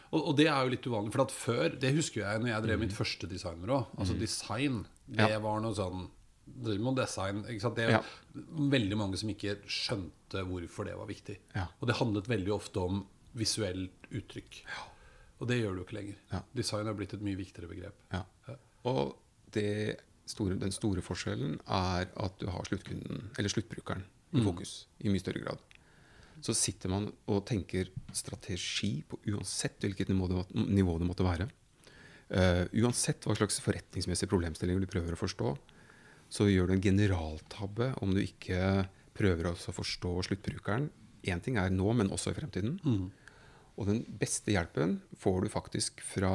Og, 0.10 0.24
og 0.32 0.34
det 0.40 0.48
er 0.50 0.62
jo 0.66 0.72
litt 0.74 0.88
uvanlig. 0.90 1.12
For 1.14 1.22
at 1.22 1.30
før, 1.36 1.68
det 1.78 1.92
husker 1.94 2.24
jeg 2.24 2.40
når 2.42 2.50
jeg 2.50 2.64
drev 2.66 2.80
mitt 2.82 2.96
første 2.98 3.28
designbyrå. 3.30 3.76
Altså 4.02 4.14
design, 4.18 4.80
det 5.06 5.28
Mm. 5.30 5.44
Var 5.44 5.60
noe 5.62 5.76
sånn 5.78 6.08
Driver 6.50 6.82
med 6.84 6.96
design? 6.98 7.44
Det 7.46 7.84
er 7.86 7.92
Ja. 7.92 8.02
veldig 8.34 8.98
mange 8.98 9.18
som 9.18 9.30
ikke 9.30 9.56
skjønte 9.70 10.42
hvorfor 10.50 10.84
det 10.86 10.96
var 10.98 11.06
viktig. 11.06 11.38
Ja. 11.56 11.68
Og 11.80 11.88
det 11.88 11.96
handlet 11.98 12.26
veldig 12.28 12.52
ofte 12.56 12.80
om 12.82 13.06
visuelt 13.38 13.99
uttrykk. 14.16 14.62
Og 15.40 15.48
det 15.50 15.62
gjør 15.62 15.78
du 15.78 15.84
ikke 15.86 15.98
lenger. 16.00 16.20
Ja. 16.34 16.44
Design 16.56 16.90
har 16.90 16.98
blitt 16.98 17.16
et 17.16 17.24
mye 17.24 17.40
viktigere 17.40 17.72
begrep. 17.72 18.06
Ja. 18.12 18.24
Og 18.90 19.16
det 19.56 20.00
store, 20.30 20.58
den 20.60 20.74
store 20.76 21.04
forskjellen 21.04 21.58
er 21.66 22.10
at 22.10 22.40
du 22.42 22.50
har 22.52 22.68
sluttkunden, 22.68 23.30
eller 23.38 23.52
sluttbrukeren, 23.52 24.06
i 24.30 24.44
fokus 24.46 24.74
i 25.02 25.10
mye 25.10 25.22
større 25.24 25.42
grad. 25.42 25.64
Så 26.46 26.54
sitter 26.56 26.92
man 26.92 27.08
og 27.28 27.42
tenker 27.50 27.90
strategi 28.16 29.00
på 29.08 29.18
uansett 29.32 29.82
hvilket 29.84 30.12
nivå 30.12 30.30
det, 30.30 30.44
nivå 30.70 31.00
det 31.00 31.08
måtte 31.08 31.26
være. 31.26 31.50
Uh, 32.30 32.70
uansett 32.84 33.26
hva 33.26 33.34
slags 33.36 33.58
forretningsmessige 33.66 34.30
problemstillinger 34.30 34.86
du 34.86 34.92
prøver 34.92 35.16
å 35.16 35.20
forstå, 35.20 35.56
så 36.30 36.46
gjør 36.46 36.70
du 36.70 36.76
en 36.76 36.84
generaltabbe 36.84 37.90
om 38.06 38.14
du 38.14 38.22
ikke 38.22 38.86
prøver 39.18 39.50
også 39.50 39.74
å 39.74 39.80
forstå 39.80 40.14
sluttbrukeren. 40.30 40.92
Én 41.28 41.42
ting 41.44 41.58
er 41.60 41.74
nå, 41.74 41.90
men 41.98 42.14
også 42.14 42.32
i 42.32 42.38
fremtiden. 42.38 42.78
Og 43.80 43.88
den 43.88 44.02
beste 44.20 44.52
hjelpen 44.52 44.98
får 45.22 45.46
du 45.46 45.54
faktisk 45.54 46.02
fra 46.04 46.34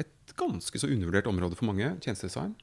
et 0.00 0.34
ganske 0.38 0.80
så 0.80 0.90
undervurdert 0.90 1.28
område 1.30 1.58
for 1.58 1.70
mange, 1.70 1.92
tjenestedesign. 2.02 2.56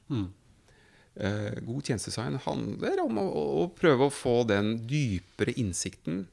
Eh, 1.18 1.54
god 1.66 1.88
tjenestedesign 1.88 2.36
handler 2.44 3.00
om 3.02 3.18
å, 3.22 3.26
å 3.64 3.68
prøve 3.74 4.06
å 4.06 4.12
få 4.14 4.42
den 4.48 4.74
dypere 4.88 5.56
innsikten. 5.58 6.26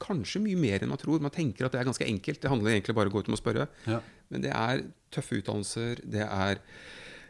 Kanskje 0.00 0.42
mye 0.42 0.58
mer 0.58 0.82
enn 0.82 0.90
man 0.90 1.00
tror. 1.02 1.20
Man 1.22 1.34
tenker 1.34 1.66
at 1.66 1.76
det 1.76 1.82
er 1.82 1.88
ganske 1.90 2.08
enkelt. 2.08 2.40
Det 2.42 2.50
handler 2.50 2.74
egentlig 2.74 2.96
bare 2.96 3.10
om 3.10 3.14
å 3.14 3.18
gå 3.18 3.26
ut 3.26 3.32
og 3.36 3.42
spørre. 3.42 3.68
Ja. 3.86 4.00
Men 4.32 4.46
det 4.46 4.52
er 4.56 4.86
tøffe 5.14 5.38
utdannelser, 5.38 6.00
det 6.02 6.24
er 6.24 6.60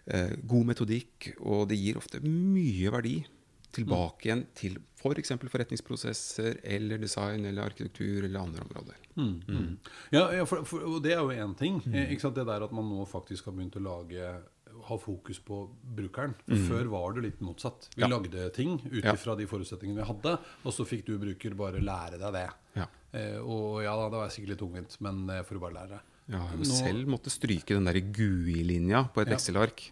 eh, 0.06 0.36
god 0.48 0.70
metodikk, 0.70 1.32
og 1.42 1.66
det 1.70 1.80
gir 1.80 1.98
ofte 2.00 2.22
mye 2.24 2.92
verdi 2.94 3.18
tilbake 3.76 4.30
igjen 4.30 4.46
til 4.56 4.78
f.eks. 5.12 5.28
For 5.36 5.48
forretningsprosesser 5.52 6.60
eller 6.64 6.98
design 6.98 7.44
eller 7.46 7.62
arkitektur 7.70 8.24
eller 8.24 8.40
andre 8.40 8.62
områder. 8.66 8.96
Ja, 10.12 10.26
ja 10.34 10.44
for, 10.48 10.64
for, 10.68 10.84
og 10.86 11.02
det 11.04 11.12
er 11.16 11.22
jo 11.22 11.32
én 11.34 11.54
ting. 11.58 11.80
eh, 11.92 12.16
sant? 12.18 12.34
Det 12.36 12.46
der 12.46 12.64
at 12.66 12.72
man 12.76 12.88
nå 12.90 13.06
faktisk 13.08 13.46
har 13.48 13.52
begynt 13.56 13.76
å 13.80 13.82
lage 13.86 14.34
ha 14.86 14.96
fokus 15.00 15.38
på 15.40 15.62
brukeren. 15.96 16.34
Før 16.68 16.84
var 16.92 17.14
det 17.16 17.22
litt 17.24 17.40
motsatt. 17.40 17.88
Vi 17.96 18.02
Ja. 18.02 18.08
lagde 18.12 18.50
ting 18.52 18.76
ut 18.92 19.02
Ja. 19.04 19.14
de 19.34 19.46
forutsetningene 19.46 20.02
vi 20.04 20.06
hadde, 20.12 20.38
og 20.64 20.72
så 20.72 20.84
fikk 20.86 21.06
du 21.06 21.18
bruker 21.18 21.54
bare 21.56 21.80
lære 21.80 22.18
deg 22.20 22.32
det. 22.32 22.48
Ja. 22.76 22.86
Eh, 23.14 23.38
og 23.40 23.82
ja 23.82 23.96
da, 23.96 24.10
det 24.10 24.18
var 24.20 24.28
sikkert 24.28 24.48
litt 24.48 24.58
tungvint, 24.60 25.00
men 25.00 25.26
jeg 25.28 25.46
får 25.46 25.54
du 25.54 25.60
bare 25.60 25.74
lære. 25.74 26.00
Ja, 26.28 26.42
jeg 26.50 26.58
Nå- 26.58 26.64
selv 26.84 27.06
måtte 27.08 27.30
stryke 27.30 27.68
den 27.74 27.84
der 27.84 27.94
GUI-linja 28.00 29.08
på 29.14 29.22
et. 29.22 29.28
Excel-ark. 29.28 29.90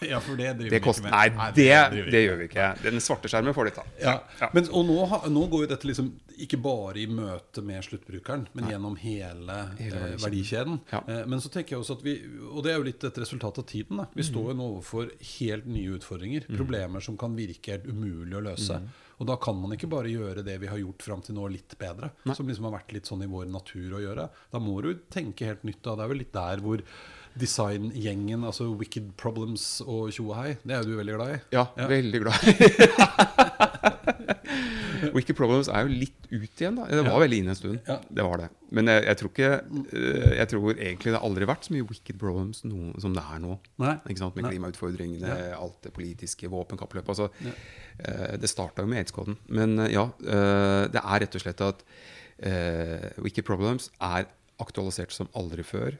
Ja, 0.10 0.20
for 0.24 0.38
det 0.38 0.54
driver 0.56 0.70
Det 0.70 0.80
vi 0.80 0.80
ikke 0.80 1.04
med. 1.04 1.12
Nei, 1.12 1.26
Nei 1.36 1.48
det, 1.56 1.66
det, 1.68 2.04
vi 2.06 2.14
det 2.14 2.22
gjør 2.24 2.38
vi 2.40 2.46
ikke. 2.48 2.68
Den 2.86 3.02
svarte 3.04 3.30
skjermen 3.30 3.56
får 3.56 3.68
de 3.68 3.74
ta. 3.76 3.84
Ja. 4.00 4.14
Ja. 4.40 4.50
Men, 4.56 4.70
og 4.72 4.86
nå, 4.88 4.98
nå 5.34 5.44
går 5.52 5.66
jo 5.66 5.70
dette 5.74 5.90
liksom 5.90 6.12
ikke 6.40 6.60
bare 6.64 7.02
i 7.02 7.06
møte 7.10 7.64
med 7.64 7.84
sluttbrukeren, 7.84 8.46
men 8.56 8.70
gjennom 8.72 8.96
hele, 9.02 9.58
Hele 9.80 10.00
eh, 10.14 10.16
verdikjeden. 10.22 10.80
Ja. 10.92 11.02
Eh, 11.04 11.22
men 11.28 11.44
så 11.44 11.52
tenker 11.52 11.76
jeg 11.76 11.84
også 11.84 11.98
at 11.98 12.06
vi 12.06 12.16
Og 12.48 12.64
det 12.64 12.72
er 12.72 12.80
jo 12.80 12.88
litt 12.88 13.04
et 13.04 13.20
resultat 13.20 13.60
av 13.60 13.68
tiden. 13.68 14.00
Da. 14.00 14.08
Mm. 14.08 14.16
Vi 14.16 14.26
står 14.30 14.50
jo 14.52 14.56
nå 14.56 14.72
overfor 14.76 15.12
helt 15.36 15.68
nye 15.70 16.00
utfordringer. 16.00 16.48
Problemer 16.48 17.04
som 17.04 17.20
kan 17.20 17.36
virke 17.36 17.76
helt 17.76 17.88
umulig 17.90 18.38
å 18.38 18.44
løse. 18.50 18.80
Mm. 18.80 18.90
Og 19.20 19.28
da 19.28 19.36
kan 19.36 19.58
man 19.60 19.74
ikke 19.76 19.90
bare 19.92 20.08
gjøre 20.08 20.42
det 20.46 20.56
vi 20.62 20.68
har 20.70 20.80
gjort 20.80 21.04
fram 21.04 21.22
til 21.24 21.36
nå, 21.36 21.44
litt 21.52 21.76
bedre. 21.80 22.08
Som 22.32 22.48
liksom 22.48 22.70
har 22.70 22.78
vært 22.78 22.94
litt 22.96 23.08
sånn 23.10 23.26
i 23.26 23.28
vår 23.28 23.50
natur 23.52 23.98
å 23.98 24.00
gjøre. 24.00 24.30
Da 24.52 24.60
må 24.64 24.78
du 24.84 24.94
tenke 25.12 25.50
helt 25.50 25.66
nytt. 25.68 25.82
Da. 25.84 25.98
Det 25.98 26.06
er 26.06 26.12
vel 26.14 26.22
litt 26.22 26.32
der 26.32 26.62
hvor 26.64 26.84
designgjengen, 27.38 28.44
altså 28.44 28.64
Wicked 28.74 29.12
Problems 29.20 29.80
og 29.86 30.10
tjo 30.14 30.30
og 30.30 30.36
hei, 30.40 30.50
det 30.64 30.76
er 30.76 30.82
du 30.86 30.96
veldig 30.98 31.14
glad 31.18 31.36
i. 31.36 31.38
Ja, 31.54 31.64
veldig 31.90 32.24
glad. 32.24 32.50
i. 32.50 32.52
Wicked 35.14 35.36
Problems 35.38 35.68
er 35.70 35.86
jo 35.86 35.92
litt 36.02 36.26
ut 36.30 36.60
igjen, 36.60 36.76
da. 36.78 36.86
Det 36.90 37.04
var 37.06 37.22
veldig 37.22 37.38
inne 37.42 37.52
en 37.54 37.58
stund. 37.58 37.78
Ja. 37.88 37.96
Det 38.02 38.24
var 38.26 38.36
det. 38.42 38.48
Men 38.76 38.90
jeg, 38.90 39.04
jeg 39.08 39.18
tror 39.20 39.30
ikke 39.32 39.50
eh, 39.50 40.32
Jeg 40.36 40.50
tror 40.52 40.68
egentlig 40.74 41.10
det 41.10 41.16
har 41.16 41.26
aldri 41.26 41.48
vært 41.50 41.66
så 41.66 41.74
mye 41.74 41.86
Wicked 41.88 42.16
Problems 42.20 42.58
nå, 42.66 42.78
som 43.02 43.12
det 43.16 43.24
er 43.24 43.38
nå. 43.42 43.52
Nei. 43.82 43.94
Ikke 44.04 44.22
sant? 44.22 44.36
Med 44.38 44.44
Nei. 44.46 44.52
klimautfordringene, 44.54 45.30
alt 45.56 45.78
det 45.86 45.92
politiske, 45.96 46.50
våpenkappløpet. 46.52 47.10
Altså, 47.14 47.30
uh, 47.30 48.34
det 48.40 48.50
starta 48.50 48.78
jo 48.84 48.88
med 48.92 48.98
aids-koden. 49.02 49.34
Men 49.48 49.68
uh, 49.80 49.88
ja, 49.90 50.04
uh, 50.26 50.84
det 50.92 51.02
er 51.02 51.16
rett 51.24 51.38
og 51.38 51.46
slett 51.46 51.62
at 51.70 51.78
Wicked 53.20 53.44
Problems 53.44 53.90
er 54.00 54.24
aktualisert 54.62 55.12
som 55.12 55.28
aldri 55.36 55.60
før. 55.60 55.98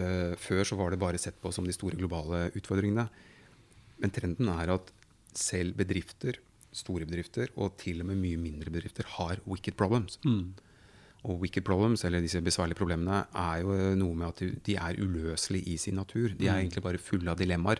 Eh, 0.00 0.32
før 0.40 0.64
så 0.64 0.76
var 0.78 0.90
det 0.94 0.98
bare 1.02 1.18
sett 1.20 1.36
på 1.42 1.52
som 1.52 1.66
de 1.68 1.72
store 1.76 1.98
globale 2.00 2.46
utfordringene. 2.56 3.08
Men 4.00 4.10
trenden 4.10 4.48
er 4.48 4.72
at 4.74 4.90
selv 5.36 5.76
bedrifter, 5.76 6.38
store 6.72 7.04
bedrifter, 7.04 7.48
og 7.60 7.74
til 7.80 8.00
og 8.00 8.06
med 8.08 8.16
mye 8.22 8.38
mindre 8.40 8.72
bedrifter, 8.72 9.04
har 9.18 9.40
wicked 9.46 9.76
problems. 9.76 10.18
Og 11.24 11.38
wicked 11.44 11.62
problems, 11.64 12.02
eller 12.04 12.20
disse 12.24 12.40
besværlige 12.42 12.74
problemene, 12.80 13.26
er 13.36 13.60
jo 13.62 13.76
noe 14.00 14.14
med 14.16 14.28
at 14.32 14.64
de- 14.66 14.74
er 14.76 14.96
uløselige 14.98 15.68
i 15.68 15.76
sin 15.76 15.94
natur. 16.00 16.32
De 16.36 16.48
er 16.48 16.56
egentlig 16.64 16.82
bare 16.82 16.98
fulle 16.98 17.28
av 17.30 17.36
dilemmaer. 17.38 17.78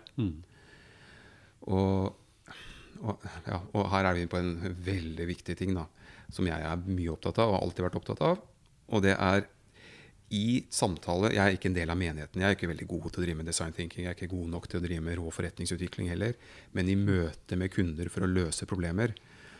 Og, 1.62 2.14
og, 3.02 3.26
ja, 3.46 3.58
og 3.74 3.88
her 3.90 4.04
er 4.10 4.14
vi 4.18 4.26
på 4.30 4.38
en 4.38 4.52
veldig 4.84 5.26
viktig 5.28 5.56
ting 5.58 5.74
da, 5.74 5.86
som 6.30 6.46
jeg 6.46 6.60
er 6.60 6.76
mye 6.86 7.12
opptatt 7.12 7.38
av, 7.42 7.54
og 7.54 7.62
alltid 7.62 7.86
vært 7.86 7.98
opptatt 8.00 8.22
av. 8.22 8.40
Og 8.92 9.02
det 9.02 9.16
er 9.18 9.46
i 10.32 10.62
samtale 10.72 11.32
Jeg 11.34 11.42
er 11.42 11.56
ikke 11.56 11.68
en 11.68 11.76
del 11.76 11.92
av 11.92 11.98
menigheten. 12.00 12.40
Jeg 12.40 12.48
er 12.48 12.56
ikke 12.56 12.70
veldig 12.70 12.88
god 12.88 13.08
til 13.10 13.20
å 13.20 13.24
drive 13.26 13.38
med 13.40 13.48
design 13.50 13.74
thinking. 13.76 14.06
Jeg 14.06 14.14
er 14.14 14.16
ikke 14.16 14.32
god 14.32 14.52
nok 14.54 14.68
til 14.70 14.80
å 14.80 14.84
drive 14.84 15.04
med 15.04 15.18
rå 15.20 15.32
forretningsutvikling 15.34 16.08
heller. 16.12 16.36
Men 16.72 16.88
i 16.88 16.96
møte 16.96 17.58
med 17.60 17.72
kunder 17.74 18.08
for 18.12 18.24
å 18.24 18.30
løse 18.30 18.68
problemer, 18.68 19.12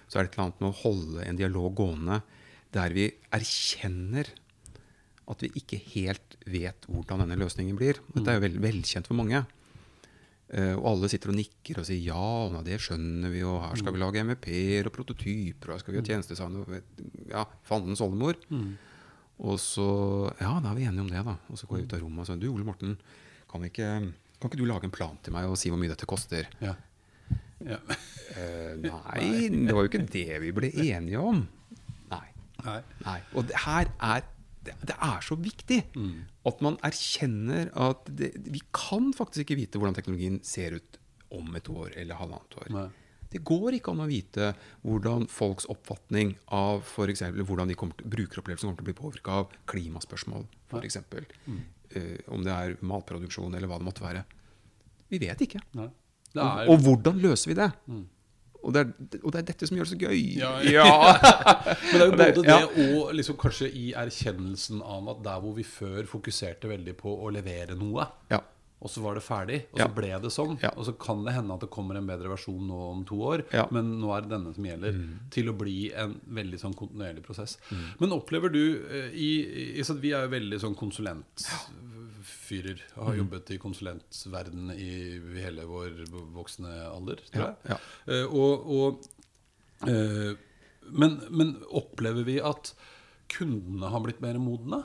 så 0.09 0.19
er 0.19 0.25
det 0.25 0.33
et 0.33 0.39
eller 0.39 0.47
annet 0.49 0.63
med 0.63 0.71
å 0.71 0.79
holde 0.83 1.27
en 1.27 1.41
dialog 1.41 1.75
gående 1.77 2.23
der 2.73 2.95
vi 2.97 3.11
erkjenner 3.37 4.31
at 5.31 5.43
vi 5.45 5.51
ikke 5.61 5.79
helt 5.93 6.39
vet 6.49 6.89
hvordan 6.89 7.23
denne 7.25 7.39
løsningen 7.41 7.77
blir. 7.79 8.01
Dette 8.15 8.33
er 8.33 8.39
jo 8.39 8.45
vel, 8.47 8.57
velkjent 8.65 9.09
for 9.09 9.19
mange. 9.19 9.45
Eh, 10.53 10.75
og 10.77 10.87
alle 10.91 11.09
sitter 11.13 11.33
og 11.33 11.37
nikker 11.39 11.81
og 11.81 11.87
sier 11.89 12.01
ja, 12.05 12.25
ja, 12.53 12.63
det 12.67 12.81
skjønner 12.85 13.33
vi, 13.33 13.45
og 13.49 13.61
her 13.65 13.79
skal 13.81 13.95
vi 13.95 14.01
lage 14.03 14.25
MVP-er 14.27 14.89
og 14.89 14.97
prototyper, 14.97 15.71
og 15.71 15.77
her 15.77 15.85
skal 15.85 15.95
vi 15.95 16.01
ha 16.01 16.09
tjenestedesign 16.09 16.59
og 16.61 16.75
ja, 17.31 17.45
fandens 17.69 18.03
oldemor. 18.05 18.41
Og 19.41 19.59
så 19.61 19.87
Ja, 20.41 20.59
da 20.61 20.71
er 20.71 20.79
vi 20.79 20.87
enige 20.87 21.05
om 21.05 21.11
det, 21.11 21.25
da. 21.27 21.37
Og 21.49 21.59
så 21.59 21.69
går 21.69 21.81
jeg 21.81 21.89
ut 21.89 21.97
av 21.97 22.03
rommet 22.05 22.25
og 22.25 22.29
sier 22.29 22.43
du, 22.43 22.49
Ole 22.53 22.67
Morten, 22.67 22.97
kan, 23.51 23.65
ikke, 23.67 23.89
kan 24.39 24.51
ikke 24.51 24.61
du 24.61 24.67
lage 24.69 24.89
en 24.89 24.95
plan 24.95 25.17
til 25.25 25.35
meg 25.35 25.49
og 25.51 25.59
si 25.61 25.73
hvor 25.73 25.81
mye 25.81 25.93
dette 25.93 26.09
koster? 26.09 26.49
Ja. 26.63 26.77
Ja. 27.63 27.79
Uh, 28.35 28.75
nei, 28.83 29.49
det 29.49 29.75
var 29.75 29.85
jo 29.85 29.91
ikke 29.91 30.07
det 30.11 30.41
vi 30.43 30.53
ble 30.57 30.73
enige 30.73 31.21
om. 31.23 31.45
Nei. 32.13 32.27
Nei. 32.65 32.79
Nei. 33.07 33.19
Og 33.37 33.49
det 33.51 33.61
her 33.65 33.93
er 33.99 34.25
det, 34.63 34.77
det 34.87 34.95
er 34.95 35.23
så 35.27 35.35
viktig 35.35 35.81
at 36.47 36.61
man 36.63 36.77
erkjenner 36.87 37.71
at 37.75 38.07
det, 38.07 38.31
vi 38.47 38.61
kan 38.71 39.11
faktisk 39.17 39.43
ikke 39.43 39.59
vite 39.59 39.81
hvordan 39.81 39.97
teknologien 39.97 40.39
ser 40.47 40.77
ut 40.79 40.99
om 41.35 41.57
et 41.59 41.69
år 41.73 41.97
eller 41.99 42.21
halvannet 42.21 42.59
år. 42.61 42.69
Nei. 42.77 42.89
Det 43.33 43.41
går 43.49 43.79
ikke 43.79 43.93
an 43.95 44.03
å 44.05 44.09
vite 44.11 44.53
hvordan 44.85 45.27
folks 45.33 45.67
oppfatning 45.73 46.35
av 46.53 46.83
for 46.85 47.09
eksempel, 47.13 47.45
hvordan 47.49 47.69
de 47.73 47.77
kommer 47.79 47.97
til, 47.99 48.09
brukeropplevelsen 48.13 48.69
kommer 48.69 48.81
til 48.83 48.87
å 48.87 48.91
bli 48.91 48.99
påvirka 49.01 49.39
av 49.43 49.53
klimaspørsmål, 49.73 50.47
f.eks. 50.73 51.01
Uh, 51.93 52.17
om 52.33 52.45
det 52.45 52.53
er 52.55 52.77
matproduksjon 52.89 53.53
eller 53.55 53.69
hva 53.69 53.79
det 53.81 53.89
måtte 53.89 54.05
være. 54.05 54.25
Vi 55.13 55.19
vet 55.21 55.43
ikke. 55.45 55.61
Det 55.73 56.41
Og, 56.41 56.43
er, 56.43 56.69
og 56.73 56.79
hvordan 56.87 57.19
løser 57.21 57.53
vi 57.53 57.57
det? 57.59 57.71
Og, 58.63 58.71
det 58.73 58.81
er, 58.85 58.93
og 59.25 59.33
det 59.35 59.41
er 59.43 59.47
dette 59.51 59.67
som 59.69 59.77
gjør 59.77 59.89
det 59.89 59.93
så 59.93 59.99
gøy. 60.01 60.21
Ja, 60.39 60.53
Ja. 60.77 60.87
Men 61.91 61.99
det 61.99 62.01
er 62.01 62.07
jo 62.07 62.17
Det- 62.17 62.35
både 62.37 62.47
ja. 62.49 62.59
det 62.63 62.87
og 63.03 63.13
liksom 63.19 63.37
kanskje 63.43 63.69
i 63.75 63.89
erkjennelsen 63.99 64.81
av 64.87 65.09
at 65.17 65.23
der 65.27 65.41
hvor 65.43 65.57
vi 65.59 65.65
før 65.67 66.07
fokuserte 66.09 66.71
veldig 66.71 66.95
på 67.01 67.13
å 67.27 67.33
levere 67.35 67.75
noe, 67.77 68.07
Ja. 68.31 68.39
Og 68.83 68.91
så 68.91 69.01
var 69.05 69.15
det 69.15 69.23
ferdig, 69.23 69.61
og 69.73 69.79
så 69.79 69.87
ble 69.95 70.09
det 70.25 70.31
sånn. 70.35 70.57
Ja. 70.63 70.71
Og 70.77 70.85
så 70.89 70.93
kan 70.99 71.23
det 71.25 71.33
hende 71.37 71.55
at 71.55 71.61
det 71.63 71.71
kommer 71.71 71.95
en 72.01 72.07
bedre 72.11 72.29
versjon 72.33 72.65
nå 72.67 72.81
om 72.91 73.05
to 73.07 73.15
år, 73.23 73.45
Ja. 73.55 73.67
men 73.71 74.01
nå 74.03 74.11
er 74.17 74.21
det 74.27 74.31
denne 74.35 74.51
som 74.57 74.65
gjelder. 74.67 74.93
Mm. 74.99 75.19
Til 75.31 75.49
å 75.53 75.57
bli 75.57 75.93
en 75.95 76.17
veldig 76.27 76.59
sånn 76.59 76.75
kontinuerlig 76.75 77.23
prosess. 77.23 77.59
Men 78.01 78.11
opplever 78.17 78.51
du 78.53 78.65
eh, 78.91 79.11
i, 79.15 79.31
i 79.79 79.83
Vi 80.03 80.11
er 80.13 80.23
jo 80.27 80.33
veldig 80.35 80.59
sånn 80.65 80.75
konsulentfyrer. 80.77 82.81
Og 82.97 83.03
Mm. 83.03 83.07
har 83.07 83.15
jobbet 83.17 83.51
i 83.55 83.59
konsulentverden 83.59 84.71
i 84.75 85.19
hele 85.41 85.65
vår 85.67 85.91
voksne 86.35 86.69
alder, 86.91 87.17
tror 87.33 87.45
jeg. 87.47 87.55
ja. 87.71 87.77
Eh, 88.07 88.27
og, 88.27 88.67
og 88.67 89.03
eh, 89.89 90.35
men, 90.91 91.21
men 91.31 91.57
opplever 91.71 92.25
vi 92.27 92.41
at 92.41 92.75
kundene 93.33 93.89
har 93.91 94.01
blitt 94.05 94.21
mer 94.21 94.35
modne? 94.43 94.83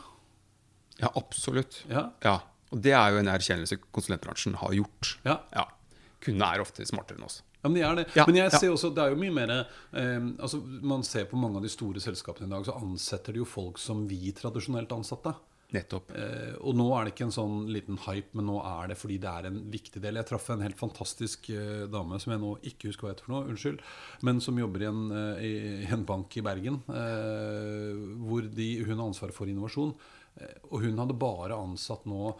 ja, 0.99 1.09
absolutt. 1.15 1.83
Ja. 1.89 2.11
Ja. 2.23 2.39
Og 2.75 2.83
det 2.83 2.93
er 2.97 3.13
jo 3.13 3.21
en 3.21 3.31
erkjennelse 3.31 3.79
konsulentbransjen 3.95 4.57
har 4.61 4.75
gjort. 4.75 5.13
Ja. 5.27 5.67
Kundene 6.23 6.49
er 6.53 6.63
ofte 6.63 6.87
smartere 6.87 7.19
enn 7.19 7.27
oss. 7.27 7.41
Ja, 7.61 7.69
men, 7.69 7.77
de 7.77 7.83
er 7.83 7.97
det. 7.97 8.07
Ja, 8.15 8.25
men 8.27 8.37
jeg 8.37 8.51
ja. 8.51 8.59
ser 8.61 8.73
også, 8.73 8.91
det 8.93 9.03
er 9.03 9.13
jo 9.13 9.19
mye 9.19 9.33
mer 9.33 9.51
eh, 9.57 10.17
altså 10.37 10.59
Man 10.61 11.01
ser 11.07 11.25
på 11.29 11.39
mange 11.41 11.57
av 11.59 11.65
de 11.65 11.71
store 11.73 12.01
selskapene 12.03 12.49
i 12.49 12.53
dag, 12.53 12.65
så 12.67 12.77
ansetter 12.77 13.33
de 13.33 13.41
jo 13.41 13.49
folk 13.49 13.81
som 13.81 14.05
vi 14.09 14.31
tradisjonelt 14.37 14.93
ansatte. 14.93 15.33
Nettopp. 15.75 16.13
Eh, 16.15 16.53
og 16.63 16.77
nå 16.79 16.85
er 16.95 17.07
det 17.07 17.11
ikke 17.11 17.25
en 17.25 17.33
sånn 17.35 17.55
liten 17.75 17.97
hype, 18.05 18.31
men 18.39 18.47
nå 18.47 18.61
er 18.63 18.93
det 18.93 18.95
fordi 18.99 19.17
det 19.19 19.31
er 19.31 19.49
en 19.49 19.57
viktig 19.73 19.99
del. 20.03 20.19
Jeg 20.21 20.29
traff 20.29 20.47
en 20.53 20.63
helt 20.63 20.79
fantastisk 20.79 21.49
eh, 21.51 21.83
dame 21.91 22.19
som 22.23 22.31
jeg 22.31 22.43
nå 22.43 22.53
ikke 22.71 22.91
husker 22.91 23.07
hva 23.07 23.11
heter 23.11 23.27
for 23.27 23.35
noe, 23.35 23.49
unnskyld, 23.51 23.81
men 24.27 24.39
som 24.43 24.61
jobber 24.61 24.85
i 24.85 24.87
en, 24.87 25.01
eh, 25.11 25.41
i, 25.43 25.51
i 25.83 25.89
en 25.91 26.05
bank 26.07 26.39
i 26.39 26.45
Bergen, 26.45 26.79
eh, 26.87 28.05
hvor 28.29 28.47
de, 28.47 28.69
hun 28.85 28.95
har 28.95 29.09
ansvaret 29.09 29.35
for 29.35 29.51
innovasjon. 29.51 29.91
Eh, 30.39 30.53
Og 30.69 30.81
hun 30.83 30.97
hadde 30.99 31.15
bare 31.17 31.55
ansatt 31.55 32.03
nå 32.05 32.33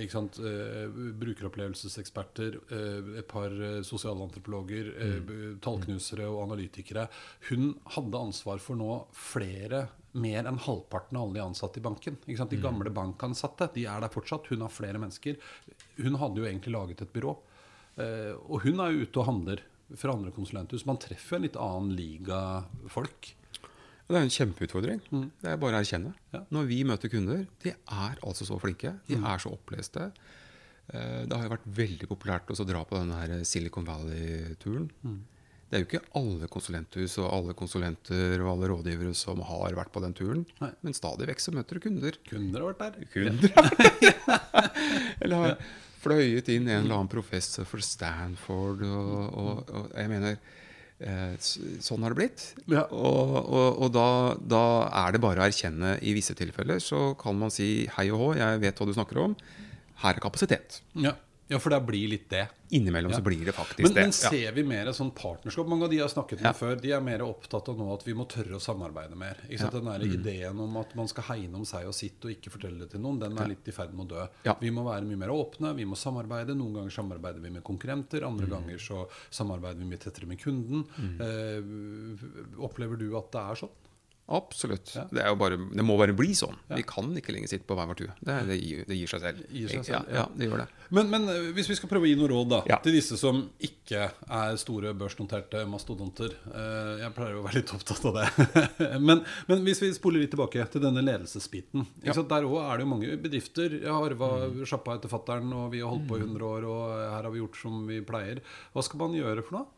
ikke 0.00 0.10
sant, 0.14 0.38
eh, 0.40 0.88
brukeropplevelseseksperter, 1.20 2.56
eh, 2.72 3.18
et 3.20 3.28
par 3.28 3.50
sosialantropologer, 3.84 4.88
eh, 4.98 5.58
tallknusere 5.60 6.26
og 6.26 6.50
analytikere. 6.50 7.08
Hun 7.50 7.74
hadde 7.84 8.14
ansvar 8.18 8.58
for 8.58 8.76
nå 8.76 9.06
flere, 9.12 9.88
mer 10.14 10.44
enn 10.46 10.58
halvparten 10.58 11.16
av 11.18 11.24
alle 11.28 11.34
de 11.34 11.44
ansatte 11.44 11.78
i 11.78 11.82
banken. 11.82 12.16
De 12.24 12.56
gamle 12.56 12.90
bankansatte 12.90 13.72
de 13.74 13.84
er 13.84 14.00
der 14.00 14.08
fortsatt. 14.08 14.46
Hun 14.46 14.60
har 14.60 14.70
flere 14.70 14.98
mennesker. 14.98 15.36
Hun 15.98 16.14
hadde 16.16 16.36
jo 16.36 16.44
egentlig 16.44 16.72
laget 16.72 17.02
et 17.02 17.12
byrå. 17.12 17.36
Og 18.48 18.62
hun 18.62 18.78
er 18.80 18.92
jo 18.92 19.02
ute 19.02 19.18
og 19.18 19.26
handler 19.26 19.60
fra 19.94 20.12
andre 20.12 20.30
konsulenthus. 20.30 20.86
Man 20.86 20.98
treffer 20.98 21.34
jo 21.34 21.36
en 21.36 21.42
litt 21.42 21.56
annen 21.56 21.96
liga 21.96 22.64
folk. 22.88 23.34
Det 24.08 24.16
er 24.18 24.24
en 24.26 24.32
kjempeutfordring. 24.34 24.98
Det 25.40 25.48
er 25.54 25.60
bare 25.60 25.78
å 25.78 25.82
erkjenne. 25.82 26.10
Mm. 26.12 26.32
Ja. 26.34 26.40
Mm. 26.42 26.48
Når 26.58 26.66
vi 26.70 26.78
møter 26.84 27.12
kunder, 27.12 27.44
de 27.64 27.70
er 27.74 28.18
altså 28.22 28.44
så 28.48 28.58
flinke. 28.60 28.92
De 29.08 29.16
er 29.16 29.38
så 29.40 29.52
oppleste. 29.56 30.10
Eh, 30.92 31.22
Det 31.24 31.32
har 31.38 31.46
jo 31.46 31.54
vært 31.54 31.70
veldig 31.78 32.08
populært 32.10 32.50
å 32.52 32.66
dra 32.68 32.82
på 32.84 32.98
denne 33.00 33.20
her 33.22 33.44
Silicon 33.48 33.86
Valley-turen. 33.88 34.90
Mm. 35.02 35.22
Det 35.64 35.78
er 35.78 35.82
jo 35.82 35.88
ikke 35.88 36.18
alle 36.20 36.46
konsulenthus 36.52 37.16
og 37.18 37.30
alle 37.32 37.54
konsulenter 37.58 38.36
og 38.44 38.50
alle 38.52 38.68
rådgivere 38.70 39.14
som 39.16 39.40
har 39.48 39.74
vært 39.74 39.90
på 39.94 40.02
den 40.04 40.12
turen. 40.14 40.44
Nei. 40.60 40.68
Men 40.84 40.94
stadig 40.94 41.26
vekk 41.32 41.40
så 41.42 41.54
møter 41.56 41.80
du 41.80 41.86
kunder. 41.88 42.18
Kunder 42.28 42.60
har 42.62 42.74
vært 42.76 42.98
der. 43.00 43.08
Kunder 43.10 43.50
Eller 45.24 45.40
har 45.40 45.56
fløyet 46.04 46.50
inn 46.52 46.68
en 46.68 46.84
eller 46.84 46.98
annen 46.98 47.10
professor 47.10 47.66
for 47.66 47.82
Stanford. 47.82 48.84
Og, 48.84 49.24
og, 49.40 49.72
og 49.80 49.96
jeg 49.96 50.12
mener 50.12 50.36
Sånn 51.02 52.04
har 52.06 52.14
det 52.14 52.18
blitt. 52.20 52.44
Ja. 52.70 52.84
Og, 52.94 53.34
og, 53.42 53.82
og 53.82 53.92
da, 53.94 54.06
da 54.38 54.64
er 55.04 55.14
det 55.14 55.22
bare 55.24 55.42
å 55.42 55.48
erkjenne 55.48 55.96
i 56.06 56.14
visse 56.16 56.36
tilfeller. 56.38 56.80
Så 56.82 57.12
kan 57.20 57.36
man 57.38 57.52
si 57.52 57.86
hei 57.96 58.08
og 58.14 58.20
hå, 58.20 58.28
jeg 58.38 58.62
vet 58.62 58.78
hva 58.78 58.88
du 58.88 58.94
snakker 58.96 59.22
om. 59.24 59.36
Her 60.04 60.16
er 60.16 60.22
kapasitet. 60.22 60.80
Ja. 60.98 61.16
Ja, 61.48 61.58
for 61.58 61.70
det 61.70 61.80
blir 61.86 62.08
litt 62.08 62.28
det. 62.30 62.48
Innimellom 62.74 63.10
Ja. 63.12 63.18
så 63.18 63.22
blir 63.22 63.44
det 63.44 63.52
faktisk 63.54 63.82
Men, 63.82 63.92
det. 63.94 64.00
men 64.02 64.12
ser 64.12 64.52
vi 64.52 64.62
mer 64.64 64.86
sånn 64.86 65.12
partnerskap? 65.14 65.66
Mange 65.68 65.84
av 65.84 65.90
de 65.90 65.96
jeg 65.96 66.02
har 66.02 66.08
snakket 66.10 66.40
med 66.40 66.48
Ja. 66.48 66.52
før, 66.52 66.80
de 66.80 66.90
er 66.92 67.00
mer 67.00 67.18
opptatt 67.22 67.68
av 67.68 67.76
nå 67.78 67.92
at 67.94 68.02
vi 68.04 68.14
må 68.14 68.26
tørre 68.26 68.56
å 68.56 68.60
samarbeide 68.60 69.14
mer. 69.16 69.36
Den 69.48 69.84
Mm. 69.84 70.02
ideen 70.24 70.58
om 70.60 70.76
at 70.78 70.94
man 70.96 71.06
skal 71.06 71.24
hegne 71.24 71.54
om 71.54 71.64
seg 71.64 71.86
og 71.86 71.94
sitt 71.94 72.24
og 72.24 72.30
ikke 72.30 72.50
fortelle 72.50 72.78
det 72.80 72.90
til 72.90 73.00
noen, 73.00 73.20
den 73.20 73.36
er 73.38 73.46
litt 73.46 73.68
i 73.68 73.70
ferd 73.72 73.92
med 73.94 74.08
å 74.08 74.08
dø. 74.08 74.28
Ja. 74.44 74.54
Vi 74.60 74.70
må 74.70 74.82
være 74.84 75.04
mye 75.04 75.16
mer 75.18 75.28
åpne, 75.28 75.74
vi 75.76 75.84
må 75.84 75.94
samarbeide. 75.94 76.56
Noen 76.56 76.74
ganger 76.74 76.90
samarbeider 76.90 77.40
vi 77.40 77.50
med 77.50 77.62
konkurrenter, 77.62 78.24
andre 78.24 78.46
Mm. 78.46 78.50
ganger 78.50 78.78
så 78.78 79.06
samarbeider 79.30 79.78
vi 79.78 79.84
mye 79.84 79.98
tettere 79.98 80.26
med 80.26 80.38
kunden. 80.40 80.84
Eh, 81.20 82.58
opplever 82.64 82.98
du 82.98 83.16
at 83.16 83.30
det 83.30 83.40
er 83.40 83.54
sånn? 83.54 83.70
Absolutt. 84.26 84.92
Ja. 84.96 85.04
Det, 85.10 85.24
bare, 85.36 85.56
det 85.56 85.84
må 85.84 85.98
bare 86.00 86.14
bli 86.16 86.30
sånn. 86.36 86.56
Ja. 86.70 86.78
Vi 86.78 86.84
kan 86.88 87.10
ikke 87.18 87.34
lenger 87.34 87.50
sitte 87.52 87.66
på 87.68 87.76
hver 87.76 87.90
vår 87.90 87.98
tue. 87.98 88.12
Det, 88.24 88.36
det, 88.48 88.56
gir, 88.56 88.86
det 88.88 88.96
gir 88.96 89.10
seg 89.10 89.20
selv. 89.20 89.42
Gir 89.52 89.68
seg 89.68 89.84
selv, 89.84 90.08
ja, 90.16 90.24
det 90.32 90.48
gjør 90.48 90.62
det. 90.62 90.66
Men, 90.96 91.10
men 91.12 91.28
eh, 91.28 91.50
hvis 91.56 91.68
vi 91.68 91.76
skal 91.76 91.90
prøve 91.90 92.08
å 92.08 92.08
gi 92.08 92.16
noe 92.16 92.30
råd 92.32 92.54
da, 92.54 92.78
til 92.84 92.96
disse 92.96 93.18
som 93.20 93.42
ikke 93.68 94.06
er 94.08 94.56
store 94.60 94.94
børsnoterte 94.96 95.64
mastodonter 95.68 96.32
eh, 96.32 97.02
Jeg 97.02 97.12
pleier 97.16 97.36
jo 97.36 97.42
å 97.42 97.46
være 97.48 97.60
litt 97.60 97.74
opptatt 97.76 98.08
av 98.08 98.18
det. 98.20 98.26
men, 99.08 99.22
men 99.50 99.64
hvis 99.68 99.84
vi 99.84 99.92
spoler 99.96 100.24
litt 100.24 100.32
tilbake 100.32 100.64
til 100.72 100.84
denne 100.86 101.04
ledelsesbiten. 101.04 101.84
Der 102.04 102.48
òg 102.48 102.58
er 102.64 102.80
det 102.80 102.86
jo 102.86 102.92
mange 102.94 103.20
bedrifter. 103.20 103.76
Jeg 103.76 103.92
har 103.92 104.08
arva 104.08 104.32
sjappa 104.64 104.96
etter 104.96 105.12
fattern, 105.12 105.52
og 105.52 105.72
vi 105.76 105.84
har 105.84 105.92
holdt 105.92 106.08
på 106.08 106.16
i 106.16 106.24
100 106.24 106.48
år, 106.48 106.68
og 106.70 106.82
her 106.96 107.20
har 107.20 107.32
vi 107.32 107.44
gjort 107.44 107.60
som 107.60 107.84
vi 107.90 108.00
pleier. 108.06 108.40
Hva 108.72 108.84
skal 108.86 109.04
man 109.04 109.16
gjøre 109.20 109.44
for 109.44 109.60
noe? 109.60 109.72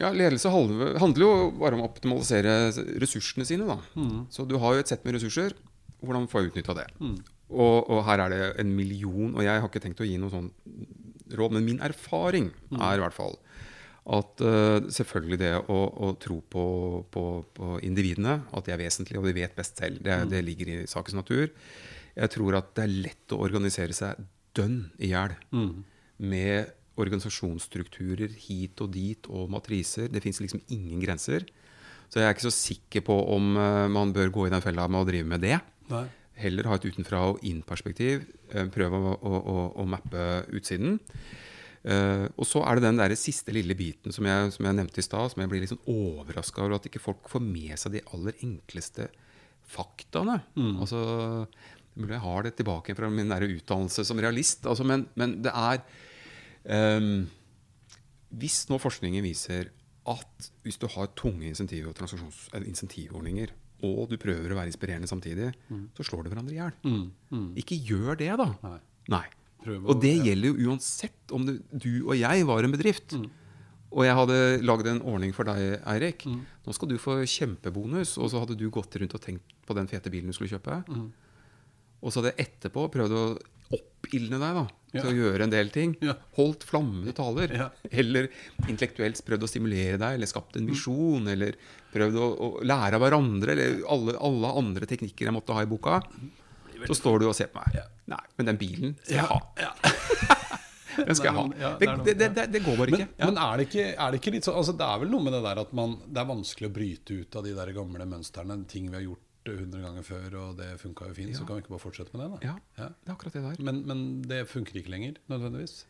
Ja, 0.00 0.08
Ledelse 0.14 0.48
handler, 0.48 0.94
jo 1.20 1.50
bare 1.60 1.76
om 1.76 1.82
å 1.84 1.88
optimalisere 1.90 2.70
ressursene 3.02 3.44
sine. 3.44 3.66
da. 3.68 3.76
Så 4.32 4.46
du 4.48 4.56
har 4.62 4.74
jo 4.74 4.80
et 4.80 4.88
sett 4.88 5.04
med 5.04 5.18
ressurser. 5.18 5.52
Hvordan 6.02 6.24
får 6.30 6.40
jeg 6.40 6.52
utnytta 6.52 6.74
det? 6.80 6.86
Og, 7.52 7.90
og 7.92 8.00
her 8.08 8.22
er 8.24 8.32
det 8.32 8.40
en 8.62 8.70
million, 8.74 9.34
og 9.36 9.42
jeg 9.44 9.60
har 9.60 9.68
ikke 9.68 9.82
tenkt 9.84 10.00
å 10.00 10.08
gi 10.08 10.16
noe 10.18 10.32
sånn 10.32 10.48
råd, 11.36 11.52
men 11.52 11.64
min 11.68 11.80
erfaring 11.84 12.50
er 12.80 12.96
i 12.96 13.02
hvert 13.04 13.16
fall 13.16 13.36
at 14.02 14.40
uh, 14.42 14.80
selvfølgelig 14.90 15.38
det 15.38 15.50
å, 15.70 15.76
å 16.08 16.08
tro 16.18 16.40
på, 16.50 16.64
på, 17.14 17.22
på 17.54 17.76
individene, 17.86 18.40
at 18.50 18.66
de 18.66 18.72
er 18.74 18.80
vesentlige, 18.80 19.20
og 19.20 19.28
de 19.28 19.36
vet 19.36 19.54
best 19.54 19.78
selv, 19.78 20.00
det, 20.02 20.16
det 20.32 20.40
ligger 20.42 20.72
i 20.72 20.86
sakens 20.90 21.14
natur. 21.14 21.52
Jeg 22.16 22.32
tror 22.34 22.56
at 22.58 22.72
det 22.74 22.82
er 22.88 22.96
lett 23.06 23.32
å 23.36 23.38
organisere 23.44 23.94
seg 23.94 24.18
dønn 24.58 24.90
i 24.98 25.12
hjel 25.12 25.36
med 26.18 26.72
organisasjonsstrukturer 27.02 28.32
hit 28.46 28.80
og 28.84 28.92
dit 28.94 29.28
og 29.30 29.50
matriser. 29.52 30.08
Det 30.12 30.22
fins 30.24 30.40
liksom 30.42 30.62
ingen 30.72 31.02
grenser. 31.02 31.46
Så 32.12 32.20
jeg 32.20 32.28
er 32.28 32.34
ikke 32.36 32.48
så 32.48 32.54
sikker 32.54 33.04
på 33.06 33.14
om 33.34 33.54
eh, 33.56 33.86
man 33.92 34.12
bør 34.12 34.32
gå 34.32 34.48
i 34.48 34.52
den 34.52 34.64
fella 34.64 34.88
med 34.88 35.02
å 35.02 35.08
drive 35.08 35.28
med 35.28 35.44
det. 35.44 35.56
Nei. 35.92 36.04
Heller 36.42 36.68
ha 36.68 36.76
et 36.76 36.84
utenfra 36.88 37.22
og 37.30 37.40
inn-perspektiv. 37.46 38.26
eh, 38.52 38.68
Prøve 38.72 39.00
å, 39.00 39.14
å, 39.16 39.38
å, 39.38 39.56
å 39.80 39.88
mappe 39.88 40.44
utsiden. 40.52 40.98
Uh, 41.82 42.28
og 42.38 42.46
så 42.46 42.60
er 42.62 42.78
det 42.78 42.84
den 42.84 42.98
der 43.00 43.10
siste 43.18 43.50
lille 43.50 43.74
biten 43.74 44.14
som 44.14 44.22
jeg, 44.22 44.52
som 44.54 44.68
jeg 44.68 44.76
nevnte 44.78 45.02
i 45.02 45.02
stad, 45.02 45.32
som 45.32 45.40
jeg 45.42 45.50
blir 45.50 45.64
litt 45.64 45.72
sånn 45.72 45.82
overraska 45.90 46.62
over 46.62 46.76
at 46.76 46.84
ikke 46.86 47.02
folk 47.02 47.26
får 47.32 47.42
med 47.42 47.74
seg 47.74 47.96
de 47.96 48.04
aller 48.14 48.36
enkleste 48.46 49.08
faktaene. 49.72 50.36
Altså, 50.78 51.00
Mulig 51.98 52.14
jeg 52.14 52.24
har 52.24 52.46
det 52.46 52.54
tilbake 52.56 52.94
fra 52.96 53.10
min 53.12 53.28
der 53.28 53.44
utdannelse 53.44 54.04
som 54.08 54.20
realist, 54.22 54.62
altså, 54.64 54.86
men, 54.88 55.04
men 55.18 55.34
det 55.44 55.50
er 55.52 55.82
Hvis 58.32 58.62
nå 58.70 58.78
forskningen 58.80 59.24
viser 59.24 59.68
at 60.08 60.48
hvis 60.64 60.78
du 60.82 60.88
har 60.90 61.10
tunge 61.18 61.46
insentiv- 61.50 61.86
og 61.90 62.62
insentivordninger, 62.66 63.52
og 63.82 64.08
du 64.10 64.16
prøver 64.20 64.52
å 64.54 64.58
være 64.58 64.70
inspirerende 64.70 65.10
samtidig, 65.10 65.52
så 65.96 66.06
slår 66.06 66.24
det 66.26 66.32
hverandre 66.32 66.54
i 66.54 66.58
hjel. 66.60 66.74
Ikke 67.58 67.78
gjør 67.82 68.16
det, 68.18 68.30
da. 68.38 68.48
Nei. 68.62 68.78
Nei. 69.10 69.24
Å- 69.66 69.90
Og 69.90 70.00
det 70.02 70.16
ja. 70.16 70.22
gjelder 70.24 70.48
jo 70.56 70.70
uansett 70.70 71.30
om 71.34 71.44
du, 71.46 71.52
du 71.70 72.06
og 72.08 72.16
jeg 72.18 72.44
var 72.46 72.64
en 72.64 72.72
bedrift. 72.74 73.14
Og 73.92 74.04
jeg 74.06 74.14
hadde 74.16 74.38
lagd 74.64 74.86
en 74.88 75.02
ordning 75.02 75.32
for 75.36 75.44
deg, 75.44 75.82
Eirik. 75.86 76.24
Nå 76.64 76.72
skal 76.74 76.88
du 76.88 76.96
få 76.98 77.18
kjempebonus. 77.28 78.16
Og 78.18 78.30
så 78.32 78.40
hadde 78.40 78.56
du 78.58 78.70
gått 78.70 78.96
rundt 78.96 79.14
og 79.14 79.20
tenkt 79.20 79.42
på 79.66 79.74
den 79.76 79.86
fete 79.86 80.10
bilen 80.10 80.30
du 80.30 80.32
skulle 80.32 80.50
kjøpe. 80.50 80.80
Og 82.02 82.10
så 82.10 82.22
hadde 82.22 82.32
jeg 82.34 82.46
etterpå 82.48 82.88
prøvd 82.90 83.12
å 83.12 83.38
oppildne 83.76 84.38
deg 84.42 84.58
da, 84.58 84.64
til 84.92 85.08
å 85.08 85.14
gjøre 85.16 85.46
en 85.46 85.52
del 85.54 85.70
ting. 85.74 85.94
Holdt 86.38 86.66
flammende 86.68 87.14
taler. 87.16 87.54
Eller 87.90 88.28
intellektuelt 88.68 89.22
prøvd 89.26 89.46
å 89.46 89.50
stimulere 89.50 89.96
deg, 90.00 90.18
eller 90.18 90.30
skapt 90.30 90.58
en 90.60 90.68
visjon. 90.68 91.30
Eller 91.32 91.56
prøvd 91.94 92.20
å, 92.20 92.28
å 92.28 92.52
lære 92.66 92.98
av 92.98 93.04
hverandre, 93.06 93.56
eller 93.56 93.82
alle, 93.92 94.16
alle 94.20 94.52
andre 94.62 94.88
teknikker 94.90 95.30
jeg 95.30 95.36
måtte 95.38 95.56
ha 95.56 95.64
i 95.64 95.70
boka. 95.70 96.00
Så 96.86 96.98
står 96.98 97.22
du 97.22 97.28
og 97.30 97.36
ser 97.38 97.52
på 97.52 97.62
meg. 97.62 97.82
Nei, 98.10 98.22
men 98.38 98.52
den 98.52 98.58
bilen 98.60 98.96
skal 99.04 99.20
jeg 99.22 99.30
ha. 99.30 99.40
Den 100.92 101.16
skal 101.16 101.30
jeg 101.30 101.36
ha. 101.38 101.76
Det 101.80 101.86
er 101.88 102.00
det 102.04 102.14
Det, 102.20 102.26
er 102.42 102.50
det, 102.52 102.60
går 102.66 102.76
bare 102.76 102.92
ikke. 102.92 103.06
men 103.22 103.38
er, 103.40 103.52
det 103.56 103.64
ikke, 103.70 103.84
er 103.96 104.12
det 104.12 104.18
ikke 104.20 104.32
litt 104.34 104.44
sånn 104.44 104.58
altså 104.60 104.74
Det 104.76 104.84
er 104.84 104.98
vel 105.00 105.08
noe 105.14 105.24
med 105.24 105.32
det 105.32 105.40
der 105.46 105.60
at 105.62 105.70
man, 105.78 105.94
det 106.04 106.20
er 106.20 106.28
vanskelig 106.28 106.68
å 106.68 106.74
bryte 106.74 107.16
ut 107.16 107.38
av 107.40 107.46
de 107.46 107.54
der 107.56 107.72
gamle 107.72 108.08
mønstrene. 108.10 108.58
Ting 108.68 108.90
vi 108.90 108.98
har 108.98 109.06
gjort 109.06 109.22
100 109.50 109.82
ganger 109.82 110.02
før, 110.06 110.36
og 110.38 110.58
det 110.60 110.68
funka 110.80 111.08
jo 111.10 111.14
fint. 111.16 111.34
Så 111.36 111.46
kan 111.46 111.56
vi 111.58 111.64
ikke 111.64 111.74
bare 111.74 111.82
fortsette 111.82 112.14
med 112.14 112.22
det? 112.22 112.28
da 112.42 112.52
Ja, 112.52 112.54
Ja. 112.78 112.88
det 112.92 113.08
er 113.10 113.14
akkurat 113.16 113.32
det 113.32 113.42
der. 113.42 113.64
Men, 113.64 113.82
men 113.86 114.22
det 114.22 114.46
funker 114.48 114.78
ikke 114.78 114.90
lenger, 114.90 115.18
nødvendigvis. 115.28 115.84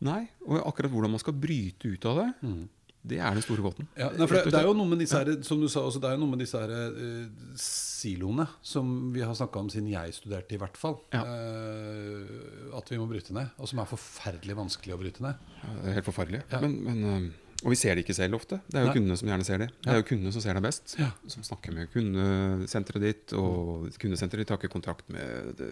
Nei, 0.00 0.26
og 0.46 0.60
akkurat 0.66 0.90
hvordan 0.92 1.10
man 1.10 1.20
skal 1.20 1.32
bryte 1.32 1.88
ut 1.88 2.04
av 2.04 2.18
det, 2.20 2.30
det 3.06 3.18
er 3.22 3.36
den 3.36 3.44
store 3.44 3.62
gåten. 3.62 3.86
Ja, 3.96 4.08
det, 4.10 4.26
det 4.50 4.58
er 4.58 4.66
jo 4.66 4.74
noe 4.74 4.88
med 4.90 4.98
disse 4.98 5.18
her, 5.20 5.30
som 5.46 5.60
du 5.62 5.68
sa 5.70 5.84
også, 5.86 6.00
det 6.02 6.08
er 6.10 6.16
jo 6.16 6.22
noe 6.24 6.32
med 6.32 6.42
disse 6.42 6.58
her, 6.58 6.72
uh, 6.74 7.54
siloene 7.60 8.48
som 8.66 9.12
vi 9.14 9.22
har 9.22 9.36
snakka 9.38 9.62
om 9.62 9.70
siden 9.70 9.92
jeg 9.92 10.14
studerte, 10.16 10.56
i 10.56 10.60
hvert 10.60 10.76
fall. 10.80 10.98
Ja. 11.14 11.22
Uh, 11.22 12.74
at 12.76 12.90
vi 12.90 12.98
må 12.98 13.06
bryte 13.10 13.36
ned. 13.36 13.52
Og 13.62 13.70
som 13.70 13.78
er 13.82 13.90
forferdelig 13.90 14.58
vanskelig 14.58 14.96
å 14.96 15.00
bryte 15.00 15.22
ned. 15.22 15.38
Ja, 15.62 15.74
det 15.78 15.92
er 15.92 15.98
helt 16.00 16.08
forferdelig. 16.10 16.42
Ja. 16.50 16.62
Men, 16.64 16.76
men, 16.82 17.04
øhm, 17.12 17.28
og 17.66 17.72
vi 17.72 17.78
ser 17.80 17.98
det 17.98 18.04
ikke 18.04 18.14
selv 18.14 18.38
ofte. 18.38 18.60
Det 18.70 18.78
er 18.78 18.84
jo 18.84 18.90
Nei. 18.92 18.94
kundene 18.94 19.16
som 19.18 19.30
gjerne 19.32 19.46
ser 19.48 19.58
det. 19.64 19.66
Det 19.82 19.90
er 19.90 19.98
jo 19.98 20.04
kundene 20.06 20.30
som 20.36 20.44
ser 20.44 20.54
deg 20.54 20.62
best. 20.62 20.92
Ja. 21.00 21.08
Som 21.32 21.42
snakker 21.46 21.74
med 21.74 21.90
kundesenteret 21.90 23.02
ditt, 23.02 23.34
og 23.34 23.88
kundesenteret 23.98 24.44
ditt 24.44 24.52
har 24.54 24.60
ikke 24.60 24.70
kontrakt 24.70 25.10
med 25.10 25.64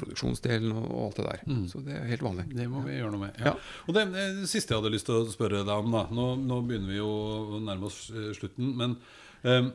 produksjonsdelen 0.00 0.74
og, 0.74 0.88
alt 1.06 1.20
det 1.20 1.28
der. 1.28 1.44
Så 1.70 1.84
det 1.86 1.94
er 1.94 2.10
helt 2.10 2.26
vanlig. 2.26 2.48
Det 2.50 2.66
må 2.72 2.82
vi 2.88 2.98
gjøre 2.98 3.14
noe 3.14 3.28
med. 3.28 3.38
Ja. 3.38 3.52
Ja. 3.52 3.86
Og 3.86 3.94
det, 3.94 4.08
eh, 4.10 4.34
det 4.42 4.50
siste 4.50 4.74
jeg 4.74 4.82
hadde 4.82 4.94
lyst 4.96 5.06
til 5.06 5.20
å 5.20 5.30
spørre 5.30 5.62
deg 5.62 5.72
om, 5.76 5.94
da 5.94 6.02
Nå, 6.12 6.26
nå 6.42 6.58
begynner 6.66 6.90
vi 6.90 6.98
jo 6.98 7.08
å 7.08 7.62
nærme 7.62 7.86
oss 7.88 8.04
eh, 8.10 8.32
slutten, 8.36 8.74
men 8.82 8.98
eh, 9.46 9.70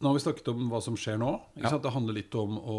nå 0.00 0.08
har 0.08 0.16
vi 0.16 0.22
snakket 0.24 0.48
om 0.48 0.70
hva 0.72 0.78
som 0.80 0.94
skjer 0.96 1.18
nå. 1.20 1.30
Ja. 1.60 1.74
Det 1.76 1.92
handler 1.92 2.16
litt 2.16 2.34
om 2.40 2.56
å 2.56 2.76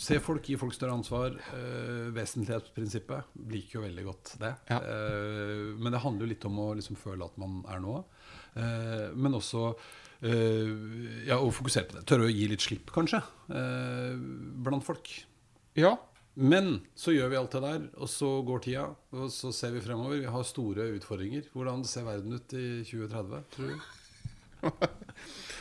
se 0.00 0.18
folk, 0.20 0.44
gi 0.44 0.58
folk 0.60 0.74
større 0.76 0.92
ansvar. 0.98 1.38
Eh, 1.56 2.10
vesentlighetsprinsippet 2.12 3.38
liker 3.48 3.78
jo 3.78 3.84
veldig 3.86 4.04
godt 4.04 4.32
det. 4.42 4.50
Ja. 4.68 4.82
Eh, 4.84 5.70
men 5.80 5.94
det 5.94 6.02
handler 6.04 6.26
jo 6.26 6.32
litt 6.34 6.44
om 6.44 6.60
å 6.60 6.66
liksom 6.76 7.00
føle 7.00 7.24
at 7.24 7.38
man 7.40 7.62
er 7.72 7.80
noe. 7.80 8.02
Eh, 8.60 9.06
men 9.16 9.38
også 9.40 9.70
eh, 10.20 10.68
ja, 11.30 11.40
å 11.40 11.48
fokusere 11.48 11.88
på 11.88 11.96
det. 11.96 12.04
Tørre 12.12 12.28
å 12.28 12.34
gi 12.34 12.50
litt 12.52 12.68
slipp, 12.68 12.92
kanskje, 12.92 13.22
eh, 13.48 14.12
blant 14.68 14.84
folk. 14.84 15.08
Ja. 15.80 15.96
Men 16.34 16.82
så 16.98 17.14
gjør 17.14 17.32
vi 17.32 17.40
alt 17.40 17.56
det 17.56 17.64
der, 17.64 17.82
og 17.96 18.10
så 18.10 18.34
går 18.44 18.64
tida, 18.68 18.86
og 19.14 19.32
så 19.32 19.48
ser 19.54 19.72
vi 19.78 19.82
fremover. 19.84 20.20
Vi 20.20 20.32
har 20.36 20.44
store 20.44 20.90
utfordringer. 20.98 21.48
Hvordan 21.54 21.88
ser 21.88 22.04
verden 22.04 22.36
ut 22.36 22.56
i 22.58 22.66
2030, 22.84 23.44
tror 23.54 23.70
du? 23.72 23.92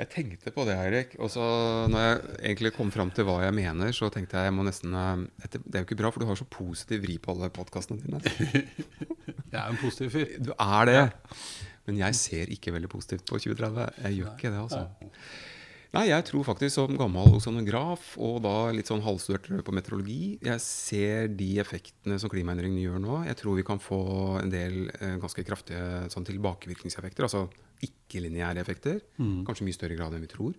Jeg 0.00 0.08
tenkte 0.14 0.52
på 0.54 0.64
det, 0.64 0.78
Eirik. 0.80 1.16
Og 1.20 1.28
så 1.32 1.44
når 1.92 2.04
jeg 2.06 2.20
egentlig 2.52 2.72
kom 2.72 2.92
fram 2.94 3.10
til 3.12 3.26
hva 3.28 3.40
jeg 3.44 3.56
mener, 3.56 3.92
så 3.96 4.08
tenkte 4.12 4.38
jeg 4.38 4.48
jeg 4.48 4.56
må 4.56 4.64
nesten 4.64 4.94
øh, 4.96 5.26
Det 5.44 5.60
er 5.60 5.82
jo 5.82 5.88
ikke 5.88 5.98
bra, 6.00 6.12
for 6.14 6.24
du 6.24 6.28
har 6.30 6.38
så 6.40 6.48
positiv 6.48 7.02
vri 7.04 7.18
på 7.20 7.34
alle 7.34 7.50
podkastene 7.52 8.00
dine. 8.00 8.22
Jeg 9.50 9.58
er 9.58 9.72
en 9.72 9.80
positiv 9.80 10.12
fyr. 10.14 10.36
Du 10.38 10.52
er 10.54 10.86
det. 10.86 11.00
Men 11.88 11.96
jeg 11.98 12.14
ser 12.14 12.52
ikke 12.54 12.70
veldig 12.70 12.88
positivt 12.92 13.24
på 13.26 13.40
2030. 13.40 13.86
Jeg 14.04 14.18
gjør 14.20 14.36
ikke 14.36 14.52
det, 14.52 14.60
altså. 14.60 14.84
Nei, 15.90 16.04
jeg 16.06 16.22
tror 16.28 16.44
faktisk 16.46 16.76
som 16.76 16.92
gammel 16.94 17.32
oksonograf, 17.34 18.12
og 18.22 18.36
da 18.44 18.70
litt 18.70 18.86
sånn 18.86 19.02
halvstudert 19.02 19.48
på 19.66 19.72
meteorologi 19.74 20.36
Jeg 20.46 20.60
ser 20.62 21.26
de 21.34 21.48
effektene 21.58 22.14
som 22.22 22.30
klimaendringene 22.30 22.84
gjør 22.84 23.00
nå. 23.02 23.16
Jeg 23.26 23.36
tror 23.40 23.56
vi 23.58 23.64
kan 23.66 23.80
få 23.82 23.98
en 24.38 24.52
del 24.52 24.84
eh, 25.00 25.16
ganske 25.18 25.42
kraftige 25.48 26.04
sånn 26.14 26.28
tilbakevirkningseffekter. 26.28 27.26
Altså 27.26 27.48
ikke-lineære 27.82 28.60
effekter. 28.62 29.00
Kanskje 29.18 29.66
mye 29.66 29.74
større 29.74 29.96
grad 29.98 30.14
enn 30.14 30.22
vi 30.22 30.30
tror. 30.30 30.54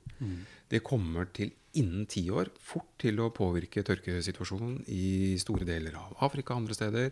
Det 0.72 0.84
kommer 0.84 1.30
til 1.32 1.54
innen 1.80 2.06
ti 2.12 2.26
år 2.34 2.50
fort 2.60 2.89
til 3.00 3.15
å 3.24 3.30
påvirke 3.32 3.86
tørkesituasjonen 3.88 4.82
i 4.91 5.38
store 5.39 5.63
deler 5.70 5.96
av 5.96 6.17
Afrika 6.28 6.52
og 6.58 6.65
andre 6.65 6.76
steder. 6.76 7.12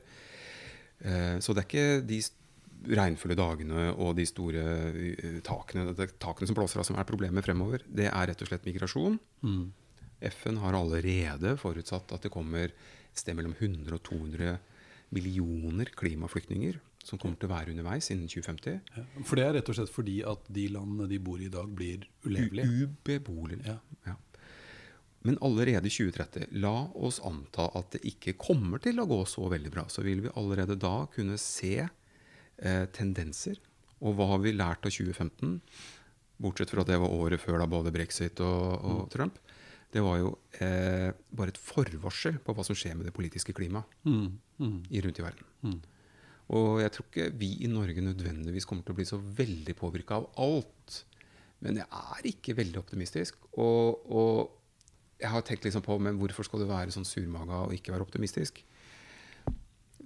Eh, 1.05 1.37
Så 1.39 1.53
det 1.55 1.63
er 1.63 1.69
ikke 1.69 2.07
de 2.07 2.17
s- 2.19 2.33
regnfulle 2.87 3.35
dagene 3.35 3.89
og 3.91 4.15
de 4.17 4.25
store 4.27 4.63
eh, 4.93 5.39
takene, 5.45 5.91
takene 6.21 6.49
som 6.49 6.57
blåser 6.57 6.81
av, 6.81 6.87
som 6.87 6.99
er 6.99 7.07
problemet 7.07 7.45
fremover. 7.45 7.83
Det 7.85 8.07
er 8.09 8.31
rett 8.31 8.43
og 8.43 8.51
slett 8.51 8.67
migrasjon. 8.67 9.19
FN 10.19 10.59
har 10.59 10.75
allerede 10.75 11.55
forutsatt 11.59 12.11
at 12.15 12.25
det 12.25 12.33
kommer 12.33 12.71
et 12.71 13.19
sted 13.19 13.37
mellom 13.37 13.55
100 13.57 13.95
og 13.95 14.03
200 14.07 14.57
millioner 15.15 15.89
klimaflyktninger 15.97 16.79
som 17.03 17.19
kommer 17.19 17.39
til 17.39 17.49
å 17.49 17.53
være 17.53 17.73
underveis 17.73 18.09
innen 18.13 18.29
2050. 18.29 18.79
Ja. 18.95 19.03
For 19.25 19.39
det 19.39 19.45
er 19.45 19.53
rett 19.57 19.69
og 19.71 19.77
slett 19.77 19.93
fordi 19.93 20.19
at 20.27 20.49
de 20.51 20.67
landene 20.73 21.07
de 21.09 21.19
bor 21.23 21.39
i 21.39 21.47
i 21.47 21.53
dag, 21.53 21.69
blir 21.71 22.03
ulevelige. 22.27 22.89
Ubeboelige. 22.89 23.63
Ja. 23.65 23.79
Ja. 24.11 24.17
Men 25.27 25.39
allerede 25.43 25.89
i 25.89 25.91
2030, 25.91 26.51
la 26.63 26.75
oss 26.95 27.19
anta 27.27 27.65
at 27.75 27.95
det 27.95 28.03
ikke 28.07 28.37
kommer 28.39 28.79
til 28.83 29.01
å 29.01 29.07
gå 29.09 29.19
så 29.27 29.49
veldig 29.51 29.71
bra, 29.73 29.83
så 29.91 30.03
vil 30.05 30.21
vi 30.23 30.35
allerede 30.39 30.77
da 30.79 31.09
kunne 31.11 31.35
se 31.41 31.89
eh, 32.61 32.85
tendenser. 32.95 33.59
Og 33.99 34.15
hva 34.15 34.29
har 34.33 34.39
vi 34.43 34.53
lært 34.55 34.85
av 34.87 34.91
2015? 34.95 35.59
Bortsett 36.39 36.71
fra 36.71 36.85
at 36.85 36.87
det 36.91 36.99
var 37.01 37.11
året 37.11 37.41
før 37.43 37.59
da 37.59 37.67
både 37.67 37.91
brexit 37.91 38.39
og, 38.39 38.85
og 38.87 39.09
Trump. 39.11 39.39
Det 39.91 40.03
var 40.05 40.19
jo 40.21 40.29
eh, 40.61 41.09
bare 41.35 41.51
et 41.51 41.57
forvarsel 41.59 42.37
på 42.45 42.53
hva 42.55 42.63
som 42.63 42.77
skjer 42.77 42.93
med 42.95 43.07
det 43.09 43.15
politiske 43.15 43.55
klimaet 43.57 43.89
Mm, 44.05 44.37
mm, 44.61 44.77
rundt 45.03 45.19
i 45.19 45.25
verden. 45.25 45.47
mm. 45.65 45.79
Og 46.49 46.79
jeg 46.81 46.89
tror 46.95 47.05
ikke 47.09 47.25
vi 47.37 47.47
i 47.61 47.67
Norge 47.69 48.01
nødvendigvis 48.01 48.65
kommer 48.65 48.81
til 48.85 48.95
å 48.95 48.97
bli 48.97 49.05
så 49.05 49.19
veldig 49.21 49.75
påvirka 49.77 50.15
av 50.17 50.29
alt. 50.41 51.03
Men 51.61 51.77
jeg 51.77 51.85
er 51.93 52.25
ikke 52.31 52.55
veldig 52.57 52.79
optimistisk. 52.79 53.35
Og, 53.61 53.99
og 54.09 54.55
jeg 55.21 55.29
har 55.29 55.43
tenkt 55.45 55.67
liksom 55.67 55.83
på 55.85 55.99
men 56.01 56.17
hvorfor 56.17 56.47
skal 56.47 56.63
du 56.63 56.65
være 56.71 56.95
sånn 56.95 57.05
surmaga 57.05 57.59
og 57.67 57.75
ikke 57.75 57.93
være 57.93 58.05
optimistisk? 58.07 58.63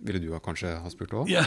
Ville 0.04 0.20
du 0.20 0.34
kanskje 0.44 0.74
ha 0.84 0.92
spurt 0.92 1.14
òg? 1.16 1.32
Ja. 1.32 1.46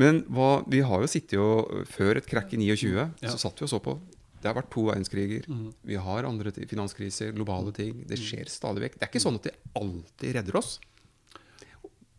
Men 0.00 0.24
hva, 0.26 0.64
vi 0.66 0.80
har 0.82 1.04
jo 1.04 1.10
sittet 1.10 1.36
jo 1.36 1.46
Før 1.86 2.18
et 2.18 2.26
krakk 2.26 2.50
i 2.56 2.58
29, 2.58 2.94
Ja. 3.22 3.30
så 3.30 3.38
satt 3.38 3.60
vi 3.60 3.68
og 3.68 3.70
så 3.70 3.80
på. 3.82 3.98
Det 4.42 4.50
har 4.50 4.58
vært 4.58 4.72
to 4.74 4.82
verdenskriger. 4.90 5.46
Vi 5.88 5.96
har 5.96 6.26
andre 6.28 6.52
finanskriser, 6.52 7.32
globale 7.32 7.72
ting. 7.72 8.02
Det 8.06 8.18
skjer 8.20 8.50
stadig 8.52 8.82
vekk. 8.82 8.98
Det 8.98 9.06
er 9.06 9.12
ikke 9.12 9.22
sånn 9.24 9.38
at 9.38 9.46
det 9.48 9.54
alltid 9.74 10.34
redder 10.36 10.58
oss. 10.60 10.78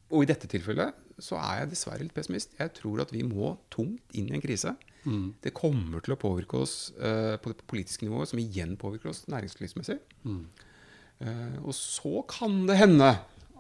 Og 0.10 0.24
i 0.24 0.30
dette 0.30 0.50
tilfellet 0.50 0.96
så 1.22 1.38
er 1.38 1.62
jeg 1.62 1.72
dessverre 1.76 2.02
litt 2.02 2.16
pessimist. 2.16 2.56
Jeg 2.58 2.74
tror 2.76 3.04
at 3.04 3.14
vi 3.14 3.22
må 3.28 3.54
tungt 3.74 4.18
inn 4.18 4.32
i 4.32 4.36
en 4.36 4.44
krise. 4.44 4.74
Mm. 5.06 5.36
Det 5.44 5.54
kommer 5.56 6.02
til 6.04 6.16
å 6.16 6.20
påvirke 6.20 6.60
oss 6.66 6.92
uh, 6.98 7.38
på 7.42 7.54
det 7.54 7.66
politiske 7.70 8.08
nivået, 8.08 8.32
som 8.32 8.42
igjen 8.42 8.74
påvirker 8.82 9.12
oss 9.12 9.24
næringslivsmessig. 9.32 10.00
Mm. 10.26 10.42
Uh, 11.22 11.58
og 11.62 11.76
så 11.78 12.26
kan 12.30 12.64
det 12.70 12.80
hende 12.82 13.14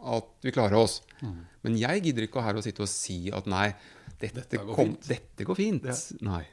at 0.05 0.31
vi 0.45 0.53
klarer 0.53 0.81
oss. 0.81 0.99
Mm. 1.21 1.37
Men 1.65 1.77
jeg 1.81 2.03
gidder 2.07 2.27
ikke 2.27 2.43
her 2.45 2.57
å 2.57 2.65
sitte 2.65 2.83
og 2.85 2.91
si 2.91 3.29
at 3.33 3.47
nei, 3.49 3.69
dette, 4.19 4.35
Dette 4.45 4.57
går 4.65 4.75
kom, 4.75 4.85
fint. 4.95 5.07
dette 5.07 5.45
går 5.45 5.55
fint. 5.59 5.83
Ja. 5.85 5.95
Nei. 6.29 6.43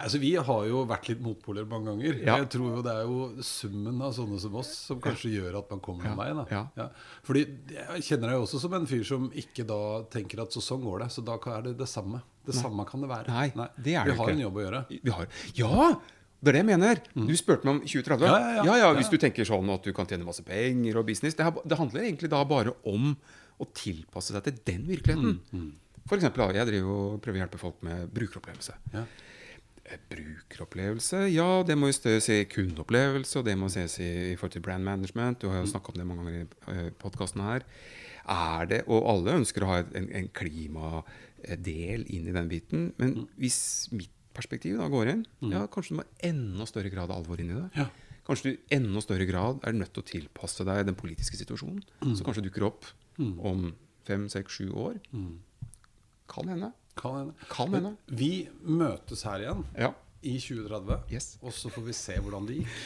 Altså, 0.00 0.20
vi 0.22 0.30
har 0.38 0.66
jo 0.68 0.84
vært 0.88 1.08
litt 1.10 1.20
motpoler 1.20 1.66
mange 1.68 1.90
ganger. 1.90 2.20
Ja. 2.24 2.36
Jeg 2.38 2.48
tror 2.54 2.76
jo 2.76 2.82
Det 2.86 2.92
er 2.94 3.02
jo 3.04 3.42
summen 3.44 3.98
av 4.06 4.14
sånne 4.16 4.38
som 4.40 4.54
oss 4.56 4.70
som 4.86 5.00
kanskje 5.02 5.32
gjør 5.34 5.58
at 5.58 5.70
man 5.74 5.80
kommer 5.80 6.04
Ja. 6.06 6.14
meg. 6.14 6.36
Da. 6.48 6.68
Ja. 6.76 6.86
Fordi 7.26 7.42
Jeg 7.68 8.02
kjenner 8.06 8.30
deg 8.30 8.38
også 8.40 8.60
som 8.60 8.72
en 8.74 8.86
fyr 8.86 9.04
som 9.04 9.30
ikke 9.30 9.66
da 9.66 10.02
tenker 10.08 10.40
at 10.42 10.50
så 10.52 10.62
sånn 10.62 10.82
går 10.82 11.00
det. 11.00 11.08
Så 11.10 11.24
da 11.24 11.34
er 11.34 11.62
det 11.62 11.76
det 11.78 11.88
samme. 11.88 12.22
Det 12.46 12.54
samme 12.54 12.86
kan 12.86 13.00
det 13.02 13.10
være. 13.10 13.28
Nei, 13.28 13.48
det 13.76 13.94
er 13.96 14.04
det 14.04 14.12
vi 14.12 14.16
har 14.16 14.26
ikke. 14.28 14.32
en 14.32 14.40
jobb 14.40 14.54
å 14.54 14.64
gjøre. 14.70 15.02
Vi 15.02 15.10
har, 15.10 15.26
ja! 15.54 16.00
Det 16.42 16.48
er 16.48 16.52
det 16.52 16.62
jeg 16.70 16.78
mener. 16.80 17.00
Du 17.26 17.36
spurte 17.36 17.64
meg 17.66 17.74
om 17.74 17.80
2030. 17.84 18.16
Mm. 18.16 18.24
Ja, 18.24 18.38
ja, 18.38 18.64
ja. 18.64 18.76
Ja, 18.78 18.94
Hvis 18.94 19.04
ja. 19.04 19.10
du 19.10 19.18
tenker 19.18 19.44
sånn 19.44 19.68
at 19.74 19.82
du 19.84 19.92
kan 19.92 20.06
tjene 20.06 20.24
masse 20.24 20.42
penger 20.42 20.96
og 20.96 21.04
business. 21.06 21.34
Det, 21.34 21.44
har- 21.44 21.60
det 21.66 21.76
handler 21.76 22.00
egentlig 22.00 22.30
da 22.30 22.42
bare 22.44 22.72
om 22.86 23.16
å 23.60 23.66
tilpasse 23.74 24.32
seg 24.32 24.42
til 24.44 24.54
den 24.64 24.86
virkeligheten. 24.88 25.40
Mm, 25.52 25.72
For 25.89 25.89
eksempel, 26.18 26.54
jeg 26.56 26.66
driver 26.68 26.94
og 26.96 27.20
prøver 27.22 27.38
å 27.38 27.42
hjelpe 27.44 27.60
folk 27.60 27.82
med 27.86 28.08
brukeropplevelse. 28.16 28.74
Ja. 28.94 29.04
Eh, 29.84 29.98
Brukeropplevelse, 30.10 31.24
ja, 31.34 31.48
det 31.66 31.76
må 31.78 31.90
jo 31.90 31.96
ses 31.96 32.28
i 32.32 32.44
kundeopplevelse, 32.50 33.40
og 33.40 33.46
det 33.48 33.56
må 33.58 33.68
ses 33.72 33.98
i, 34.02 34.10
i 34.32 34.36
forhold 34.38 34.54
til 34.56 34.64
brand 34.66 34.86
management. 34.86 35.40
Du 35.42 35.48
har 35.50 35.60
jo 35.60 35.70
snakka 35.70 35.92
om 35.92 35.98
det 36.00 36.06
mange 36.06 36.24
ganger 36.26 36.44
i 36.44 36.86
uh, 36.86 36.92
podkasten 37.00 37.42
her. 37.44 37.66
Er 38.30 38.66
det, 38.70 38.84
Og 38.86 39.06
alle 39.10 39.38
ønsker 39.40 39.64
å 39.64 39.70
ha 39.72 39.80
en, 39.82 40.06
en 40.14 40.28
klimadel 40.36 42.04
inn 42.06 42.28
i 42.30 42.34
den 42.36 42.50
biten. 42.50 42.90
Men 43.00 43.24
hvis 43.40 43.88
mitt 43.96 44.12
perspektiv 44.36 44.76
da 44.78 44.86
går 44.92 45.08
inn, 45.14 45.24
ja, 45.50 45.64
kanskje 45.72 45.96
du 45.96 46.00
må 46.02 46.06
enda 46.22 46.66
større 46.68 46.92
grad 46.92 47.10
av 47.10 47.16
alvor 47.24 47.40
inn 47.42 47.50
i 47.50 47.56
det. 47.58 47.66
Ja. 47.80 47.88
Kanskje 48.28 48.44
du 48.44 48.50
i 48.52 48.76
enda 48.76 49.00
større 49.02 49.26
grad 49.26 49.64
er 49.66 49.74
nødt 49.74 49.90
til 49.96 50.04
å 50.04 50.06
tilpasse 50.06 50.62
deg 50.68 50.84
den 50.86 50.94
politiske 50.94 51.40
situasjonen, 51.40 51.80
som 52.14 52.22
kanskje 52.28 52.44
dukker 52.46 52.68
opp 52.68 52.86
om 53.18 53.72
fem, 54.06 54.28
seks, 54.30 54.60
sju 54.60 54.68
år. 54.70 55.00
Kan 56.30 56.48
hende. 56.52 56.72
Kan 57.00 57.16
hende. 57.18 57.48
Kan 57.50 57.74
hende. 57.76 57.94
Vi 58.06 58.48
møtes 58.62 59.24
her 59.26 59.42
igjen 59.44 59.64
Ja. 59.78 59.92
i 60.22 60.36
2030, 60.38 61.00
Yes. 61.10 61.38
og 61.42 61.52
så 61.56 61.70
får 61.72 61.86
vi 61.86 61.92
se 61.96 62.18
hvordan 62.20 62.46
det 62.46 62.60
gikk. 62.60 62.76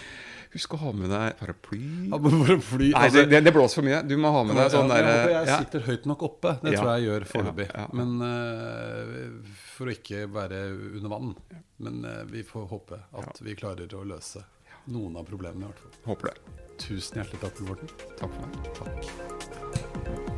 Husk 0.55 0.75
å 0.77 0.79
ha 0.85 0.93
med 0.95 1.11
deg 1.11 1.33
paraply. 1.41 1.81
Ja, 2.13 2.19
fly, 2.63 2.93
Nei, 2.93 3.09
altså- 3.09 3.25
det, 3.27 3.41
det, 3.43 3.53
blåser 3.53 3.81
for 3.81 3.83
mye. 3.89 4.03
Du 4.07 4.15
må 4.17 4.31
ha 4.31 4.45
med 4.47 4.55
deg 4.55 4.71
sånn 4.71 4.89
ja, 4.89 5.01
jeg 5.01 5.05
der 5.05 5.33
jeg 5.33 5.47
ja. 5.49 5.59
sitter 5.59 5.81
høyt 5.89 6.07
nok 6.07 6.23
oppe. 6.23 6.53
Det 6.63 6.77
tror 6.77 6.91
jeg 6.93 7.03
jeg 7.03 7.09
gjør 7.09 7.27
foreløpig. 7.33 7.67
Men 7.93 8.23
uh, 8.23 9.57
For 9.75 9.91
å 9.91 9.97
ikke 9.97 10.21
være 10.31 10.61
under 10.95 11.11
vann. 11.11 11.35
Men 11.83 12.05
uh, 12.07 12.23
vi 12.31 12.45
får 12.47 12.69
håpe 12.71 13.01
at 13.19 13.43
vi 13.43 13.57
klarer 13.59 13.91
å 13.99 14.05
løse 14.07 14.45
noen 14.87 15.17
av 15.19 15.27
problemene, 15.27 15.67
i 15.67 15.73
hvert 15.73 15.83
fall. 15.83 15.99
Håper 16.13 16.31
det. 16.31 16.39
Tusen 16.87 17.19
hjertelig 17.19 17.43
takk, 17.43 17.61
Morten. 17.67 17.91
Takk 18.15 18.31
for 18.31 18.47
meg. 18.47 18.55
Takk. 18.79 20.34